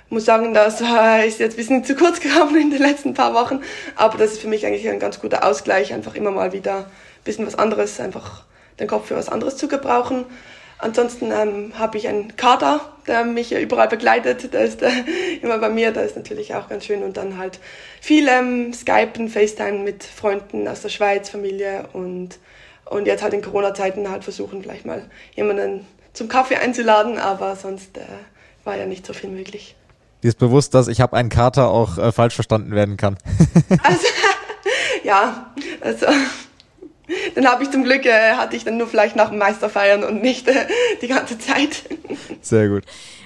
Muss 0.09 0.25
sagen, 0.25 0.53
das 0.55 0.81
äh, 0.81 1.27
ist 1.27 1.39
jetzt 1.39 1.53
ein 1.53 1.57
bisschen 1.57 1.83
zu 1.83 1.95
kurz 1.95 2.19
gekommen 2.19 2.55
in 2.59 2.71
den 2.71 2.81
letzten 2.81 3.13
paar 3.13 3.33
Wochen, 3.35 3.61
aber 3.95 4.17
das 4.17 4.33
ist 4.33 4.41
für 4.41 4.47
mich 4.47 4.65
eigentlich 4.65 4.89
ein 4.89 4.99
ganz 4.99 5.19
guter 5.19 5.43
Ausgleich, 5.43 5.93
einfach 5.93 6.15
immer 6.15 6.31
mal 6.31 6.51
wieder 6.51 6.77
ein 6.77 7.23
bisschen 7.23 7.45
was 7.45 7.55
anderes, 7.55 7.99
einfach 7.99 8.43
den 8.79 8.87
Kopf 8.87 9.07
für 9.07 9.15
was 9.15 9.29
anderes 9.29 9.57
zu 9.57 9.67
gebrauchen. 9.67 10.25
Ansonsten 10.79 11.31
ähm, 11.31 11.73
habe 11.77 11.97
ich 11.97 12.07
einen 12.07 12.37
Kater, 12.37 12.79
der 13.05 13.25
mich 13.25 13.51
überall 13.51 13.89
begleitet. 13.89 14.53
Der 14.53 14.61
ist 14.61 14.81
äh, 14.81 14.89
immer 15.41 15.57
bei 15.57 15.69
mir, 15.69 15.91
der 15.91 16.05
ist 16.05 16.15
natürlich 16.15 16.55
auch 16.55 16.69
ganz 16.69 16.85
schön. 16.85 17.03
Und 17.03 17.17
dann 17.17 17.37
halt 17.37 17.59
viel 17.99 18.29
ähm, 18.29 18.73
Skypen, 18.73 19.27
FaceTime 19.27 19.79
mit 19.79 20.05
Freunden 20.05 20.67
aus 20.69 20.81
der 20.81 20.89
Schweiz, 20.89 21.29
Familie 21.29 21.89
und, 21.91 22.39
und 22.85 23.07
jetzt 23.07 23.21
halt 23.21 23.33
in 23.33 23.41
Corona-Zeiten 23.41 24.09
halt 24.09 24.23
versuchen, 24.23 24.63
vielleicht 24.63 24.85
mal 24.85 25.03
jemanden 25.35 25.85
zum 26.13 26.29
Kaffee 26.29 26.55
einzuladen, 26.55 27.19
aber 27.19 27.57
sonst 27.57 27.97
äh, 27.97 28.01
war 28.63 28.77
ja 28.77 28.85
nicht 28.85 29.05
so 29.05 29.13
viel 29.13 29.29
möglich. 29.29 29.75
Dir 30.21 30.27
ist 30.29 30.39
bewusst, 30.39 30.73
dass 30.73 30.88
ich 30.88 31.01
habe 31.01 31.15
einen 31.15 31.29
Kater 31.29 31.69
auch 31.69 31.97
äh, 31.97 32.12
falsch 32.12 32.36
verstanden 32.36 32.71
werden 32.71 32.97
kann. 32.97 33.17
also, 33.84 34.05
ja, 35.03 35.53
also 35.82 36.08
dann 37.36 37.47
habe 37.47 37.63
ich 37.63 37.71
zum 37.71 37.84
Glück, 37.84 38.05
äh, 38.05 38.34
hatte 38.34 38.55
ich 38.55 38.63
dann 38.63 38.77
nur 38.77 38.88
vielleicht 38.88 39.15
nach 39.15 39.29
dem 39.29 39.39
Meisterfeiern 39.39 40.03
und 40.03 40.21
nicht 40.21 40.47
äh, 40.47 40.67
die 41.01 41.08
ganze 41.08 41.38
Zeit. 41.38 41.84
Sehr 42.41 42.69
gut. 42.69 42.84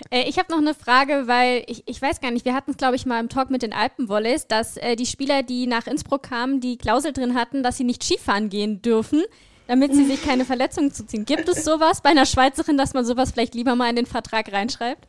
Äh, 0.10 0.30
ich 0.30 0.38
habe 0.38 0.52
noch 0.52 0.60
eine 0.60 0.74
Frage, 0.74 1.24
weil 1.26 1.64
ich, 1.68 1.84
ich 1.88 2.02
weiß 2.02 2.22
gar 2.22 2.32
nicht, 2.32 2.46
wir 2.46 2.54
hatten 2.54 2.72
es, 2.72 2.78
glaube 2.78 2.96
ich, 2.96 3.06
mal 3.06 3.20
im 3.20 3.30
Talk 3.30 3.50
mit 3.50 3.62
den 3.62 3.74
Alpenvolleys, 3.74 4.48
dass 4.48 4.78
äh, 4.78 4.96
die 4.96 5.06
Spieler, 5.06 5.44
die 5.44 5.68
nach 5.68 5.88
Innsbruck 5.88 6.24
kamen, 6.24 6.62
die 6.62 6.78
Klausel 6.78 7.12
drin 7.12 7.36
hatten, 7.36 7.64
dass 7.64 7.78
sie 7.78 7.84
nicht 7.84 8.04
Skifahren 8.04 8.50
gehen 8.50 8.82
dürfen, 8.82 9.24
damit 9.68 9.94
sie 9.94 10.06
sich 10.06 10.24
keine 10.24 10.46
Verletzungen 10.46 10.94
zuziehen. 10.94 11.26
Gibt 11.26 11.50
es 11.50 11.66
sowas 11.66 12.02
bei 12.02 12.10
einer 12.10 12.26
Schweizerin, 12.26 12.78
dass 12.78 12.94
man 12.94 13.06
sowas 13.06 13.32
vielleicht 13.32 13.56
lieber 13.56 13.76
mal 13.76 13.90
in 13.90 13.96
den 13.96 14.06
Vertrag 14.06 14.52
reinschreibt? 14.52 15.08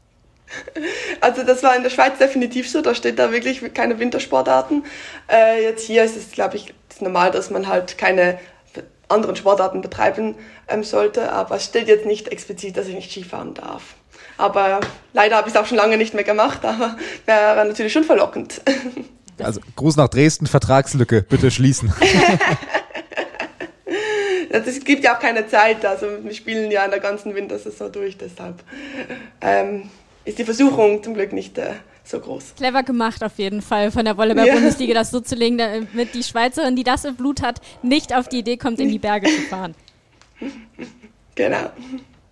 Also 1.20 1.42
das 1.42 1.62
war 1.62 1.74
in 1.74 1.82
der 1.82 1.90
Schweiz 1.90 2.18
definitiv 2.18 2.70
so, 2.70 2.82
da 2.82 2.94
steht 2.94 3.18
da 3.18 3.32
wirklich 3.32 3.74
keine 3.74 3.98
Wintersportarten. 3.98 4.84
Äh, 5.30 5.62
jetzt 5.62 5.86
hier 5.86 6.04
ist 6.04 6.16
es, 6.16 6.30
glaube 6.32 6.56
ich, 6.56 6.74
normal, 7.00 7.30
dass 7.30 7.50
man 7.50 7.66
halt 7.66 7.98
keine 7.98 8.38
anderen 9.08 9.36
Sportarten 9.36 9.80
betreiben 9.80 10.34
ähm, 10.68 10.84
sollte, 10.84 11.32
aber 11.32 11.56
es 11.56 11.64
steht 11.64 11.88
jetzt 11.88 12.06
nicht 12.06 12.28
explizit, 12.28 12.76
dass 12.76 12.86
ich 12.86 12.94
nicht 12.94 13.10
Skifahren 13.10 13.54
darf. 13.54 13.94
Aber 14.36 14.80
leider 15.12 15.36
habe 15.36 15.48
ich 15.48 15.54
es 15.54 15.60
auch 15.60 15.66
schon 15.66 15.76
lange 15.76 15.96
nicht 15.96 16.14
mehr 16.14 16.24
gemacht, 16.24 16.60
aber 16.64 16.96
wäre 17.26 17.64
natürlich 17.64 17.92
schon 17.92 18.04
verlockend. 18.04 18.60
Also 19.42 19.60
Gruß 19.74 19.96
nach 19.96 20.06
Dresden, 20.06 20.46
Vertragslücke, 20.46 21.22
bitte 21.22 21.50
schließen. 21.50 21.92
Es 24.50 24.84
gibt 24.84 25.02
ja 25.02 25.16
auch 25.16 25.18
keine 25.18 25.48
Zeit, 25.48 25.84
also 25.84 26.06
wir 26.22 26.32
spielen 26.32 26.70
ja 26.70 26.84
in 26.84 26.92
der 26.92 27.00
ganzen 27.00 27.34
Wintersaison 27.34 27.90
durch, 27.90 28.16
deshalb 28.16 28.62
ähm, 29.40 29.90
ist 30.24 30.38
die 30.38 30.44
Versuchung 30.44 31.02
zum 31.02 31.14
Glück 31.14 31.32
nicht 31.32 31.58
äh, 31.58 31.74
so 32.04 32.20
groß. 32.20 32.54
Clever 32.56 32.82
gemacht 32.82 33.22
auf 33.22 33.38
jeden 33.38 33.62
Fall 33.62 33.90
von 33.90 34.04
der 34.04 34.16
Volleyball-Bundesliga, 34.16 34.92
ja. 34.92 35.00
das 35.00 35.10
so 35.10 35.20
zu 35.20 35.34
legen, 35.34 35.58
damit 35.58 36.14
die 36.14 36.22
Schweizerin, 36.22 36.76
die 36.76 36.84
das 36.84 37.04
im 37.04 37.16
Blut 37.16 37.42
hat, 37.42 37.60
nicht 37.82 38.14
auf 38.14 38.28
die 38.28 38.38
Idee 38.38 38.56
kommt, 38.56 38.80
in 38.80 38.88
die 38.88 38.98
Berge 38.98 39.26
zu 39.26 39.42
fahren. 39.42 39.74
Genau. 41.34 41.70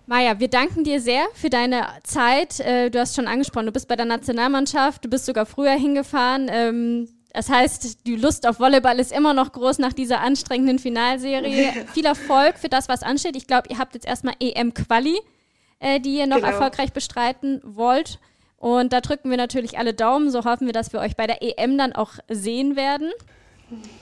Maja, 0.05 0.39
wir 0.39 0.49
danken 0.49 0.83
dir 0.83 0.99
sehr 0.99 1.23
für 1.33 1.49
deine 1.49 1.87
Zeit. 2.03 2.59
Äh, 2.59 2.89
du 2.89 2.99
hast 2.99 3.15
schon 3.15 3.27
angesprochen, 3.27 3.65
du 3.65 3.71
bist 3.71 3.87
bei 3.87 3.95
der 3.95 4.05
Nationalmannschaft, 4.05 5.05
du 5.05 5.09
bist 5.09 5.25
sogar 5.25 5.45
früher 5.45 5.71
hingefahren. 5.71 6.49
Ähm, 6.51 7.07
das 7.33 7.49
heißt, 7.49 8.05
die 8.05 8.15
Lust 8.15 8.45
auf 8.45 8.59
Volleyball 8.59 8.99
ist 8.99 9.11
immer 9.11 9.33
noch 9.33 9.51
groß 9.53 9.79
nach 9.79 9.93
dieser 9.93 10.21
anstrengenden 10.21 10.77
Finalserie. 10.77 11.73
Viel 11.93 12.05
Erfolg 12.05 12.59
für 12.59 12.69
das, 12.69 12.87
was 12.89 13.01
ansteht. 13.01 13.35
Ich 13.35 13.47
glaube, 13.47 13.69
ihr 13.69 13.79
habt 13.79 13.95
jetzt 13.95 14.05
erstmal 14.05 14.35
EM-Quali, 14.39 15.17
äh, 15.83 15.99
die 15.99 16.15
ihr 16.15 16.27
noch 16.27 16.37
genau. 16.37 16.47
erfolgreich 16.47 16.93
bestreiten 16.93 17.61
wollt. 17.63 18.19
Und 18.57 18.93
da 18.93 19.01
drücken 19.01 19.29
wir 19.29 19.37
natürlich 19.37 19.77
alle 19.77 19.93
Daumen. 19.93 20.31
So 20.31 20.45
hoffen 20.45 20.65
wir, 20.65 20.73
dass 20.73 20.93
wir 20.93 21.01
euch 21.01 21.17
bei 21.17 21.27
der 21.27 21.41
EM 21.41 21.77
dann 21.77 21.93
auch 21.93 22.13
sehen 22.29 22.77
werden. 22.77 23.11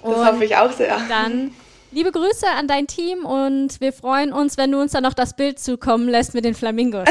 Das 0.03 0.15
und 0.15 0.25
hoffe 0.25 0.45
ich 0.45 0.55
auch 0.55 0.71
sehr. 0.71 0.99
Dann 1.09 1.51
liebe 1.91 2.11
Grüße 2.11 2.47
an 2.47 2.67
dein 2.67 2.85
Team 2.85 3.25
und 3.25 3.81
wir 3.81 3.91
freuen 3.93 4.31
uns, 4.31 4.57
wenn 4.57 4.71
du 4.71 4.79
uns 4.79 4.91
dann 4.91 5.03
noch 5.03 5.15
das 5.15 5.35
Bild 5.35 5.59
zukommen 5.59 6.07
lässt 6.07 6.35
mit 6.35 6.45
den 6.45 6.53
Flamingos. 6.53 7.07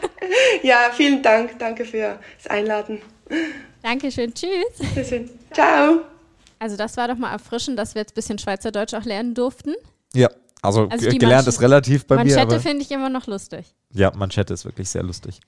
ja, 0.62 0.90
vielen 0.92 1.22
Dank. 1.22 1.58
Danke 1.58 1.86
für 1.86 2.18
das 2.36 2.46
Einladen. 2.48 3.00
Dankeschön. 3.82 4.34
Tschüss. 4.34 4.78
Bitteschön. 4.94 5.30
Ciao. 5.52 6.00
Also 6.58 6.76
das 6.76 6.96
war 6.98 7.08
doch 7.08 7.16
mal 7.16 7.32
erfrischend, 7.32 7.78
dass 7.78 7.94
wir 7.94 8.02
jetzt 8.02 8.12
ein 8.12 8.16
bisschen 8.16 8.38
Schweizerdeutsch 8.38 8.92
auch 8.94 9.04
lernen 9.04 9.34
durften. 9.34 9.74
Ja, 10.14 10.28
also, 10.62 10.88
also 10.88 11.10
gelernt 11.10 11.48
ist 11.48 11.60
relativ 11.60 12.06
bei 12.06 12.16
Manschette 12.16 12.38
mir. 12.38 12.46
Manschette 12.46 12.68
finde 12.68 12.84
ich 12.84 12.90
immer 12.90 13.08
noch 13.08 13.26
lustig. 13.26 13.74
Ja, 13.92 14.12
Manschette 14.14 14.54
ist 14.54 14.64
wirklich 14.64 14.88
sehr 14.88 15.02
lustig. 15.02 15.40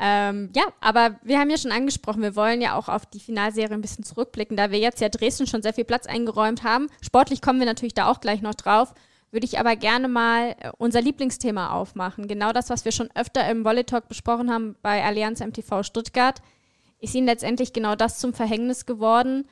Ähm, 0.00 0.50
ja, 0.54 0.64
aber 0.80 1.16
wir 1.22 1.38
haben 1.38 1.50
ja 1.50 1.58
schon 1.58 1.72
angesprochen, 1.72 2.22
wir 2.22 2.34
wollen 2.34 2.60
ja 2.62 2.76
auch 2.76 2.88
auf 2.88 3.04
die 3.04 3.20
Finalserie 3.20 3.74
ein 3.74 3.82
bisschen 3.82 4.04
zurückblicken, 4.04 4.56
da 4.56 4.70
wir 4.70 4.78
jetzt 4.78 5.00
ja 5.00 5.08
Dresden 5.08 5.46
schon 5.46 5.62
sehr 5.62 5.74
viel 5.74 5.84
Platz 5.84 6.06
eingeräumt 6.06 6.62
haben. 6.62 6.88
Sportlich 7.02 7.42
kommen 7.42 7.58
wir 7.58 7.66
natürlich 7.66 7.94
da 7.94 8.10
auch 8.10 8.20
gleich 8.20 8.40
noch 8.40 8.54
drauf. 8.54 8.94
Würde 9.32 9.46
ich 9.46 9.58
aber 9.58 9.76
gerne 9.76 10.08
mal 10.08 10.56
äh, 10.60 10.70
unser 10.78 11.00
Lieblingsthema 11.00 11.70
aufmachen. 11.70 12.28
Genau 12.28 12.52
das, 12.52 12.70
was 12.70 12.84
wir 12.84 12.92
schon 12.92 13.10
öfter 13.14 13.48
im 13.50 13.64
Volley 13.64 13.84
Talk 13.84 14.08
besprochen 14.08 14.50
haben 14.50 14.76
bei 14.82 15.02
Allianz 15.02 15.40
MTV 15.40 15.82
Stuttgart, 15.82 16.40
ist 17.00 17.14
ihnen 17.14 17.26
letztendlich 17.26 17.72
genau 17.72 17.96
das 17.96 18.18
zum 18.18 18.32
Verhängnis 18.32 18.86
geworden, 18.86 19.46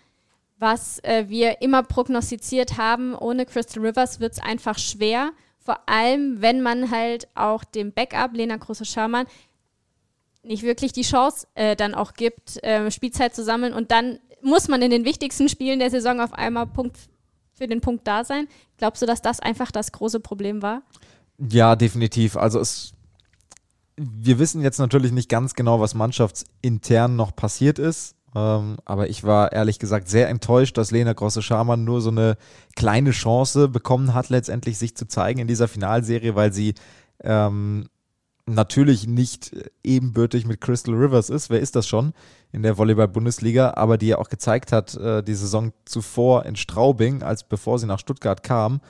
was 0.60 1.02
äh, 1.02 1.24
wir 1.28 1.62
immer 1.62 1.82
prognostiziert 1.82 2.76
haben. 2.76 3.14
Ohne 3.14 3.46
Crystal 3.46 3.84
Rivers 3.84 4.20
wird 4.20 4.34
es 4.34 4.38
einfach 4.38 4.78
schwer. 4.78 5.30
Vor 5.58 5.88
allem, 5.88 6.40
wenn 6.40 6.62
man 6.62 6.90
halt 6.90 7.28
auch 7.34 7.64
dem 7.64 7.92
Backup, 7.92 8.34
Lena 8.34 8.56
Große-Scharmann, 8.56 9.26
nicht 10.42 10.62
wirklich 10.62 10.92
die 10.92 11.02
Chance 11.02 11.46
äh, 11.54 11.76
dann 11.76 11.94
auch 11.94 12.14
gibt, 12.14 12.62
äh, 12.62 12.90
Spielzeit 12.90 13.34
zu 13.34 13.42
sammeln. 13.42 13.72
Und 13.72 13.90
dann 13.90 14.20
muss 14.42 14.68
man 14.68 14.82
in 14.82 14.90
den 14.90 15.04
wichtigsten 15.04 15.48
Spielen 15.48 15.78
der 15.78 15.90
Saison 15.90 16.20
auf 16.20 16.32
einmal 16.32 16.66
Punkt 16.66 16.96
für 17.54 17.66
den 17.66 17.80
Punkt 17.80 18.06
da 18.06 18.24
sein. 18.24 18.48
Glaubst 18.78 19.02
du, 19.02 19.06
dass 19.06 19.20
das 19.20 19.40
einfach 19.40 19.70
das 19.70 19.92
große 19.92 20.20
Problem 20.20 20.62
war? 20.62 20.82
Ja, 21.38 21.76
definitiv. 21.76 22.36
Also 22.36 22.58
es, 22.58 22.92
wir 23.96 24.38
wissen 24.38 24.62
jetzt 24.62 24.78
natürlich 24.78 25.12
nicht 25.12 25.28
ganz 25.28 25.54
genau, 25.54 25.80
was 25.80 25.94
mannschaftsintern 25.94 27.16
noch 27.16 27.36
passiert 27.36 27.78
ist. 27.78 28.14
Ähm, 28.34 28.76
aber 28.84 29.08
ich 29.08 29.24
war 29.24 29.52
ehrlich 29.52 29.78
gesagt 29.78 30.08
sehr 30.08 30.28
enttäuscht, 30.28 30.78
dass 30.78 30.90
Lena 30.90 31.12
Grosse-Schamann 31.12 31.84
nur 31.84 32.00
so 32.00 32.10
eine 32.10 32.36
kleine 32.76 33.10
Chance 33.10 33.68
bekommen 33.68 34.14
hat, 34.14 34.28
letztendlich 34.28 34.78
sich 34.78 34.96
zu 34.96 35.08
zeigen 35.08 35.40
in 35.40 35.48
dieser 35.48 35.68
Finalserie, 35.68 36.36
weil 36.36 36.52
sie 36.52 36.74
ähm, 37.22 37.88
natürlich 38.46 39.06
nicht 39.06 39.52
ebenbürtig 39.82 40.46
mit 40.46 40.60
Crystal 40.60 40.94
Rivers 40.94 41.30
ist. 41.30 41.50
Wer 41.50 41.60
ist 41.60 41.76
das 41.76 41.86
schon 41.86 42.12
in 42.52 42.62
der 42.62 42.78
Volleyball-Bundesliga? 42.78 43.74
Aber 43.76 43.98
die 43.98 44.08
ja 44.08 44.18
auch 44.18 44.28
gezeigt 44.28 44.72
hat, 44.72 44.94
äh, 44.96 45.22
die 45.22 45.34
Saison 45.34 45.72
zuvor 45.84 46.46
in 46.46 46.56
Straubing, 46.56 47.22
als 47.22 47.44
bevor 47.44 47.78
sie 47.78 47.86
nach 47.86 47.98
Stuttgart 47.98 48.42
kam, 48.42 48.80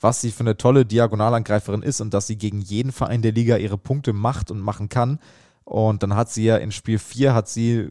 was 0.00 0.20
sie 0.20 0.30
für 0.30 0.40
eine 0.40 0.56
tolle 0.56 0.86
Diagonalangreiferin 0.86 1.82
ist 1.82 2.00
und 2.00 2.14
dass 2.14 2.26
sie 2.26 2.36
gegen 2.36 2.60
jeden 2.60 2.92
Verein 2.92 3.22
der 3.22 3.32
Liga 3.32 3.56
ihre 3.56 3.78
Punkte 3.78 4.12
macht 4.12 4.50
und 4.50 4.60
machen 4.60 4.88
kann. 4.88 5.18
Und 5.70 6.02
dann 6.02 6.16
hat 6.16 6.28
sie 6.28 6.42
ja 6.42 6.56
in 6.56 6.72
Spiel 6.72 6.98
4 6.98 7.32
hat 7.32 7.48
sie 7.48 7.90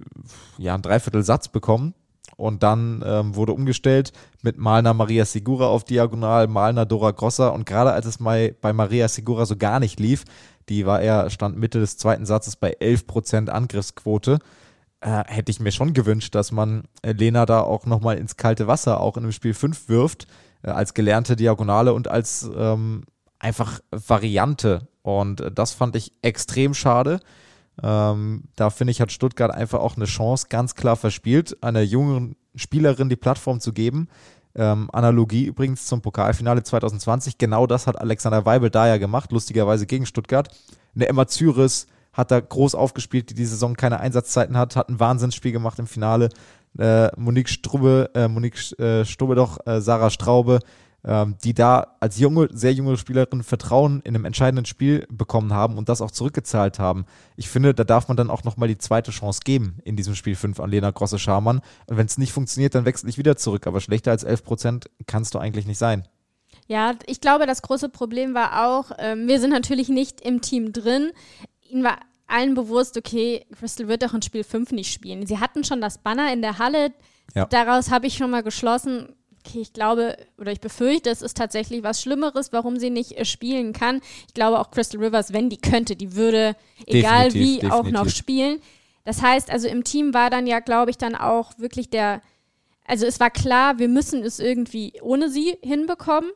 ja 0.58 0.74
einen 0.74 0.84
Dreiviertel 0.84 1.24
Satz 1.24 1.48
bekommen 1.48 1.94
und 2.36 2.62
dann 2.62 3.02
ähm, 3.06 3.36
wurde 3.36 3.54
umgestellt 3.54 4.12
mit 4.42 4.58
Malner 4.58 4.94
Maria 4.94 5.24
Segura 5.24 5.68
auf 5.68 5.86
Diagonal, 5.86 6.48
Malner 6.48 6.86
Dora 6.86 7.12
Grossa 7.12 7.48
und 7.48 7.66
gerade 7.66 7.94
als 7.94 8.06
es 8.06 8.20
mal 8.20 8.54
bei 8.60 8.74
Maria 8.74 9.08
Segura 9.08 9.46
so 9.46 9.56
gar 9.56 9.80
nicht 9.80 9.98
lief, 9.98 10.26
die 10.68 10.86
war 10.86 11.00
eher, 11.00 11.30
stand 11.30 11.58
Mitte 11.58 11.80
des 11.80 11.96
zweiten 11.96 12.26
Satzes 12.26 12.58
bei 12.58 12.76
11% 12.78 13.48
Angriffsquote, 13.48 14.40
äh, 15.00 15.24
hätte 15.28 15.50
ich 15.50 15.62
mir 15.62 15.72
schon 15.72 15.94
gewünscht, 15.94 16.36
dass 16.36 16.52
man 16.52 16.84
äh, 17.02 17.14
Lena 17.14 17.46
da 17.46 17.62
auch 17.62 17.86
nochmal 17.86 18.18
ins 18.18 18.36
kalte 18.36 18.68
Wasser 18.68 19.00
auch 19.00 19.16
in 19.16 19.24
dem 19.24 19.32
Spiel 19.32 19.54
5 19.54 19.88
wirft, 19.88 20.28
äh, 20.64 20.70
als 20.70 20.94
gelernte 20.94 21.38
Diagonale 21.38 21.94
und 21.94 22.10
als 22.10 22.50
ähm, 22.58 23.06
einfach 23.40 23.80
Variante. 23.90 24.90
Und 25.02 25.40
äh, 25.40 25.50
das 25.50 25.72
fand 25.72 25.96
ich 25.96 26.12
extrem 26.22 26.74
schade. 26.74 27.22
Ähm, 27.82 28.44
da 28.56 28.70
finde 28.70 28.92
ich, 28.92 29.02
hat 29.02 29.12
Stuttgart 29.12 29.52
einfach 29.52 29.80
auch 29.80 29.96
eine 29.96 30.06
Chance 30.06 30.48
ganz 30.50 30.76
klar 30.76 30.96
verspielt, 30.96 31.62
einer 31.64 31.82
jungen 31.82 32.36
Spielerin 32.56 33.10
die 33.10 33.16
Plattform 33.16 33.60
zu 33.60 33.74
geben. 33.74 34.08
Ähm, 34.56 34.90
Analogie 34.92 35.46
übrigens 35.46 35.86
zum 35.86 36.02
Pokalfinale 36.02 36.64
2020. 36.64 37.38
Genau 37.38 37.68
das 37.68 37.88
hat 37.88 38.00
Alexander 38.00 38.46
Weibel 38.46 38.70
da 38.70 38.88
ja 38.88 38.98
gemacht, 38.98 39.32
lustigerweise 39.32 39.86
gegen 39.86 40.06
Stuttgart. 40.06 40.50
Eine 40.96 41.08
Emma 41.08 41.28
Zyris 41.28 41.88
hat 42.12 42.32
da 42.32 42.40
groß 42.40 42.76
aufgespielt, 42.76 43.30
die 43.30 43.36
die 43.36 43.46
Saison 43.46 43.76
keine 43.76 44.00
Einsatzzeiten 44.00 44.58
hat, 44.58 44.76
hat 44.76 44.90
ein 44.90 45.00
Wahnsinnsspiel 45.00 45.52
gemacht 45.52 45.80
im 45.80 45.88
Finale. 45.88 46.30
Äh, 46.78 47.10
Monique 47.16 47.50
Strube, 47.50 48.10
äh, 48.14 48.28
Monique 48.28 48.78
äh, 48.80 49.06
Strube 49.06 49.36
doch, 49.36 49.66
äh, 49.66 49.82
Sarah 49.82 50.10
Straube, 50.10 50.60
die 51.02 51.54
da 51.54 51.96
als 52.02 52.20
junge, 52.20 52.50
sehr 52.52 52.74
junge 52.74 52.98
Spielerin 52.98 53.42
Vertrauen 53.42 54.02
in 54.02 54.16
einem 54.16 54.26
entscheidenden 54.26 54.66
Spiel 54.66 55.08
bekommen 55.10 55.54
haben 55.54 55.78
und 55.78 55.88
das 55.88 56.02
auch 56.02 56.12
zurückgezahlt 56.12 56.78
haben. 56.78 57.06
Ich 57.38 57.48
finde, 57.48 57.74
da 57.74 57.86
darf 57.86 58.10
man 58.10 58.18
dann 58.18 58.30
auch 58.30 58.44
nochmal 58.44 58.68
die 58.68 58.78
zweite 58.78 59.12
Chance 59.12 59.40
geben 59.46 59.78
in 59.86 59.96
diesem 59.96 60.14
Spiel 60.14 60.36
5 60.36 60.60
an 60.60 60.70
Lena 60.70 60.92
Grosse-Scharmann. 60.92 61.62
Und 61.86 61.98
wenn 61.98 62.06
es 62.06 62.18
nicht 62.18 62.34
funktioniert, 62.34 62.76
dann 62.76 62.84
wechsle 62.84 63.10
ich 63.10 63.18
wieder 63.18 63.38
zurück. 63.38 63.66
Aber 63.66 63.80
schlechter 63.80 64.12
als 64.12 64.24
11 64.26 64.44
Prozent 64.44 64.90
kannst 65.08 65.36
du 65.36 65.40
eigentlich 65.40 65.66
nicht 65.66 65.78
sein. 65.78 66.06
Ja, 66.68 66.94
ich 67.08 67.22
glaube, 67.22 67.48
das 67.48 67.62
große 67.62 67.90
Problem 67.90 68.34
war 68.34 68.68
auch, 68.68 68.92
ähm, 69.00 69.28
wir 69.28 69.40
sind 69.40 69.52
natürlich 69.52 69.90
nicht 69.90 70.22
im 70.22 70.42
Team 70.42 70.74
drin. 70.74 71.12
Ihnen 71.70 71.84
war 71.84 71.98
allen 72.28 72.54
bewusst, 72.54 72.98
okay, 72.98 73.46
Crystal 73.58 73.88
wird 73.88 74.04
doch 74.04 74.14
in 74.14 74.22
Spiel 74.22 74.44
5 74.44 74.72
nicht 74.74 74.94
spielen. 74.94 75.26
Sie 75.26 75.40
hatten 75.40 75.64
schon 75.64 75.82
das 75.82 75.98
Banner 75.98 76.32
in 76.32 76.42
der 76.42 76.60
Halle. 76.60 76.92
Ja. 77.34 77.46
Daraus 77.46 77.90
habe 77.90 78.08
ich 78.08 78.18
schon 78.18 78.32
mal 78.32 78.44
geschlossen, 78.44 79.16
okay, 79.50 79.62
ich 79.62 79.74
glaube 79.74 80.18
oder 80.38 80.52
ich 80.52 80.62
befürchte, 80.62 81.10
es 81.10 81.22
ist 81.22 81.38
tatsächlich 81.38 81.84
was 81.84 82.02
Schlimmeres, 82.02 82.54
warum 82.54 82.78
sie 82.78 82.90
nicht 82.90 83.18
äh, 83.18 83.26
spielen 83.26 83.74
kann. 83.74 84.02
Ich 84.28 84.34
glaube 84.34 84.60
auch 84.60 84.72
Crystal 84.72 85.02
Rivers, 85.02 85.34
wenn 85.34 85.50
die 85.50 85.58
könnte, 85.58 85.96
die 85.96 86.16
würde, 86.16 86.56
egal 86.86 87.26
definitiv, 87.26 87.34
wie, 87.34 87.56
definitiv. 87.56 87.72
auch 87.72 87.90
noch 87.90 88.10
spielen. 88.10 88.62
Das 89.06 89.22
heißt, 89.22 89.50
also 89.50 89.68
im 89.68 89.84
Team 89.84 90.14
war 90.14 90.30
dann 90.30 90.46
ja, 90.46 90.60
glaube 90.60 90.92
ich, 90.92 90.98
dann 90.98 91.16
auch 91.16 91.58
wirklich 91.58 91.90
der, 91.90 92.22
also 92.86 93.06
es 93.06 93.20
war 93.20 93.30
klar, 93.30 93.80
wir 93.80 93.88
müssen 93.88 94.24
es 94.24 94.40
irgendwie 94.40 94.94
ohne 95.02 95.30
sie 95.30 95.58
hinbekommen. 95.62 96.30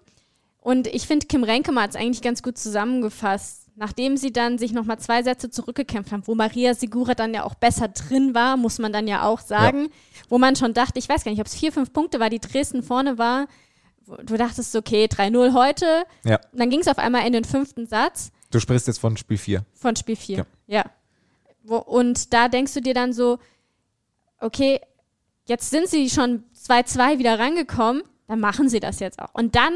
Und 0.62 0.88
ich 0.88 1.06
finde, 1.08 1.28
Kim 1.28 1.44
Renke 1.44 1.76
hat 1.76 1.92
es 1.92 1.96
eigentlich 1.96 2.22
ganz 2.22 2.42
gut 2.42 2.58
zusammengefasst 2.58 3.63
nachdem 3.76 4.18
sie 4.18 4.32
dann 4.32 4.58
sich 4.58 4.72
nochmal 4.72 5.00
zwei 5.00 5.24
Sätze 5.24 5.50
zurückgekämpft 5.50 6.12
haben, 6.12 6.28
wo 6.28 6.36
Maria 6.36 6.74
Segura 6.74 7.16
dann 7.16 7.34
ja 7.34 7.44
auch 7.44 7.56
besser 7.56 7.88
drin 7.88 8.36
war, 8.36 8.58
muss 8.58 8.80
man 8.80 8.94
dann 8.94 9.08
ja 9.08 9.26
auch 9.26 9.40
sagen, 9.40 9.84
ja. 9.84 9.90
wo 10.30 10.38
man 10.38 10.56
schon 10.56 10.74
dachte, 10.74 11.00
ich 11.00 11.10
weiß 11.10 11.24
gar 11.24 11.32
nicht, 11.32 11.42
ob 11.42 11.48
es 11.48 11.56
vier, 11.56 11.72
fünf 11.72 11.92
Punkte 11.94 12.20
war, 12.20 12.30
die 12.30 12.40
Dresden 12.40 12.84
vorne 12.84 13.18
war, 13.18 13.48
du 14.06 14.38
dachtest, 14.38 14.76
okay, 14.76 15.06
3-0 15.06 15.54
heute. 15.54 16.04
Ja. 16.24 16.40
Und 16.52 16.60
dann 16.60 16.70
ging 16.70 16.80
es 16.80 16.88
auf 16.88 16.98
einmal 16.98 17.26
in 17.26 17.34
den 17.34 17.44
fünften 17.44 17.88
Satz. 17.88 18.32
Du 18.52 18.60
sprichst 18.60 18.88
jetzt 18.88 19.00
von 19.00 19.18
Spiel 19.18 19.38
4. 19.38 19.66
Von 19.74 19.96
Spiel 19.96 20.16
4, 20.16 20.38
ja. 20.38 20.46
ja. 20.68 20.86
Wo, 21.64 21.78
und 21.78 22.34
da 22.34 22.50
denkst 22.50 22.74
du 22.74 22.82
dir 22.82 22.94
dann 22.94 23.14
so, 23.14 23.40
okay, 24.40 24.82
jetzt 25.46 25.70
sind 25.70 25.88
sie 25.88 26.10
schon 26.10 26.44
2-2 26.56 27.20
wieder 27.20 27.40
rangekommen, 27.40 28.04
dann 28.28 28.40
machen 28.40 28.70
sie 28.70 28.80
das 28.80 29.00
jetzt 29.00 29.20
auch. 29.20 29.34
Und 29.34 29.56
dann 29.56 29.74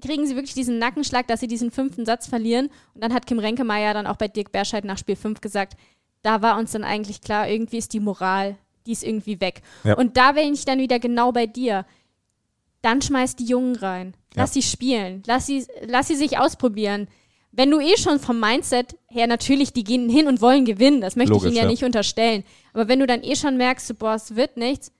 kriegen 0.00 0.26
sie 0.26 0.34
wirklich 0.34 0.54
diesen 0.54 0.78
Nackenschlag, 0.78 1.26
dass 1.26 1.40
sie 1.40 1.48
diesen 1.48 1.70
fünften 1.70 2.04
Satz 2.04 2.26
verlieren. 2.26 2.70
Und 2.94 3.02
dann 3.02 3.12
hat 3.12 3.26
Kim 3.26 3.38
Renkemeyer 3.38 3.94
dann 3.94 4.06
auch 4.06 4.16
bei 4.16 4.28
Dirk 4.28 4.52
Berscheid 4.52 4.84
nach 4.84 4.98
Spiel 4.98 5.16
5 5.16 5.40
gesagt, 5.40 5.76
da 6.22 6.40
war 6.40 6.58
uns 6.58 6.72
dann 6.72 6.84
eigentlich 6.84 7.20
klar, 7.20 7.48
irgendwie 7.48 7.78
ist 7.78 7.92
die 7.92 8.00
Moral, 8.00 8.56
die 8.86 8.92
ist 8.92 9.04
irgendwie 9.04 9.40
weg. 9.40 9.62
Ja. 9.84 9.94
Und 9.94 10.16
da 10.16 10.32
bin 10.32 10.54
ich 10.54 10.64
dann 10.64 10.78
wieder 10.78 10.98
genau 10.98 11.32
bei 11.32 11.46
dir. 11.46 11.84
Dann 12.80 13.02
schmeiß 13.02 13.36
die 13.36 13.44
Jungen 13.44 13.76
rein. 13.76 14.14
Lass 14.34 14.54
ja. 14.54 14.62
sie 14.62 14.68
spielen. 14.68 15.22
Lass 15.26 15.46
sie, 15.46 15.66
lass 15.86 16.08
sie 16.08 16.16
sich 16.16 16.38
ausprobieren. 16.38 17.08
Wenn 17.52 17.70
du 17.70 17.80
eh 17.80 17.96
schon 17.98 18.18
vom 18.18 18.40
Mindset 18.40 18.96
her 19.08 19.26
natürlich, 19.26 19.72
die 19.72 19.84
gehen 19.84 20.08
hin 20.08 20.26
und 20.26 20.40
wollen 20.40 20.64
gewinnen, 20.64 21.02
das 21.02 21.16
möchte 21.16 21.34
Logisch, 21.34 21.44
ich 21.44 21.50
ihnen 21.50 21.56
ja, 21.58 21.62
ja, 21.64 21.68
nicht 21.68 21.84
unterstellen. 21.84 22.44
Aber 22.72 22.88
wenn 22.88 22.98
du 22.98 23.06
dann 23.06 23.22
eh 23.22 23.36
schon 23.36 23.58
merkst, 23.58 23.98
boah, 23.98 24.14
es 24.14 24.34
wird 24.36 24.56
nichts, 24.56 24.90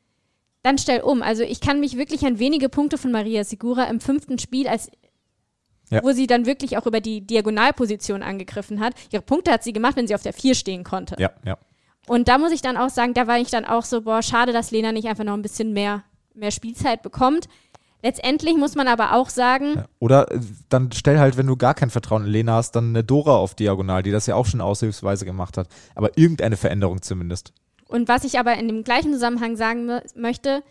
dann 0.63 0.79
stell 0.79 1.01
um. 1.01 1.23
Also 1.23 1.43
ich 1.43 1.61
kann 1.61 1.81
mich 1.81 1.97
wirklich 1.97 2.25
an 2.25 2.39
wenige 2.39 2.69
Punkte 2.69 2.99
von 2.99 3.13
Maria 3.13 3.45
Segura 3.45 3.85
im 3.85 4.01
fünften 4.01 4.39
Spiel, 4.39 4.69
als 4.69 4.91
ja. 5.91 6.03
wo 6.03 6.13
sie 6.13 6.27
dann 6.27 6.47
wirklich 6.47 6.79
auch 6.79 6.87
über 6.87 7.01
die 7.01 7.27
Diagonalposition 7.27 8.23
angegriffen 8.23 8.81
hat. 8.81 8.95
Ihre 9.11 9.23
Punkte 9.23 9.53
hat 9.53 9.63
sie 9.63 9.73
gemacht, 9.73 9.97
wenn 9.97 10.07
sie 10.07 10.15
auf 10.15 10.23
der 10.23 10.33
4 10.33 10.55
stehen 10.55 10.85
konnte. 10.85 11.17
Ja, 11.19 11.31
ja. 11.45 11.59
Und 12.09 12.29
da 12.29 12.39
muss 12.39 12.53
ich 12.53 12.63
dann 12.63 12.77
auch 12.77 12.91
sagen, 12.91 13.15
da 13.15 13.27
war 13.27 13.39
ich 13.39 13.51
dann 13.51 13.65
auch 13.65 13.85
so, 13.85 14.03
boah, 14.03 14.23
schade, 14.23 14.53
dass 14.53 14.71
Lena 14.71 14.91
nicht 14.91 15.07
einfach 15.07 15.25
noch 15.25 15.35
ein 15.35 15.43
bisschen 15.43 15.73
mehr, 15.73 16.03
mehr 16.35 16.51
Spielzeit 16.51 17.03
bekommt. 17.03 17.49
Letztendlich 18.03 18.57
muss 18.57 18.75
man 18.75 18.89
aber 18.89 19.15
auch 19.15 19.29
sagen. 19.29 19.85
Oder 20.01 20.31
äh, 20.33 20.41
dann 20.69 20.91
stell 20.91 21.21
halt, 21.21 21.37
wenn 21.37 21.47
du 21.47 21.57
gar 21.57 21.75
kein 21.75 21.91
Vertrauen 21.91 22.25
in 22.25 22.33
Lena 22.33 22.55
hast, 22.55 22.73
dann 22.73 22.89
eine 22.89 23.05
Dora 23.05 23.37
auf 23.37 23.55
Diagonal, 23.55 24.03
die 24.03 24.11
das 24.11 24.27
ja 24.27 24.35
auch 24.35 24.47
schon 24.47 24.61
aushilfsweise 24.61 25.25
gemacht 25.25 25.57
hat. 25.57 25.69
Aber 25.95 26.19
irgendeine 26.19 26.57
Veränderung 26.57 27.01
zumindest. 27.03 27.53
Und 27.93 28.09
was 28.09 28.25
ich 28.25 28.39
aber 28.39 28.55
in 28.55 28.69
dem 28.69 28.85
gleichen 28.85 29.13
Zusammenhang 29.13 29.55
sagen 29.55 30.01
möchte, 30.15 30.63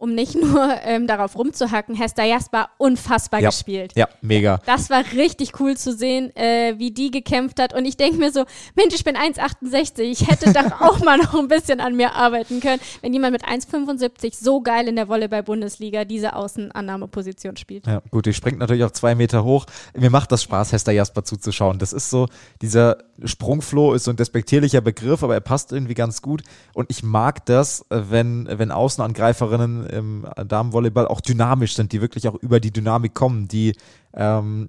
um 0.00 0.14
nicht 0.14 0.34
nur 0.34 0.70
ähm, 0.82 1.06
darauf 1.06 1.36
rumzuhacken, 1.36 1.94
Hester 1.94 2.24
Jasper 2.24 2.70
unfassbar 2.78 3.40
ja, 3.40 3.50
gespielt. 3.50 3.92
Ja, 3.96 4.08
mega. 4.22 4.58
Das 4.64 4.88
war 4.88 5.04
richtig 5.14 5.60
cool 5.60 5.76
zu 5.76 5.92
sehen, 5.92 6.34
äh, 6.36 6.74
wie 6.78 6.90
die 6.90 7.10
gekämpft 7.10 7.60
hat. 7.60 7.74
Und 7.74 7.84
ich 7.84 7.98
denke 7.98 8.18
mir 8.18 8.32
so, 8.32 8.44
Mensch, 8.74 8.94
ich 8.94 9.04
bin 9.04 9.14
1,68. 9.14 10.00
Ich 10.00 10.26
hätte 10.26 10.52
doch 10.54 10.80
auch 10.80 11.00
mal 11.00 11.18
noch 11.18 11.34
ein 11.38 11.48
bisschen 11.48 11.80
an 11.80 11.96
mir 11.96 12.14
arbeiten 12.14 12.60
können, 12.60 12.80
wenn 13.02 13.12
jemand 13.12 13.32
mit 13.32 13.44
1,75 13.44 14.34
so 14.40 14.62
geil 14.62 14.88
in 14.88 14.96
der 14.96 15.08
Volleyball-Bundesliga 15.08 16.06
diese 16.06 16.34
Außenannahmeposition 16.34 17.56
spielt. 17.56 17.86
Ja, 17.86 18.00
gut, 18.10 18.24
die 18.24 18.32
springt 18.32 18.58
natürlich 18.58 18.84
auch 18.84 18.92
zwei 18.92 19.14
Meter 19.14 19.44
hoch. 19.44 19.66
Mir 19.94 20.10
macht 20.10 20.32
das 20.32 20.42
Spaß, 20.42 20.72
Hester 20.72 20.92
Jasper 20.92 21.24
zuzuschauen. 21.24 21.78
Das 21.78 21.92
ist 21.92 22.08
so, 22.08 22.26
dieser 22.62 22.96
Sprungfloh 23.22 23.92
ist 23.92 24.04
so 24.04 24.12
ein 24.12 24.16
despektierlicher 24.16 24.80
Begriff, 24.80 25.22
aber 25.22 25.34
er 25.34 25.40
passt 25.40 25.72
irgendwie 25.72 25.94
ganz 25.94 26.22
gut. 26.22 26.42
Und 26.72 26.90
ich 26.90 27.02
mag 27.02 27.44
das, 27.44 27.84
wenn, 27.90 28.48
wenn 28.50 28.70
Außenangreiferinnen 28.70 29.89
im 29.90 30.26
Damenvolleyball 30.46 31.06
auch 31.06 31.20
dynamisch 31.20 31.74
sind, 31.74 31.92
die 31.92 32.00
wirklich 32.00 32.28
auch 32.28 32.36
über 32.36 32.60
die 32.60 32.72
Dynamik 32.72 33.14
kommen, 33.14 33.48
die, 33.48 33.74
ähm, 34.14 34.68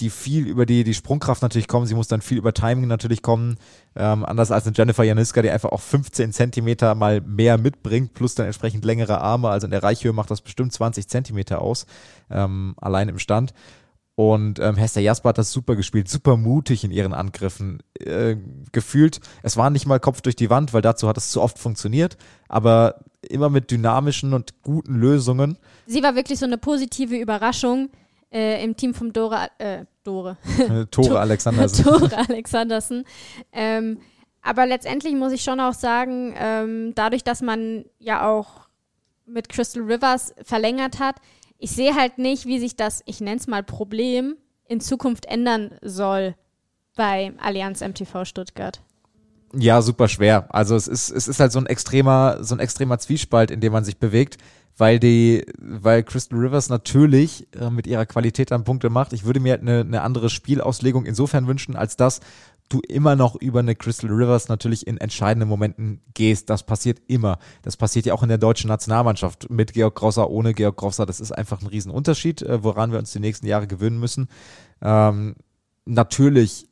die 0.00 0.10
viel 0.10 0.46
über 0.46 0.66
die, 0.66 0.84
die 0.84 0.94
Sprungkraft 0.94 1.42
natürlich 1.42 1.68
kommen. 1.68 1.86
Sie 1.86 1.94
muss 1.94 2.08
dann 2.08 2.22
viel 2.22 2.38
über 2.38 2.52
Timing 2.52 2.88
natürlich 2.88 3.22
kommen. 3.22 3.56
Ähm, 3.94 4.24
anders 4.24 4.50
als 4.50 4.66
eine 4.66 4.74
Jennifer 4.76 5.04
Janiska, 5.04 5.42
die 5.42 5.50
einfach 5.50 5.70
auch 5.70 5.80
15 5.80 6.32
Zentimeter 6.32 6.94
mal 6.94 7.20
mehr 7.20 7.58
mitbringt, 7.58 8.14
plus 8.14 8.34
dann 8.34 8.46
entsprechend 8.46 8.84
längere 8.84 9.20
Arme. 9.20 9.48
Also 9.48 9.66
in 9.66 9.70
der 9.70 9.82
Reichhöhe 9.82 10.12
macht 10.12 10.30
das 10.30 10.40
bestimmt 10.40 10.72
20 10.72 11.08
Zentimeter 11.08 11.60
aus, 11.62 11.86
ähm, 12.30 12.74
allein 12.80 13.08
im 13.08 13.18
Stand. 13.18 13.52
Und 14.14 14.58
ähm, 14.58 14.76
Hester 14.76 15.00
Jasper 15.00 15.30
hat 15.30 15.38
das 15.38 15.52
super 15.52 15.74
gespielt, 15.74 16.08
super 16.08 16.36
mutig 16.36 16.84
in 16.84 16.90
ihren 16.90 17.14
Angriffen. 17.14 17.82
Äh, 17.98 18.36
gefühlt, 18.70 19.20
es 19.42 19.56
war 19.56 19.70
nicht 19.70 19.86
mal 19.86 20.00
Kopf 20.00 20.20
durch 20.20 20.36
die 20.36 20.50
Wand, 20.50 20.74
weil 20.74 20.82
dazu 20.82 21.08
hat 21.08 21.16
es 21.16 21.30
zu 21.30 21.40
oft 21.40 21.58
funktioniert, 21.58 22.18
aber 22.48 22.96
immer 23.28 23.50
mit 23.50 23.70
dynamischen 23.70 24.34
und 24.34 24.62
guten 24.62 24.96
Lösungen. 24.96 25.58
Sie 25.86 26.02
war 26.02 26.14
wirklich 26.14 26.38
so 26.38 26.46
eine 26.46 26.58
positive 26.58 27.16
Überraschung 27.16 27.90
äh, 28.32 28.62
im 28.62 28.76
Team 28.76 28.94
vom 28.94 29.12
Dore, 29.12 29.48
äh, 29.58 29.84
Dore. 30.04 30.36
Tore 30.90 31.20
Alexandersen. 31.20 31.84
Tore 31.98 32.18
Alexandersen. 32.28 33.04
Ähm, 33.52 33.98
aber 34.42 34.66
letztendlich 34.66 35.14
muss 35.14 35.32
ich 35.32 35.42
schon 35.42 35.60
auch 35.60 35.74
sagen, 35.74 36.34
ähm, 36.36 36.92
dadurch, 36.94 37.22
dass 37.22 37.42
man 37.42 37.84
ja 37.98 38.28
auch 38.28 38.68
mit 39.24 39.48
Crystal 39.48 39.82
Rivers 39.82 40.34
verlängert 40.42 40.98
hat, 40.98 41.16
ich 41.58 41.70
sehe 41.70 41.94
halt 41.94 42.18
nicht, 42.18 42.46
wie 42.46 42.58
sich 42.58 42.74
das, 42.74 43.02
ich 43.06 43.20
nenne 43.20 43.36
es 43.36 43.46
mal 43.46 43.62
Problem, 43.62 44.36
in 44.66 44.80
Zukunft 44.80 45.26
ändern 45.26 45.70
soll 45.80 46.34
bei 46.96 47.32
Allianz 47.38 47.80
MTV 47.80 48.24
Stuttgart. 48.24 48.82
Ja, 49.54 49.82
super 49.82 50.08
schwer. 50.08 50.46
Also 50.48 50.74
es 50.76 50.88
ist, 50.88 51.10
es 51.10 51.28
ist 51.28 51.40
halt 51.40 51.52
so 51.52 51.58
ein 51.58 51.66
extremer, 51.66 52.38
so 52.42 52.54
ein 52.54 52.58
extremer 52.58 52.98
Zwiespalt, 52.98 53.50
in 53.50 53.60
dem 53.60 53.72
man 53.72 53.84
sich 53.84 53.98
bewegt, 53.98 54.38
weil 54.78 54.98
die, 54.98 55.44
weil 55.58 56.02
Crystal 56.02 56.38
Rivers 56.38 56.70
natürlich 56.70 57.46
äh, 57.54 57.68
mit 57.68 57.86
ihrer 57.86 58.06
Qualität 58.06 58.50
dann 58.50 58.64
Punkte 58.64 58.88
macht. 58.88 59.12
Ich 59.12 59.24
würde 59.24 59.40
mir 59.40 59.52
halt 59.52 59.62
eine, 59.62 59.80
eine 59.80 60.02
andere 60.02 60.30
Spielauslegung 60.30 61.04
insofern 61.04 61.46
wünschen, 61.46 61.76
als 61.76 61.96
dass 61.96 62.20
du 62.70 62.80
immer 62.88 63.16
noch 63.16 63.34
über 63.36 63.60
eine 63.60 63.74
Crystal 63.74 64.10
Rivers 64.10 64.48
natürlich 64.48 64.86
in 64.86 64.96
entscheidenden 64.96 65.48
Momenten 65.48 66.00
gehst. 66.14 66.48
Das 66.48 66.62
passiert 66.62 67.02
immer. 67.06 67.38
Das 67.60 67.76
passiert 67.76 68.06
ja 68.06 68.14
auch 68.14 68.22
in 68.22 68.30
der 68.30 68.38
deutschen 68.38 68.68
Nationalmannschaft 68.68 69.50
mit 69.50 69.74
Georg 69.74 69.94
Grosser, 69.94 70.30
ohne 70.30 70.54
Georg 70.54 70.78
Grosser. 70.78 71.04
Das 71.04 71.20
ist 71.20 71.32
einfach 71.32 71.60
ein 71.60 71.66
Riesenunterschied, 71.66 72.40
äh, 72.40 72.64
woran 72.64 72.92
wir 72.92 72.98
uns 72.98 73.12
die 73.12 73.20
nächsten 73.20 73.46
Jahre 73.46 73.66
gewöhnen 73.66 74.00
müssen. 74.00 74.28
Ähm, 74.80 75.34
natürlich 75.84 76.68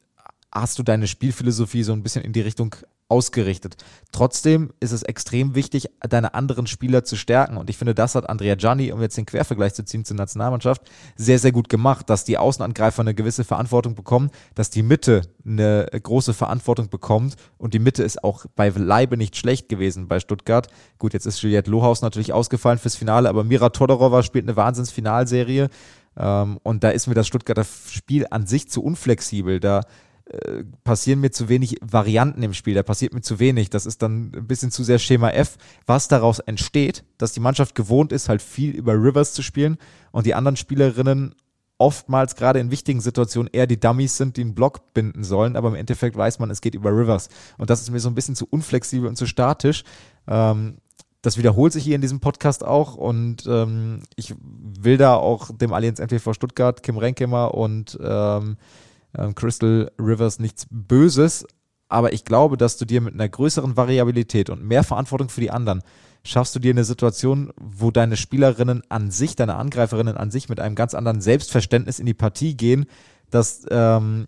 hast 0.52 0.78
du 0.78 0.82
deine 0.82 1.06
Spielphilosophie 1.06 1.82
so 1.82 1.92
ein 1.92 2.02
bisschen 2.02 2.24
in 2.24 2.32
die 2.32 2.40
Richtung 2.40 2.76
ausgerichtet. 3.10 3.76
Trotzdem 4.12 4.70
ist 4.78 4.92
es 4.92 5.02
extrem 5.02 5.56
wichtig, 5.56 5.88
deine 6.00 6.34
anderen 6.34 6.68
Spieler 6.68 7.04
zu 7.04 7.16
stärken. 7.16 7.56
Und 7.56 7.68
ich 7.68 7.76
finde, 7.76 7.94
das 7.94 8.14
hat 8.14 8.28
Andrea 8.28 8.54
Gianni, 8.54 8.92
um 8.92 9.02
jetzt 9.02 9.16
den 9.16 9.26
Quervergleich 9.26 9.74
zu 9.74 9.84
ziehen 9.84 10.04
zur 10.04 10.16
Nationalmannschaft, 10.16 10.82
sehr, 11.16 11.40
sehr 11.40 11.50
gut 11.50 11.68
gemacht, 11.68 12.08
dass 12.08 12.24
die 12.24 12.38
Außenangreifer 12.38 13.00
eine 13.02 13.14
gewisse 13.14 13.42
Verantwortung 13.42 13.96
bekommen, 13.96 14.30
dass 14.54 14.70
die 14.70 14.84
Mitte 14.84 15.22
eine 15.44 15.86
große 15.90 16.34
Verantwortung 16.34 16.88
bekommt. 16.88 17.34
Und 17.58 17.74
die 17.74 17.80
Mitte 17.80 18.04
ist 18.04 18.22
auch 18.22 18.46
bei 18.54 18.68
Leibe 18.68 19.16
nicht 19.16 19.36
schlecht 19.36 19.68
gewesen 19.68 20.06
bei 20.06 20.20
Stuttgart. 20.20 20.68
Gut, 20.98 21.12
jetzt 21.12 21.26
ist 21.26 21.42
Juliette 21.42 21.70
Lohaus 21.70 22.02
natürlich 22.02 22.32
ausgefallen 22.32 22.78
fürs 22.78 22.94
Finale, 22.94 23.28
aber 23.28 23.42
Mira 23.42 23.70
Todorova 23.70 24.22
spielt 24.22 24.44
eine 24.44 24.56
Wahnsinnsfinalserie. 24.56 25.68
Ähm, 26.16 26.58
und 26.62 26.84
da 26.84 26.90
ist 26.90 27.08
mir 27.08 27.14
das 27.14 27.26
Stuttgarter 27.26 27.64
Spiel 27.64 28.26
an 28.30 28.46
sich 28.46 28.68
zu 28.68 28.84
unflexibel. 28.84 29.58
Da 29.58 29.82
äh, 30.30 30.64
passieren 30.84 31.20
mir 31.20 31.32
zu 31.32 31.48
wenig 31.48 31.78
Varianten 31.80 32.42
im 32.42 32.54
Spiel, 32.54 32.74
da 32.74 32.84
passiert 32.84 33.12
mir 33.12 33.20
zu 33.20 33.40
wenig. 33.40 33.68
Das 33.68 33.84
ist 33.84 34.00
dann 34.02 34.32
ein 34.34 34.46
bisschen 34.46 34.70
zu 34.70 34.84
sehr 34.84 35.00
Schema 35.00 35.30
F, 35.30 35.58
was 35.86 36.06
daraus 36.06 36.38
entsteht, 36.38 37.04
dass 37.18 37.32
die 37.32 37.40
Mannschaft 37.40 37.74
gewohnt 37.74 38.12
ist, 38.12 38.28
halt 38.28 38.40
viel 38.40 38.70
über 38.70 38.94
Rivers 38.94 39.32
zu 39.32 39.42
spielen 39.42 39.76
und 40.12 40.26
die 40.26 40.34
anderen 40.34 40.56
Spielerinnen 40.56 41.34
oftmals 41.78 42.36
gerade 42.36 42.60
in 42.60 42.70
wichtigen 42.70 43.00
Situationen 43.00 43.50
eher 43.52 43.66
die 43.66 43.80
Dummies 43.80 44.16
sind, 44.16 44.36
die 44.36 44.42
einen 44.42 44.54
Block 44.54 44.94
binden 44.94 45.24
sollen, 45.24 45.56
aber 45.56 45.68
im 45.68 45.74
Endeffekt 45.74 46.16
weiß 46.16 46.38
man, 46.38 46.50
es 46.50 46.60
geht 46.60 46.74
über 46.74 46.90
Rivers. 46.90 47.28
Und 47.58 47.70
das 47.70 47.80
ist 47.80 47.90
mir 47.90 48.00
so 48.00 48.08
ein 48.08 48.14
bisschen 48.14 48.36
zu 48.36 48.46
unflexibel 48.48 49.08
und 49.08 49.16
zu 49.16 49.26
statisch. 49.26 49.82
Ähm, 50.28 50.76
das 51.22 51.38
wiederholt 51.38 51.72
sich 51.72 51.82
hier 51.82 51.96
in 51.96 52.02
diesem 52.02 52.20
Podcast 52.20 52.64
auch 52.64 52.94
und 52.94 53.46
ähm, 53.46 54.02
ich 54.14 54.34
will 54.40 54.96
da 54.96 55.16
auch 55.16 55.50
dem 55.56 55.72
Allianz 55.72 55.98
MTV 55.98 56.34
Stuttgart, 56.34 56.82
Kim 56.82 56.98
Renkemer 56.98 57.54
und 57.54 57.98
ähm, 58.02 58.56
ähm, 59.16 59.34
Crystal 59.34 59.90
Rivers 59.98 60.38
nichts 60.38 60.66
Böses, 60.70 61.46
aber 61.88 62.12
ich 62.12 62.24
glaube, 62.24 62.56
dass 62.56 62.76
du 62.76 62.84
dir 62.84 63.00
mit 63.00 63.14
einer 63.14 63.28
größeren 63.28 63.76
Variabilität 63.76 64.50
und 64.50 64.62
mehr 64.62 64.84
Verantwortung 64.84 65.28
für 65.28 65.40
die 65.40 65.50
anderen 65.50 65.82
schaffst 66.22 66.54
du 66.54 66.58
dir 66.58 66.72
eine 66.72 66.84
Situation, 66.84 67.52
wo 67.58 67.90
deine 67.90 68.16
Spielerinnen 68.16 68.82
an 68.88 69.10
sich, 69.10 69.36
deine 69.36 69.56
Angreiferinnen 69.56 70.16
an 70.16 70.30
sich 70.30 70.48
mit 70.48 70.60
einem 70.60 70.74
ganz 70.74 70.94
anderen 70.94 71.20
Selbstverständnis 71.20 71.98
in 71.98 72.06
die 72.06 72.14
Partie 72.14 72.56
gehen, 72.56 72.86
dass 73.30 73.64
ähm, 73.70 74.26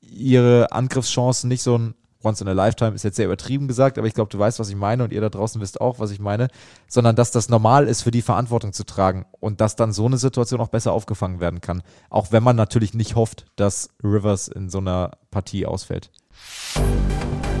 ihre 0.00 0.72
Angriffschancen 0.72 1.48
nicht 1.48 1.62
so 1.62 1.76
ein 1.76 1.94
once 2.22 2.40
in 2.40 2.48
a 2.48 2.52
lifetime 2.52 2.94
ist 2.94 3.04
jetzt 3.04 3.16
sehr 3.16 3.26
übertrieben 3.26 3.68
gesagt, 3.68 3.98
aber 3.98 4.06
ich 4.06 4.14
glaube, 4.14 4.30
du 4.30 4.38
weißt, 4.38 4.58
was 4.58 4.68
ich 4.68 4.76
meine 4.76 5.04
und 5.04 5.12
ihr 5.12 5.20
da 5.20 5.28
draußen 5.28 5.60
wisst 5.60 5.80
auch, 5.80 5.98
was 5.98 6.10
ich 6.10 6.18
meine, 6.18 6.48
sondern 6.88 7.16
dass 7.16 7.30
das 7.30 7.48
normal 7.48 7.86
ist, 7.86 8.02
für 8.02 8.10
die 8.10 8.22
Verantwortung 8.22 8.72
zu 8.72 8.84
tragen 8.84 9.26
und 9.40 9.60
dass 9.60 9.76
dann 9.76 9.92
so 9.92 10.06
eine 10.06 10.18
Situation 10.18 10.60
auch 10.60 10.68
besser 10.68 10.92
aufgefangen 10.92 11.40
werden 11.40 11.60
kann. 11.60 11.82
Auch 12.10 12.32
wenn 12.32 12.42
man 12.42 12.56
natürlich 12.56 12.94
nicht 12.94 13.14
hofft, 13.14 13.46
dass 13.56 13.90
Rivers 14.02 14.48
in 14.48 14.68
so 14.68 14.78
einer 14.78 15.12
Partie 15.30 15.66
ausfällt. 15.66 16.10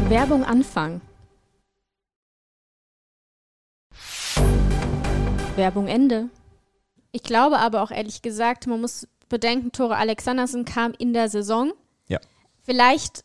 Werbung 0.08 0.44
Anfang. 0.44 1.00
Werbung 5.56 5.86
Ende. 5.88 6.28
Ich 7.12 7.22
glaube 7.22 7.58
aber 7.58 7.82
auch 7.82 7.90
ehrlich 7.90 8.22
gesagt, 8.22 8.66
man 8.66 8.80
muss 8.80 9.08
bedenken, 9.28 9.72
Tore 9.72 9.96
Alexandersen 9.96 10.64
kam 10.64 10.92
in 10.98 11.12
der 11.12 11.28
Saison. 11.28 11.72
Ja. 12.06 12.18
Vielleicht 12.62 13.24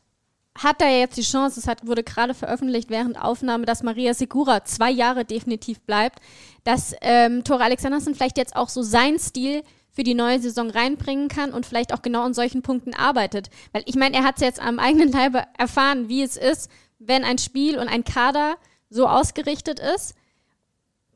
hat 0.56 0.82
er 0.82 1.00
jetzt 1.00 1.18
die 1.18 1.24
Chance, 1.24 1.60
es 1.60 1.68
hat, 1.68 1.86
wurde 1.88 2.04
gerade 2.04 2.34
veröffentlicht 2.34 2.90
während 2.90 3.20
Aufnahme, 3.20 3.66
dass 3.66 3.84
Maria 3.84 4.14
Segura 4.14 4.66
zwei 4.66 4.92
Jahre 4.92 5.26
definitiv 5.26 5.82
bleibt, 5.82 6.20
dass 6.64 6.96
ähm, 7.02 7.44
Tore 7.44 7.64
Alexandersen 7.64 8.14
vielleicht 8.14 8.38
jetzt 8.38 8.56
auch 8.56 8.70
so 8.70 8.84
seinen 8.84 9.20
Stil 9.20 9.64
für 9.92 10.04
die 10.04 10.14
neue 10.14 10.40
Saison 10.40 10.70
reinbringen 10.70 11.28
kann 11.28 11.52
und 11.54 11.66
vielleicht 11.66 11.94
auch 11.94 12.02
genau 12.02 12.24
an 12.24 12.34
solchen 12.34 12.62
Punkten 12.62 12.94
arbeitet. 12.94 13.50
Weil 13.72 13.84
ich 13.86 13.96
meine, 13.96 14.16
er 14.16 14.24
hat 14.24 14.36
es 14.36 14.42
jetzt 14.42 14.60
am 14.60 14.80
eigenen 14.80 15.12
Leibe 15.12 15.44
erfahren, 15.58 16.10
wie 16.10 16.22
es 16.22 16.38
ist, 16.38 16.70
wenn 17.00 17.24
ein 17.24 17.38
Spiel 17.38 17.78
und 17.78 17.88
ein 17.88 18.04
Kader 18.04 18.56
so 18.90 19.08
ausgerichtet 19.08 19.80
ist, 19.80 20.16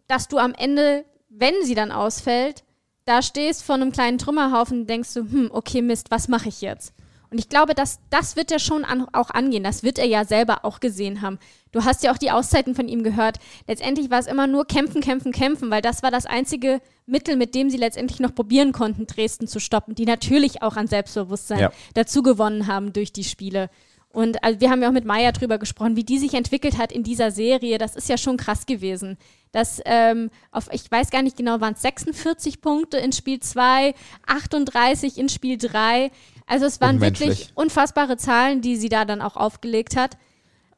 dass 0.07 0.27
du 0.27 0.37
am 0.37 0.53
Ende, 0.53 1.05
wenn 1.29 1.53
sie 1.63 1.75
dann 1.75 1.91
ausfällt, 1.91 2.63
da 3.05 3.21
stehst 3.21 3.63
vor 3.63 3.75
einem 3.75 3.91
kleinen 3.91 4.17
Trümmerhaufen 4.17 4.81
und 4.81 4.89
denkst 4.89 5.13
du, 5.13 5.21
hm, 5.21 5.49
okay, 5.51 5.81
Mist, 5.81 6.11
was 6.11 6.27
mache 6.27 6.49
ich 6.49 6.61
jetzt? 6.61 6.93
Und 7.29 7.39
ich 7.39 7.49
glaube, 7.49 7.73
dass 7.73 7.99
das 8.09 8.35
wird 8.35 8.51
er 8.51 8.59
schon 8.59 8.85
an, 8.85 9.07
auch 9.11 9.29
angehen. 9.29 9.63
Das 9.63 9.83
wird 9.83 9.99
er 9.99 10.05
ja 10.05 10.23
selber 10.23 10.63
auch 10.63 10.79
gesehen 10.79 11.21
haben. 11.21 11.39
Du 11.71 11.83
hast 11.83 12.03
ja 12.03 12.13
auch 12.13 12.17
die 12.17 12.31
Auszeiten 12.31 12.73
von 12.73 12.87
ihm 12.87 13.03
gehört. 13.03 13.37
Letztendlich 13.67 14.09
war 14.09 14.19
es 14.19 14.27
immer 14.27 14.47
nur 14.47 14.65
kämpfen, 14.65 15.01
kämpfen, 15.01 15.31
kämpfen, 15.31 15.69
weil 15.69 15.81
das 15.81 16.03
war 16.03 16.11
das 16.11 16.25
einzige 16.25 16.81
Mittel, 17.05 17.35
mit 17.35 17.53
dem 17.53 17.69
sie 17.69 17.77
letztendlich 17.77 18.19
noch 18.19 18.33
probieren 18.33 18.71
konnten, 18.71 19.07
Dresden 19.07 19.47
zu 19.47 19.59
stoppen, 19.59 19.93
die 19.93 20.05
natürlich 20.05 20.61
auch 20.61 20.77
an 20.77 20.87
Selbstbewusstsein 20.87 21.59
ja. 21.59 21.71
dazu 21.93 22.23
gewonnen 22.23 22.67
haben 22.67 22.93
durch 22.93 23.11
die 23.11 23.25
Spiele. 23.25 23.69
Und 24.09 24.43
also 24.43 24.59
wir 24.61 24.71
haben 24.71 24.81
ja 24.81 24.87
auch 24.87 24.93
mit 24.93 25.05
Maya 25.05 25.31
drüber 25.31 25.57
gesprochen, 25.57 25.95
wie 25.95 26.03
die 26.03 26.17
sich 26.17 26.33
entwickelt 26.33 26.77
hat 26.77 26.91
in 26.91 27.03
dieser 27.03 27.29
Serie. 27.29 27.77
Das 27.77 27.95
ist 27.95 28.09
ja 28.09 28.17
schon 28.17 28.37
krass 28.37 28.65
gewesen. 28.65 29.17
Das 29.51 29.81
ähm, 29.85 30.31
auf, 30.51 30.69
ich 30.71 30.89
weiß 30.89 31.11
gar 31.11 31.21
nicht 31.21 31.37
genau, 31.37 31.61
waren 31.61 31.73
es 31.73 31.81
46 31.81 32.61
Punkte 32.61 32.97
in 32.97 33.11
Spiel 33.11 33.39
2, 33.39 33.93
38 34.25 35.17
in 35.17 35.29
Spiel 35.29 35.57
3. 35.57 36.09
Also 36.47 36.65
es 36.65 36.81
waren 36.81 37.01
wirklich 37.01 37.51
unfassbare 37.55 38.17
Zahlen, 38.17 38.61
die 38.61 38.77
sie 38.77 38.89
da 38.89 39.05
dann 39.05 39.21
auch 39.21 39.35
aufgelegt 39.35 39.95
hat. 39.95 40.17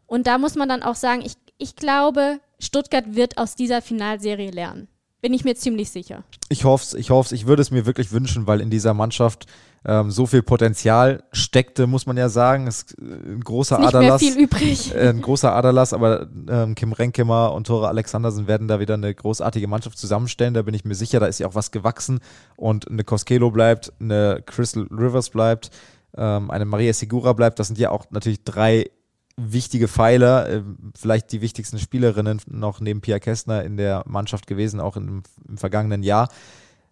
Und 0.07 0.25
da 0.25 0.39
muss 0.39 0.55
man 0.55 0.67
dann 0.67 0.81
auch 0.81 0.95
sagen, 0.95 1.21
ich, 1.23 1.35
ich 1.59 1.75
glaube, 1.75 2.39
Stuttgart 2.59 3.15
wird 3.15 3.37
aus 3.37 3.55
dieser 3.55 3.81
Finalserie 3.81 4.49
lernen. 4.49 4.87
Bin 5.21 5.33
ich 5.33 5.43
mir 5.43 5.55
ziemlich 5.55 5.91
sicher. 5.91 6.23
Ich 6.49 6.63
hoffe 6.63 6.83
es, 6.83 6.93
ich 6.95 7.11
hoffe 7.11 7.27
es. 7.27 7.31
Ich 7.33 7.45
würde 7.45 7.61
es 7.61 7.71
mir 7.71 7.85
wirklich 7.85 8.11
wünschen, 8.11 8.47
weil 8.47 8.61
in 8.61 8.69
dieser 8.69 8.93
Mannschaft 8.93 9.45
ähm, 9.85 10.11
so 10.11 10.25
viel 10.25 10.43
Potenzial 10.43 11.23
steckte, 11.31 11.87
muss 11.87 12.05
man 12.05 12.17
ja 12.17 12.29
sagen. 12.29 12.67
Es 12.67 12.83
ist 12.83 12.97
ein 12.99 13.41
großer 13.41 13.75
ist 13.75 13.81
nicht 13.81 13.95
Aderlass. 13.95 14.21
Mehr 14.21 14.31
viel 14.33 14.43
übrig. 14.43 14.95
Äh, 14.95 15.09
ein 15.09 15.21
großer 15.21 15.53
Aderlass, 15.53 15.93
aber 15.93 16.27
ähm, 16.49 16.75
Kim 16.75 16.91
Renkemer 16.91 17.53
und 17.53 17.67
Tore 17.67 17.87
Alexandersen 17.87 18.47
werden 18.47 18.67
da 18.67 18.79
wieder 18.79 18.95
eine 18.95 19.13
großartige 19.13 19.67
Mannschaft 19.67 19.97
zusammenstellen. 19.97 20.53
Da 20.53 20.63
bin 20.63 20.73
ich 20.73 20.85
mir 20.85 20.95
sicher, 20.95 21.19
da 21.19 21.27
ist 21.27 21.39
ja 21.39 21.47
auch 21.47 21.55
was 21.55 21.71
gewachsen. 21.71 22.19
Und 22.55 22.89
eine 22.89 23.03
Koskelo 23.03 23.51
bleibt, 23.51 23.93
eine 23.99 24.43
Crystal 24.45 24.87
Rivers 24.91 25.29
bleibt, 25.29 25.71
ähm, 26.17 26.51
eine 26.51 26.65
Maria 26.65 26.93
Segura 26.93 27.33
bleibt. 27.33 27.59
Das 27.59 27.67
sind 27.67 27.79
ja 27.79 27.91
auch 27.91 28.05
natürlich 28.11 28.43
drei 28.43 28.89
wichtige 29.37 29.87
Pfeiler, 29.87 30.49
äh, 30.49 30.61
vielleicht 30.97 31.31
die 31.31 31.41
wichtigsten 31.41 31.79
Spielerinnen 31.79 32.41
noch 32.47 32.81
neben 32.81 33.01
Pia 33.01 33.19
Kästner 33.19 33.63
in 33.63 33.77
der 33.77 34.03
Mannschaft 34.05 34.47
gewesen, 34.47 34.79
auch 34.79 34.97
im, 34.97 35.23
im 35.47 35.57
vergangenen 35.57 36.03
Jahr. 36.03 36.29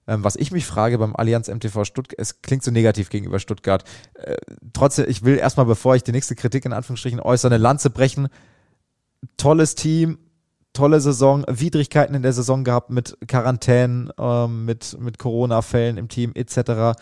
Ähm, 0.07 0.23
was 0.23 0.35
ich 0.37 0.51
mich 0.51 0.65
frage 0.65 0.97
beim 0.97 1.15
Allianz 1.15 1.49
MTV 1.49 1.83
Stuttgart, 1.83 2.19
es 2.19 2.41
klingt 2.41 2.63
so 2.63 2.71
negativ 2.71 3.09
gegenüber 3.09 3.39
Stuttgart. 3.39 3.83
Äh, 4.13 4.37
trotzdem, 4.73 5.05
ich 5.07 5.23
will 5.23 5.37
erstmal, 5.37 5.65
bevor 5.65 5.95
ich 5.95 6.03
die 6.03 6.13
nächste 6.13 6.35
Kritik 6.35 6.65
in 6.65 6.73
Anführungsstrichen 6.73 7.19
äußere, 7.19 7.53
eine 7.53 7.61
Lanze 7.61 7.89
brechen. 7.89 8.29
Tolles 9.35 9.75
Team, 9.75 10.17
tolle 10.73 11.01
Saison, 11.01 11.43
Widrigkeiten 11.47 12.15
in 12.15 12.21
der 12.21 12.33
Saison 12.33 12.63
gehabt 12.63 12.89
mit 12.89 13.17
Quarantänen, 13.27 14.11
ähm, 14.17 14.65
mit, 14.65 14.97
mit 14.99 15.19
Corona-Fällen 15.19 15.97
im 15.97 16.07
Team 16.07 16.31
etc. 16.35 16.97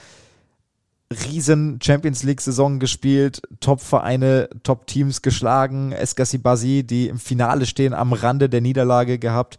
Riesen 1.11 1.79
Champions 1.83 2.23
League-Saison 2.23 2.79
gespielt, 2.79 3.41
Top-Vereine, 3.59 4.49
Top-Teams 4.63 5.21
geschlagen, 5.21 5.91
Eskasi 5.91 6.39
Basi, 6.39 6.83
die 6.83 7.07
im 7.07 7.19
Finale 7.19 7.67
stehen, 7.67 7.93
am 7.93 8.13
Rande 8.13 8.49
der 8.49 8.61
Niederlage 8.61 9.19
gehabt. 9.19 9.57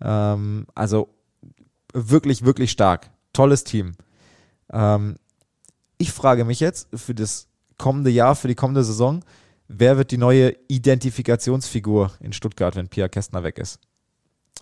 Ähm, 0.00 0.66
also 0.74 1.08
wirklich, 1.92 2.44
wirklich 2.44 2.70
stark. 2.70 3.10
Tolles 3.32 3.64
Team. 3.64 3.94
Ähm, 4.72 5.16
ich 5.98 6.12
frage 6.12 6.44
mich 6.44 6.60
jetzt 6.60 6.88
für 6.94 7.14
das 7.14 7.48
kommende 7.76 8.10
Jahr, 8.10 8.34
für 8.34 8.48
die 8.48 8.54
kommende 8.54 8.84
Saison, 8.84 9.24
wer 9.68 9.96
wird 9.96 10.10
die 10.10 10.18
neue 10.18 10.54
Identifikationsfigur 10.68 12.12
in 12.20 12.32
Stuttgart, 12.32 12.76
wenn 12.76 12.88
Pia 12.88 13.08
Kästner 13.08 13.42
weg 13.42 13.58
ist? 13.58 13.78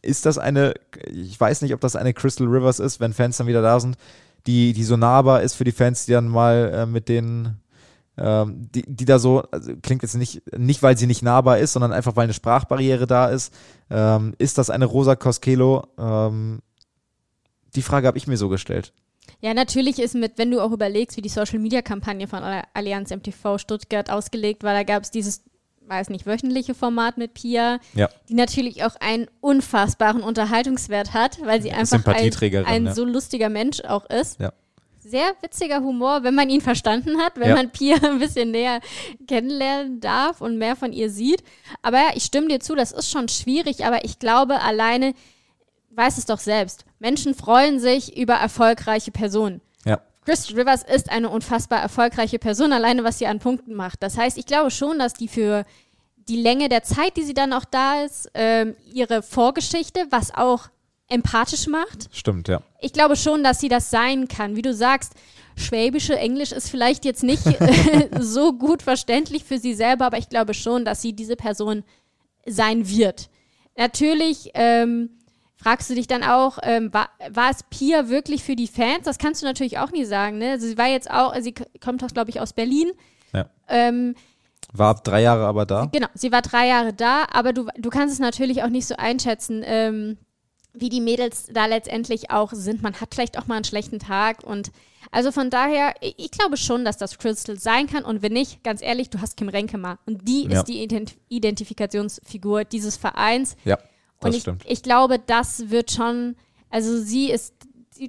Ist 0.03 0.27
das 0.27 0.39
eine, 0.39 0.74
ich 1.11 1.39
weiß 1.41 1.62
nicht, 1.62 1.74
ob 1.74 1.81
das 1.81 1.97
eine 1.97 2.12
Crystal 2.12 2.47
Rivers 2.47 2.81
ist, 2.81 3.01
wenn 3.01 3.12
Fans 3.12 3.39
dann 3.39 3.47
wieder 3.47 3.62
da 3.62 3.81
sind, 3.81 3.97
die, 4.47 4.72
die 4.72 4.85
so 4.85 4.97
nahbar 4.97 5.43
ist 5.43 5.55
für 5.55 5.64
die 5.64 5.72
Fans, 5.72 6.07
die 6.07 6.12
dann 6.12 6.29
mal 6.29 6.70
äh, 6.72 6.87
mit 6.87 7.09
denen, 7.09 7.61
ähm, 8.16 8.68
die, 8.72 8.83
die 8.87 9.05
da 9.05 9.18
so, 9.18 9.43
also 9.51 9.72
klingt 9.83 10.03
jetzt 10.03 10.14
nicht, 10.14 10.43
nicht 10.57 10.83
weil 10.83 10.97
sie 10.97 11.07
nicht 11.07 11.22
nahbar 11.22 11.59
ist, 11.59 11.72
sondern 11.72 11.93
einfach 11.93 12.14
weil 12.16 12.24
eine 12.24 12.35
Sprachbarriere 12.35 13.07
da 13.07 13.27
ist. 13.27 13.53
Ähm, 13.91 14.35
ist 14.39 14.59
das 14.59 14.70
eine 14.70 14.85
Rosa 14.85 15.16
Koskelo? 15.16 15.87
Ähm, 15.99 16.61
die 17.77 17.83
Frage 17.83 18.07
habe 18.07 18.18
ich 18.18 18.27
mir 18.27 18.37
so 18.37 18.49
gestellt. 18.49 18.93
Ja, 19.41 19.55
natürlich 19.55 19.99
ist 19.99 20.14
mit, 20.14 20.39
wenn 20.39 20.51
du 20.51 20.61
auch 20.61 20.72
überlegst, 20.72 21.16
wie 21.16 21.22
die 21.22 21.29
Social 21.29 21.59
Media 21.59 21.83
Kampagne 21.83 22.27
von 22.27 22.43
Allianz 22.74 23.11
MTV 23.11 23.59
Stuttgart 23.59 24.11
ausgelegt 24.11 24.62
war, 24.62 24.72
da 24.72 24.83
gab 24.83 25.03
es 25.03 25.11
dieses, 25.11 25.43
weiß 25.87 26.09
nicht, 26.11 26.27
wöchentliche 26.27 26.74
Format 26.74 27.18
mit 27.18 27.35
Pia, 27.35 27.79
ja. 27.95 28.09
die 28.29 28.35
natürlich 28.35 28.85
auch 28.85 28.97
einen 29.01 29.27
unfassbaren 29.41 30.22
Unterhaltungswert 30.22 31.12
hat, 31.12 31.39
weil 31.45 31.61
sie 31.61 31.72
einfach 31.72 32.05
ein, 32.07 32.33
ein 32.64 32.87
ja. 32.87 32.95
so 32.95 33.05
lustiger 33.05 33.49
Mensch 33.49 33.81
auch 33.83 34.09
ist. 34.09 34.41
Ja. 34.41 34.53
Sehr 34.99 35.35
witziger 35.41 35.83
Humor, 35.83 36.24
wenn 36.24 36.35
man 36.35 36.51
ihn 36.51 36.61
verstanden 36.61 37.18
hat, 37.18 37.35
wenn 37.37 37.55
man 37.55 37.70
Pia 37.70 37.97
ein 38.03 38.18
bisschen 38.18 38.51
näher 38.51 38.81
kennenlernen 39.29 40.01
darf 40.01 40.41
und 40.41 40.59
mehr 40.59 40.74
von 40.74 40.93
ihr 40.93 41.11
sieht. 41.11 41.45
Aber 41.83 41.99
ja, 41.99 42.09
ich 42.14 42.24
stimme 42.24 42.49
dir 42.49 42.59
zu, 42.59 42.74
das 42.74 42.91
ist 42.91 43.11
schon 43.11 43.29
schwierig, 43.29 43.85
aber 43.85 44.05
ich 44.05 44.18
glaube 44.18 44.61
alleine 44.62 45.14
weiß 45.97 46.19
es 46.19 46.27
doch 46.27 46.39
selbst. 46.39 46.85
Menschen 46.99 47.35
freuen 47.35 47.81
sich 47.81 48.17
über 48.17 48.35
erfolgreiche 48.35 49.11
Personen. 49.11 49.61
Ja. 49.85 50.01
Chris 50.25 50.55
Rivers 50.55 50.83
ist 50.83 51.11
eine 51.11 51.31
unfassbar 51.31 51.81
erfolgreiche 51.81 52.39
Person, 52.39 52.73
alleine 52.73 53.05
was 53.05 53.19
sie 53.19 53.27
an 53.27 53.39
Punkten 53.39 53.75
macht. 53.75 54.03
Das 54.03 54.19
heißt, 54.19 54.39
ich 54.39 54.47
glaube 54.47 54.71
schon, 54.71 54.99
dass 54.99 55.15
die 55.15 55.29
für 55.29 55.65
die 56.29 56.41
Länge 56.41 56.69
der 56.69 56.83
Zeit, 56.83 57.17
die 57.17 57.23
sie 57.23 57.35
dann 57.35 57.53
auch 57.53 57.65
da 57.65 58.03
ist, 58.03 58.29
ähm, 58.35 58.75
ihre 58.93 59.23
Vorgeschichte, 59.23 60.07
was 60.11 60.35
auch 60.35 60.69
empathisch 61.09 61.69
macht. 61.69 62.09
Stimmt, 62.13 62.49
ja. 62.49 62.63
Ich 62.81 62.93
glaube 62.93 63.17
schon, 63.17 63.45
dass 63.45 63.61
sie 63.61 63.69
das 63.69 63.91
sein 63.91 64.27
kann. 64.27 64.57
Wie 64.57 64.63
du 64.63 64.75
sagst, 64.75 65.13
schwäbische 65.57 66.19
Englisch 66.19 66.53
ist 66.53 66.69
vielleicht 66.69 67.05
jetzt 67.05 67.23
nicht 67.23 67.45
so 68.21 68.53
gut 68.53 68.83
verständlich 68.83 69.45
für 69.45 69.59
sie 69.59 69.75
selber, 69.75 70.07
aber 70.07 70.19
ich 70.19 70.29
glaube 70.29 70.55
schon, 70.55 70.85
dass 70.85 71.03
sie 71.03 71.13
diese 71.13 71.37
Person 71.37 71.85
sein 72.45 72.89
wird. 72.89 73.29
Natürlich 73.77 74.51
ähm, 74.55 75.11
fragst 75.57 75.91
du 75.91 75.95
dich 75.95 76.07
dann 76.07 76.23
auch, 76.23 76.59
ähm, 76.63 76.93
war, 76.93 77.09
war 77.31 77.51
es 77.51 77.63
Pia 77.71 78.09
wirklich 78.09 78.45
für 78.45 78.57
die 78.57 78.67
Fans? 78.69 79.05
Das 79.05 79.19
kannst 79.19 79.43
du 79.43 79.47
natürlich 79.47 79.79
auch 79.79 79.91
nie 79.91 80.05
sagen. 80.05 80.39
Ne? 80.39 80.53
Also 80.53 80.67
sie 80.67 80.79
war 80.79 80.87
jetzt 80.87 81.11
auch, 81.11 81.35
sie 81.41 81.55
kommt 81.81 82.05
auch, 82.05 82.09
glaube 82.09 82.31
ich, 82.31 82.41
aus 82.41 82.53
Berlin. 82.53 82.93
Ja. 83.33 83.49
Ähm, 83.69 84.15
war 84.73 84.95
drei 84.95 85.23
Jahre 85.23 85.47
aber 85.47 85.65
da. 85.65 85.87
Genau, 85.93 86.09
sie 86.15 86.33
war 86.33 86.43
drei 86.43 86.69
Jahre 86.69 86.93
da, 86.93 87.27
aber 87.33 87.53
du, 87.53 87.67
du 87.79 87.91
kannst 87.91 88.13
es 88.15 88.21
natürlich 88.21 88.63
auch 88.63 88.69
nicht 88.69 88.87
so 88.87 88.97
einschätzen, 88.97 89.63
ähm, 89.65 90.19
wie 90.75 90.89
die 90.91 91.01
Mädels 91.01 91.47
da 91.53 91.67
letztendlich 91.67 92.31
auch 92.31 92.53
sind. 92.53 92.83
Man 92.83 93.01
hat 93.01 93.15
vielleicht 93.15 93.39
auch 93.39 93.47
mal 93.47 93.55
einen 93.55 93.65
schlechten 93.65 93.99
Tag 93.99 94.45
und 94.45 94.71
also 95.13 95.31
von 95.31 95.51
daher, 95.51 95.95
ich, 96.01 96.31
glaube 96.33 96.57
schon, 96.57 96.85
dass 96.85 96.99
das 96.99 97.17
Crystal 97.19 97.59
sein 97.59 97.87
kann 97.87 98.05
und 98.05 98.23
wenn 98.23 98.33
nicht, 98.33 98.63
ganz 98.65 98.83
ehrlich, 98.83 99.09
du 99.09 99.21
hast 99.21 99.37
Kim 99.37 99.49
Renkema 99.49 99.99
und 100.05 100.29
die 100.29 100.45
Ja. 100.47 100.59
ist 100.59 100.65
die 100.65 100.83
Ident 100.83 101.15
Identifikationsfigur 101.29 102.65
dieses 102.65 102.97
Vereins. 102.97 103.57
Ja, 103.65 103.79
das 104.21 104.29
Und 104.29 104.35
ich, 104.35 104.43
stimmt. 104.43 104.64
ich 104.67 104.83
glaube, 104.83 105.19
das 105.19 105.71
wird 105.71 105.91
schon, 105.91 106.37
also 106.71 106.99
sie 107.01 107.31
ist 107.31 107.55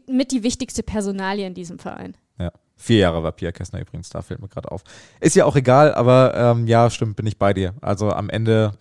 mit 0.07 0.31
die 0.31 0.43
wichtigste 0.43 0.83
Personalie 0.83 1.47
in 1.47 1.53
diesem 1.53 1.79
Verein. 1.79 2.15
Ja. 2.39 2.51
Vier 2.75 2.99
Jahre 2.99 3.23
war 3.23 3.31
Pia 3.31 3.51
Kessner 3.51 3.81
übrigens, 3.81 4.09
da 4.09 4.21
fällt 4.21 4.39
mir 4.39 4.47
gerade 4.47 4.71
auf. 4.71 4.83
Ist 5.19 5.35
ja 5.35 5.45
auch 5.45 5.55
egal, 5.55 5.93
aber 5.95 6.33
ähm, 6.35 6.67
ja, 6.67 6.89
stimmt, 6.89 7.15
bin 7.15 7.25
ich 7.25 7.39
bei 7.39 7.53
dir. 7.53 7.73
Also 7.81 8.11
am 8.11 8.29
Ende, 8.29 8.73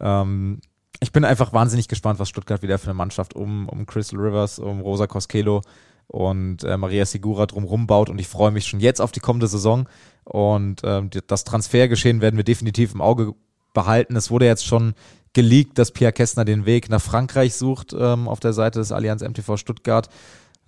ähm, 0.00 0.60
ich 1.00 1.10
bin 1.10 1.24
einfach 1.24 1.52
wahnsinnig 1.52 1.88
gespannt, 1.88 2.20
was 2.20 2.28
Stuttgart 2.28 2.62
wieder 2.62 2.78
für 2.78 2.86
eine 2.86 2.94
Mannschaft 2.94 3.34
um, 3.34 3.68
um 3.68 3.84
Crystal 3.86 4.20
Rivers, 4.20 4.60
um 4.60 4.80
Rosa 4.80 5.08
Koskelo 5.08 5.62
und 6.06 6.62
äh, 6.62 6.76
Maria 6.76 7.04
Segura 7.04 7.46
drumherum 7.46 7.86
baut 7.86 8.10
und 8.10 8.20
ich 8.20 8.28
freue 8.28 8.52
mich 8.52 8.66
schon 8.66 8.80
jetzt 8.80 9.00
auf 9.00 9.10
die 9.10 9.20
kommende 9.20 9.48
Saison 9.48 9.88
und 10.24 10.82
ähm, 10.84 11.10
das 11.26 11.44
Transfergeschehen 11.44 12.20
werden 12.20 12.36
wir 12.36 12.44
definitiv 12.44 12.94
im 12.94 13.00
Auge 13.00 13.34
behalten. 13.74 14.14
Es 14.14 14.30
wurde 14.30 14.46
jetzt 14.46 14.66
schon 14.66 14.94
geleakt, 15.32 15.78
dass 15.78 15.92
Pia 15.92 16.12
Kessner 16.12 16.44
den 16.44 16.66
Weg 16.66 16.88
nach 16.88 17.00
Frankreich 17.00 17.54
sucht 17.54 17.94
ähm, 17.98 18.28
auf 18.28 18.40
der 18.40 18.52
Seite 18.52 18.78
des 18.78 18.92
Allianz 18.92 19.22
MTV 19.22 19.56
Stuttgart. 19.56 20.08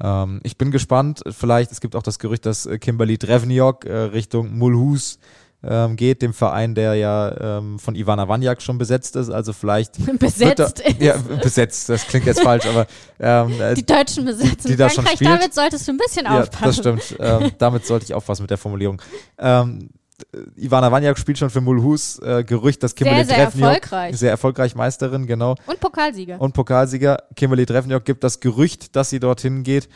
Ähm, 0.03 0.41
ich 0.43 0.57
bin 0.57 0.71
gespannt. 0.71 1.23
Vielleicht, 1.31 1.73
es 1.73 1.81
gibt 1.81 1.97
auch 1.97 2.03
das 2.03 2.19
Gerücht, 2.19 2.47
dass 2.47 2.67
äh, 2.67 2.79
Kimberly 2.79 3.19
Drevniok 3.19 3.85
äh, 3.85 3.97
Richtung 3.97 4.57
Mulhouse 4.57 5.19
ähm, 5.67 5.97
geht, 5.97 6.21
dem 6.23 6.35
Verein, 6.35 6.75
der 6.75 6.95
ja 6.95 7.59
ähm, 7.59 7.79
von 7.79 7.95
Ivana 7.95 8.29
Wanjak 8.29 8.61
schon 8.61 8.79
besetzt 8.79 9.17
ist. 9.17 9.31
Also 9.31 9.53
vielleicht 9.53 9.95
Besetzt 10.19 10.41
wird 10.41 10.61
ist. 10.61 11.01
Da, 11.01 11.05
ja, 11.05 11.17
besetzt. 11.17 11.89
Das 11.89 12.07
klingt 12.07 12.27
jetzt 12.27 12.43
falsch, 12.43 12.67
aber 12.67 12.87
ähm, 13.19 13.53
äh, 13.61 13.75
Die 13.75 13.87
Deutschen 13.87 14.25
besitzen 14.25 14.69
die 14.69 14.77
da 14.77 14.89
schon 14.89 15.05
Frankreich, 15.05 15.17
spielt. 15.17 15.31
damit 15.31 15.55
solltest 15.55 15.89
du 15.89 15.93
ein 15.93 15.99
bisschen 15.99 16.25
ja, 16.27 16.41
aufpassen. 16.41 16.65
das 16.65 16.77
stimmt. 16.77 17.17
Ähm, 17.21 17.53
damit 17.59 17.87
sollte 17.87 18.05
ich 18.05 18.15
aufpassen 18.15 18.43
mit 18.43 18.51
der 18.51 18.59
Formulierung. 18.59 19.01
Äh, 20.33 20.65
Ivana 20.65 20.91
Wanjak 20.93 21.19
spielt 21.19 21.39
schon 21.39 21.51
für 21.51 21.61
Mulhouse. 21.61 22.19
Äh, 22.21 22.45
Gerücht, 22.45 22.83
dass 22.83 22.95
Kimberly 22.95 23.25
Sehr, 23.25 23.35
sehr 23.37 23.45
Drevniok, 23.47 23.69
erfolgreich. 23.69 24.19
sehr 24.19 24.31
erfolgreich 24.31 24.75
Meisterin, 24.75 25.27
genau. 25.27 25.55
Und 25.67 25.81
Pokalsieger. 25.81 26.41
Und 26.41 26.53
Pokalsieger 26.55 27.19
Kimberly 27.37 27.67
Drevniok 27.67 28.05
gibt 28.05 28.25
das 28.25 28.41
Gerücht, 28.41 28.95
dass 28.97 29.11
sie 29.11 29.21
dorthin 29.21 29.63
geht. 29.63 29.89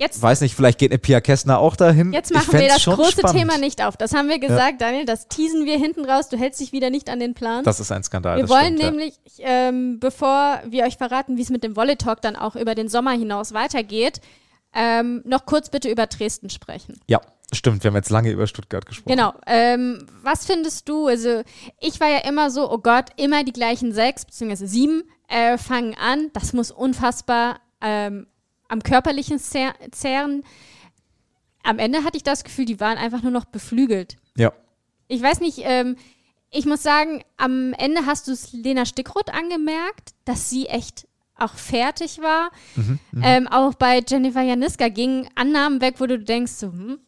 Jetzt, 0.00 0.22
Weiß 0.22 0.42
nicht, 0.42 0.54
vielleicht 0.54 0.78
geht 0.78 0.92
eine 0.92 0.98
Pia 1.00 1.20
Kessner 1.20 1.58
auch 1.58 1.74
dahin. 1.74 2.12
jetzt 2.12 2.32
machen 2.32 2.52
wir 2.52 2.68
das 2.68 2.84
große 2.84 3.18
spannend. 3.18 3.36
Thema 3.36 3.58
nicht 3.58 3.84
auf. 3.84 3.96
Das 3.96 4.14
haben 4.14 4.28
wir 4.28 4.38
gesagt, 4.38 4.80
Daniel, 4.80 5.04
das 5.04 5.26
teasen 5.26 5.66
wir 5.66 5.76
hinten 5.76 6.04
raus. 6.04 6.28
Du 6.28 6.36
hältst 6.38 6.60
dich 6.60 6.70
wieder 6.70 6.90
nicht 6.90 7.10
an 7.10 7.18
den 7.18 7.34
Plan. 7.34 7.64
Das 7.64 7.80
ist 7.80 7.90
ein 7.90 8.04
Skandal. 8.04 8.36
wir 8.36 8.48
wollen 8.48 8.76
stimmt, 8.76 8.92
nämlich, 8.96 9.14
ähm, 9.40 9.98
bevor 9.98 10.60
wir 10.68 10.84
euch 10.84 10.96
verraten, 10.98 11.36
wie 11.36 11.42
es 11.42 11.50
mit 11.50 11.64
dem 11.64 11.74
Volley 11.74 11.96
Talk 11.96 12.22
dann 12.22 12.36
auch 12.36 12.54
über 12.54 12.76
den 12.76 12.88
Sommer 12.88 13.10
hinaus 13.10 13.52
weitergeht, 13.54 14.20
ähm, 14.74 15.22
noch 15.24 15.46
kurz 15.46 15.70
bitte 15.70 15.90
über 15.90 16.06
Dresden 16.06 16.50
sprechen. 16.50 17.00
Ja. 17.08 17.20
stimmt. 17.52 17.82
Wir 17.82 17.90
haben 17.90 17.96
jetzt 17.96 18.10
lange 18.10 18.30
über 18.30 18.46
Stuttgart 18.46 18.86
gesprochen. 18.86 19.16
Genau. 19.16 19.34
Ähm, 19.46 20.06
was 20.22 20.46
findest 20.46 20.88
du? 20.88 21.06
Also, 21.06 21.42
ich 21.80 22.00
war 22.00 22.08
ja 22.08 22.18
immer 22.18 22.50
so, 22.50 22.70
oh 22.70 22.78
Gott, 22.78 23.06
immer 23.16 23.44
die 23.44 23.52
gleichen 23.52 23.92
sechs 23.92 24.24
beziehungsweise 24.24 24.66
sieben 24.66 25.02
äh, 25.28 25.58
fangen 25.58 25.94
an. 25.94 26.30
Das 26.32 26.52
muss 26.52 26.70
unfassbar 26.70 27.60
ähm, 27.80 28.26
am 28.68 28.82
körperlichen 28.82 29.38
zehren. 29.38 30.44
Am 31.62 31.78
Ende 31.78 32.04
hatte 32.04 32.16
ich 32.16 32.22
das 32.22 32.44
Gefühl, 32.44 32.66
die 32.66 32.80
waren 32.80 32.98
einfach 32.98 33.22
nur 33.22 33.32
noch 33.32 33.46
beflügelt. 33.46 34.16
Ja. 34.36 34.52
Ich 35.08 35.22
weiß 35.22 35.40
nicht, 35.40 35.60
ähm, 35.62 35.96
ich 36.50 36.66
muss 36.66 36.82
sagen, 36.82 37.22
am 37.36 37.72
Ende 37.74 38.06
hast 38.06 38.28
du 38.28 38.32
es 38.32 38.52
Lena 38.52 38.86
Stickroth 38.86 39.30
angemerkt, 39.32 40.14
dass 40.24 40.48
sie 40.50 40.66
echt 40.66 41.07
auch 41.38 41.54
fertig 41.54 42.20
war. 42.20 42.50
Mhm, 42.76 42.98
ähm, 43.22 43.48
auch 43.48 43.74
bei 43.74 44.02
Jennifer 44.06 44.42
Janiska 44.42 44.88
gingen 44.88 45.28
Annahmen 45.34 45.80
weg, 45.80 45.94
wo 45.98 46.06
du 46.06 46.18
denkst, 46.18 46.52
so, 46.52 46.68
hm, 46.68 46.98